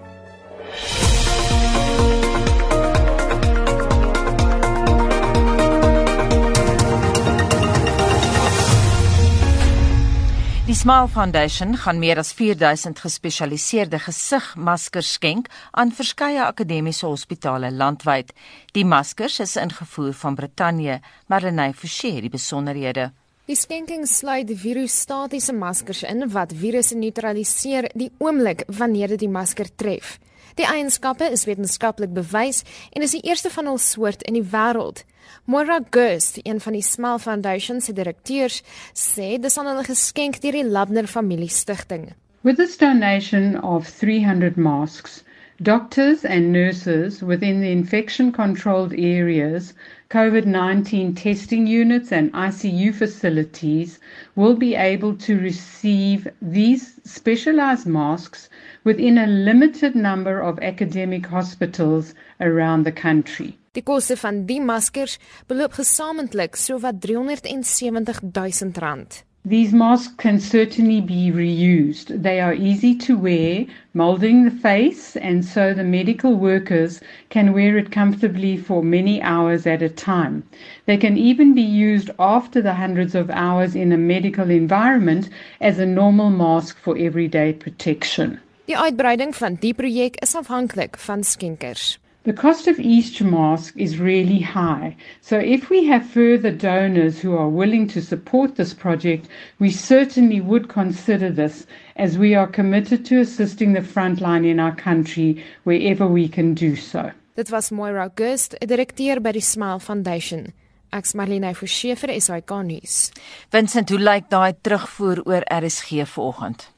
Die 10.69 10.75
Smile 10.75 11.07
Foundation 11.07 11.71
gaan 11.81 11.97
meer 11.97 12.19
as 12.21 12.29
4000 12.37 12.99
gespesialiseerde 13.01 13.97
gesigmaskers 14.03 15.13
skenk 15.15 15.47
aan 15.71 15.89
verskeie 15.89 16.43
akademiese 16.45 17.07
hospitale 17.09 17.71
landwyd. 17.73 18.29
Die 18.77 18.85
maskers 18.85 19.39
is 19.41 19.55
ingevoer 19.57 20.13
van 20.13 20.37
Brittanje, 20.37 20.99
Marlenae 21.25 21.73
Forsie 21.73 22.21
die 22.21 22.29
besonderhede. 22.29 23.07
Die 23.49 23.57
skenking 23.57 24.05
sluit 24.05 24.53
virusstatiese 24.61 25.57
maskers 25.57 26.03
in 26.05 26.27
wat 26.37 26.53
virusse 26.53 27.01
neutraliseer 27.01 27.89
die 27.97 28.11
oomblik 28.21 28.61
wanneer 28.69 29.15
dit 29.15 29.25
die 29.25 29.33
masker 29.39 29.73
tref. 29.73 30.19
Die 30.59 30.67
eienskappe 30.67 31.23
is 31.31 31.45
wetenskaplik 31.47 32.11
bewys 32.11 32.65
en 32.91 33.05
is 33.05 33.13
die 33.15 33.21
eerste 33.23 33.47
van 33.53 33.69
hul 33.69 33.77
soort 33.79 34.25
in 34.27 34.35
die 34.35 34.43
wêreld. 34.51 35.05
Moira 35.47 35.77
Gust, 35.95 36.41
een 36.43 36.59
van 36.59 36.75
die 36.75 36.83
Smile 36.83 37.19
Foundation 37.23 37.79
se 37.79 37.93
direkteurs, 37.95 38.57
sê 38.91 39.37
dis 39.39 39.55
aan 39.55 39.69
hulle 39.71 39.85
geskenk 39.87 40.41
deur 40.43 40.57
die 40.57 40.65
Labner 40.67 41.07
Familie 41.07 41.47
Stichting. 41.47 42.09
With 42.43 42.59
this 42.59 42.75
donation 42.75 43.55
of 43.63 43.87
300 43.87 44.57
masks, 44.57 45.23
doctors 45.63 46.25
and 46.25 46.51
nurses 46.51 47.21
within 47.23 47.61
the 47.61 47.71
infection 47.71 48.33
controlled 48.35 48.91
areas, 48.91 49.71
COVID-19 50.09 51.15
testing 51.15 51.67
units 51.67 52.11
and 52.11 52.33
ICU 52.33 52.95
facilities 52.95 53.99
will 54.35 54.55
be 54.55 54.73
able 54.73 55.15
to 55.17 55.37
receive 55.37 56.27
these 56.41 56.99
specialized 57.05 57.85
masks 57.85 58.49
within 58.83 59.19
a 59.19 59.27
limited 59.27 59.93
number 59.93 60.41
of 60.41 60.57
academic 60.63 61.27
hospitals 61.27 62.15
around 62.41 62.85
the 62.85 62.91
country. 62.91 63.53
Die 63.77 63.85
koste 63.85 64.17
van 64.17 64.47
die 64.49 64.59
maskers 64.59 65.19
beloop 65.45 65.77
gesamentlik 65.77 66.57
sowat 66.57 67.01
370 67.05 68.17
000 68.33 68.81
rand. 68.81 69.23
These 69.45 69.73
masks 69.73 70.13
can 70.17 70.39
certainly 70.41 70.99
be 70.99 71.31
reused. 71.31 72.21
They 72.21 72.41
are 72.41 72.53
easy 72.53 72.93
to 72.95 73.17
wear, 73.17 73.65
molding 73.93 74.43
the 74.43 74.51
face, 74.51 75.15
and 75.15 75.45
so 75.45 75.73
the 75.73 75.85
medical 75.85 76.35
workers 76.35 76.99
can 77.29 77.53
wear 77.53 77.77
it 77.77 77.89
comfortably 77.89 78.57
for 78.57 78.83
many 78.83 79.21
hours 79.21 79.65
at 79.65 79.81
a 79.81 79.87
time. 79.87 80.43
They 80.87 80.97
can 80.97 81.17
even 81.17 81.55
be 81.55 81.61
used 81.61 82.09
after 82.19 82.61
the 82.61 82.73
hundreds 82.73 83.15
of 83.15 83.29
hours 83.29 83.75
in 83.75 83.93
a 83.93 83.97
medical 83.97 84.49
environment 84.49 85.29
as 85.61 85.79
a 85.79 85.85
normal 85.85 86.29
mask 86.29 86.77
for 86.77 86.97
everyday 86.97 87.53
protection. 87.53 88.39
Die 88.65 88.77
uitbreiding 88.77 89.31
van 89.35 89.55
die 89.55 89.73
projek 89.73 90.19
is 90.21 90.35
afhanklik 90.35 90.97
van 90.97 91.23
skenkers. 91.23 91.97
The 92.29 92.35
cost 92.35 92.67
of 92.67 92.79
each 92.79 93.23
mask 93.23 93.73
is 93.75 93.97
really 93.97 94.39
high. 94.39 94.95
So 95.19 95.39
if 95.39 95.71
we 95.71 95.85
have 95.85 96.05
further 96.05 96.51
donors 96.51 97.17
who 97.19 97.35
are 97.35 97.49
willing 97.49 97.87
to 97.87 98.03
support 98.03 98.55
this 98.55 98.71
project, 98.71 99.27
we 99.57 99.71
certainly 99.71 100.39
would 100.39 100.69
consider 100.69 101.31
this 101.31 101.65
as 101.95 102.19
we 102.19 102.35
are 102.35 102.45
committed 102.45 103.03
to 103.05 103.19
assisting 103.19 103.73
the 103.73 103.81
frontline 103.81 104.45
in 104.45 104.59
our 104.59 104.75
country 104.75 105.43
wherever 105.63 106.05
we 106.05 106.27
can 106.29 106.53
do 106.53 106.75
so. 106.75 107.11
Dit 107.35 107.49
was 107.49 107.71
Moira 107.71 108.05
August, 108.05 108.55
direkteur 108.61 109.19
by 109.23 109.31
die 109.31 109.39
Smile 109.39 109.79
Foundation. 109.79 110.53
Ek's 110.93 111.15
Marlene 111.15 111.55
Forsie 111.55 111.95
vir 111.95 112.13
SAK 112.21 112.61
nuus. 112.61 113.11
Vincent, 113.49 113.89
hoe 113.89 113.97
lyk 113.97 114.29
daai 114.29 114.53
terugvoer 114.53 115.25
oor 115.25 115.41
RSG 115.49 116.05
vanoggend? 116.05 116.69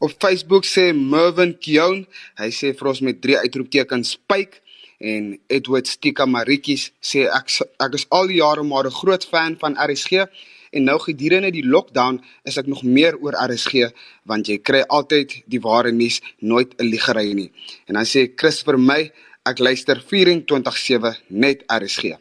Op 0.00 0.12
Facebook 0.16 0.64
sê 0.64 0.94
Mervin 0.96 1.50
Kion, 1.60 2.06
hy 2.40 2.46
sê 2.56 2.70
vir 2.72 2.88
ons 2.88 3.02
met 3.04 3.18
drie 3.20 3.34
uitroeptekens 3.36 4.14
spyk 4.16 4.54
en 4.96 5.34
Edward 5.52 5.90
Stika 5.92 6.24
Maritjies 6.24 6.86
sê 7.04 7.26
ek 7.28 7.52
ek 7.84 7.98
is 7.98 8.06
al 8.08 8.30
die 8.32 8.38
jare 8.38 8.64
maar 8.64 8.88
'n 8.88 8.96
groot 9.00 9.24
fan 9.32 9.58
van 9.60 9.76
RSG 9.76 10.24
en 10.72 10.84
nou 10.88 10.96
gedurende 11.04 11.50
die 11.52 11.66
lockdown 11.74 12.16
is 12.48 12.56
ek 12.56 12.66
nog 12.66 12.82
meer 12.82 13.18
oor 13.20 13.36
RSG 13.36 13.92
want 14.24 14.48
jy 14.48 14.56
kry 14.58 14.80
altyd 14.88 15.36
die 15.46 15.60
ware 15.60 15.92
nuus, 15.92 16.20
nooit 16.40 16.72
'n 16.80 16.90
liegery 16.92 17.34
nie. 17.34 17.52
En 17.86 17.94
dan 17.94 18.04
sê 18.04 18.32
Chris 18.36 18.62
vir 18.62 18.78
my, 18.78 19.12
ek 19.44 19.58
luister 19.58 20.00
24/7 20.00 21.14
net 21.28 21.62
RSG. 21.68 22.16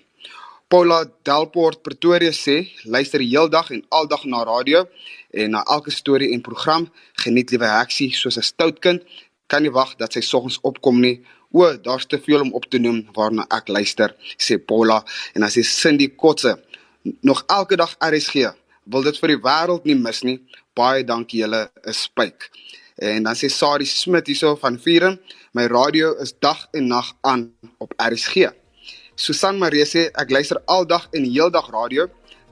Paula 0.70 1.06
Delport 1.24 1.82
Pretoria 1.82 2.30
sê 2.30 2.68
luister 2.86 3.20
heeldag 3.20 3.72
en 3.72 3.86
aldag 3.90 4.26
na 4.26 4.44
radio 4.44 4.86
en 5.32 5.52
na 5.52 5.64
elke 5.64 5.92
storie 5.92 6.34
en 6.34 6.42
program 6.42 6.88
geniet 7.24 7.52
liewe 7.52 7.66
Heksie 7.66 8.12
soos 8.16 8.38
'n 8.38 8.42
stout 8.42 8.80
kind 8.80 9.04
kan 9.48 9.62
nie 9.62 9.72
wag 9.72 9.96
dat 9.98 10.14
sy 10.14 10.22
soggens 10.22 10.60
opkom 10.62 11.00
nie. 11.02 11.22
O 11.52 11.78
daar's 11.78 12.06
te 12.06 12.20
veel 12.20 12.42
om 12.42 12.54
op 12.54 12.66
te 12.70 12.78
noem 12.78 13.08
waarna 13.14 13.46
ek 13.50 13.68
luister 13.68 14.16
sê 14.38 14.58
Paula 14.58 15.04
en 15.34 15.44
as 15.44 15.54
sy 15.54 15.64
Cindy 15.64 16.08
Kotse 16.16 16.60
nog 17.22 17.44
elke 17.48 17.76
dag 17.76 17.96
RSG 18.00 18.54
wil 18.86 19.04
dit 19.04 19.18
vir 19.18 19.28
die 19.28 19.42
wêreld 19.42 19.86
nie 19.86 19.96
mis 19.96 20.24
nie. 20.24 20.40
Baie 20.74 21.04
dankie 21.04 21.42
julle 21.42 21.72
is 21.84 22.04
spyk. 22.04 22.50
En 22.98 23.24
dan 23.24 23.36
sê 23.36 23.50
Sari 23.50 23.86
Smit 23.86 24.28
hierso 24.28 24.56
van 24.56 24.78
Vieren 24.78 25.20
my 25.54 25.66
radio 25.66 26.14
is 26.22 26.34
dag 26.40 26.68
en 26.74 26.88
nag 26.88 27.14
aan 27.22 27.52
op 27.80 27.94
RSG 27.98 28.52
Susan 29.20 29.58
Marie 29.60 29.84
sê 29.84 30.06
ek 30.16 30.30
luister 30.32 30.62
aldag 30.72 31.10
en 31.12 31.26
heeldag 31.28 31.66
radio 31.74 32.06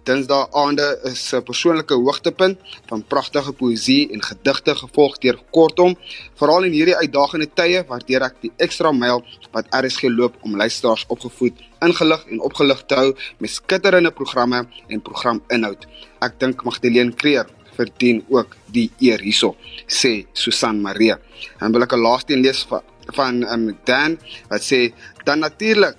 Dinsdae 0.07 0.47
aande 0.55 0.85
is 1.03 1.21
'n 1.35 1.43
persoonlike 1.43 1.93
hoogtepunt 1.93 2.57
van 2.89 3.03
pragtige 3.13 3.51
poësie 3.59 4.07
en 4.13 4.21
gedigte 4.23 4.75
gevolg 4.75 5.17
deur 5.23 5.37
kortom, 5.51 5.97
veral 6.39 6.63
in 6.63 6.71
hierdie 6.71 6.95
uitdagende 6.95 7.49
tye 7.59 7.83
waardeer 7.89 8.21
ek 8.29 8.35
die 8.41 8.51
ekstra 8.57 8.91
myl 8.91 9.19
wat 9.51 9.67
RSG 9.81 10.07
loop 10.19 10.35
om 10.41 10.55
luisteraars 10.55 11.05
opgevoed, 11.07 11.53
ingelig 11.81 12.23
en 12.31 12.39
opgelig 12.39 12.85
te 12.87 12.95
hou 12.95 13.09
met 13.39 13.49
skitterende 13.49 14.11
programme 14.11 14.65
en 14.87 15.01
programinhoud. 15.01 15.87
Ek 16.21 16.39
dink 16.39 16.63
Magdalene 16.63 17.11
Creer 17.11 17.47
verdien 17.75 18.23
ook 18.29 18.55
die 18.71 18.89
eer 18.99 19.19
hierso, 19.19 19.55
sê 19.87 20.25
Susan 20.33 20.81
Marie. 20.81 21.15
En 21.59 21.71
wil 21.71 21.83
ek 21.83 21.93
'n 21.93 22.05
laaste 22.07 22.33
een 22.33 22.41
lees 22.41 22.63
van 22.63 22.81
van 23.15 23.43
um, 23.43 23.77
Dan 23.83 24.17
wat 24.49 24.61
sê 24.61 24.91
dan 25.23 25.39
natuurlik 25.39 25.95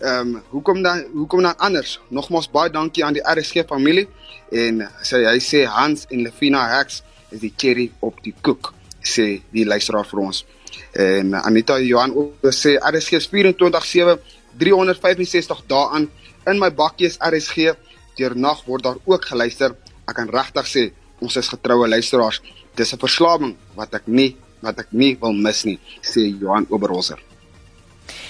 ehm 0.00 0.34
um, 0.34 0.42
hoekom 0.50 0.82
dan 0.82 1.04
hoekom 1.12 1.42
dan 1.42 1.56
anders? 1.56 2.00
Nogmaals 2.08 2.50
baie 2.50 2.70
dankie 2.70 3.04
aan 3.04 3.14
die 3.14 3.22
RSG 3.22 3.64
familie 3.68 4.08
en 4.50 4.88
sê 5.02 5.24
hy 5.24 5.38
sê 5.40 5.64
Hans 5.66 6.06
en 6.10 6.22
Lefina 6.22 6.66
Hex 6.78 7.02
is 7.30 7.40
die 7.40 7.52
cherry 7.56 7.90
op 8.00 8.22
die 8.22 8.34
koek. 8.40 8.72
sê 9.04 9.42
die 9.52 9.66
luisteraar 9.68 10.06
vir 10.08 10.20
ons. 10.20 10.44
En 10.92 11.34
Anita 11.34 11.76
Johan 11.78 12.14
sê 12.50 12.78
RSG 12.80 13.18
is 13.20 13.28
24/7 13.28 14.18
365 14.58 15.64
dae 15.68 15.88
aan 15.90 16.08
in 16.46 16.58
my 16.58 16.70
bakkie 16.70 17.06
is 17.06 17.18
RSG. 17.18 17.74
Deur 18.16 18.36
nag 18.36 18.64
word 18.64 18.82
daar 18.82 18.96
ook 19.04 19.24
geluister. 19.24 19.76
Ek 20.08 20.14
kan 20.14 20.30
regtig 20.30 20.66
sê 20.66 20.92
ons 21.20 21.36
is 21.36 21.48
getroue 21.48 21.88
luisteraars. 21.88 22.40
Dis 22.74 22.92
'n 22.92 22.98
verslawing 22.98 23.56
wat 23.74 23.94
ek 23.94 24.06
nie 24.06 24.36
wat 24.64 24.78
ek 24.78 24.92
nie 24.92 25.16
wil 25.20 25.32
mis 25.32 25.64
nie, 25.64 25.78
sê 26.00 26.24
Johan 26.40 26.66
Oberholzer. 26.70 27.20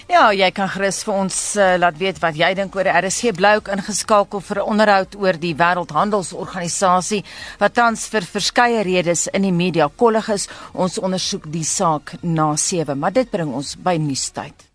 Ja, 0.05 0.27
jy 0.37 0.51
kan 0.53 0.69
gerus 0.69 0.99
vir 1.07 1.15
ons 1.17 1.37
uh, 1.57 1.75
laat 1.81 1.97
weet 1.97 2.19
wat 2.21 2.37
jy 2.37 2.51
dink 2.59 2.75
oor 2.77 2.91
RSG 2.91 3.33
bly 3.39 3.55
ook 3.57 3.71
ingeskakel 3.73 4.43
vir 4.45 4.61
'n 4.61 4.69
onderhoud 4.75 5.17
oor 5.17 5.39
die 5.41 5.55
Wêreldhandelsorganisasie 5.57 7.23
wat 7.59 7.75
tans 7.75 8.05
vir 8.13 8.29
verskeie 8.35 8.85
redes 8.85 9.27
in 9.33 9.49
die 9.49 9.53
media 9.53 9.89
kollig 9.89 10.29
is. 10.29 10.49
Ons 10.75 11.01
ondersoek 11.01 11.49
die 11.49 11.65
saak 11.65 12.17
na 12.21 12.53
7, 12.57 12.99
maar 12.99 13.13
dit 13.13 13.31
bring 13.31 13.55
ons 13.55 13.77
by 13.77 13.97
nuustyd. 13.97 14.74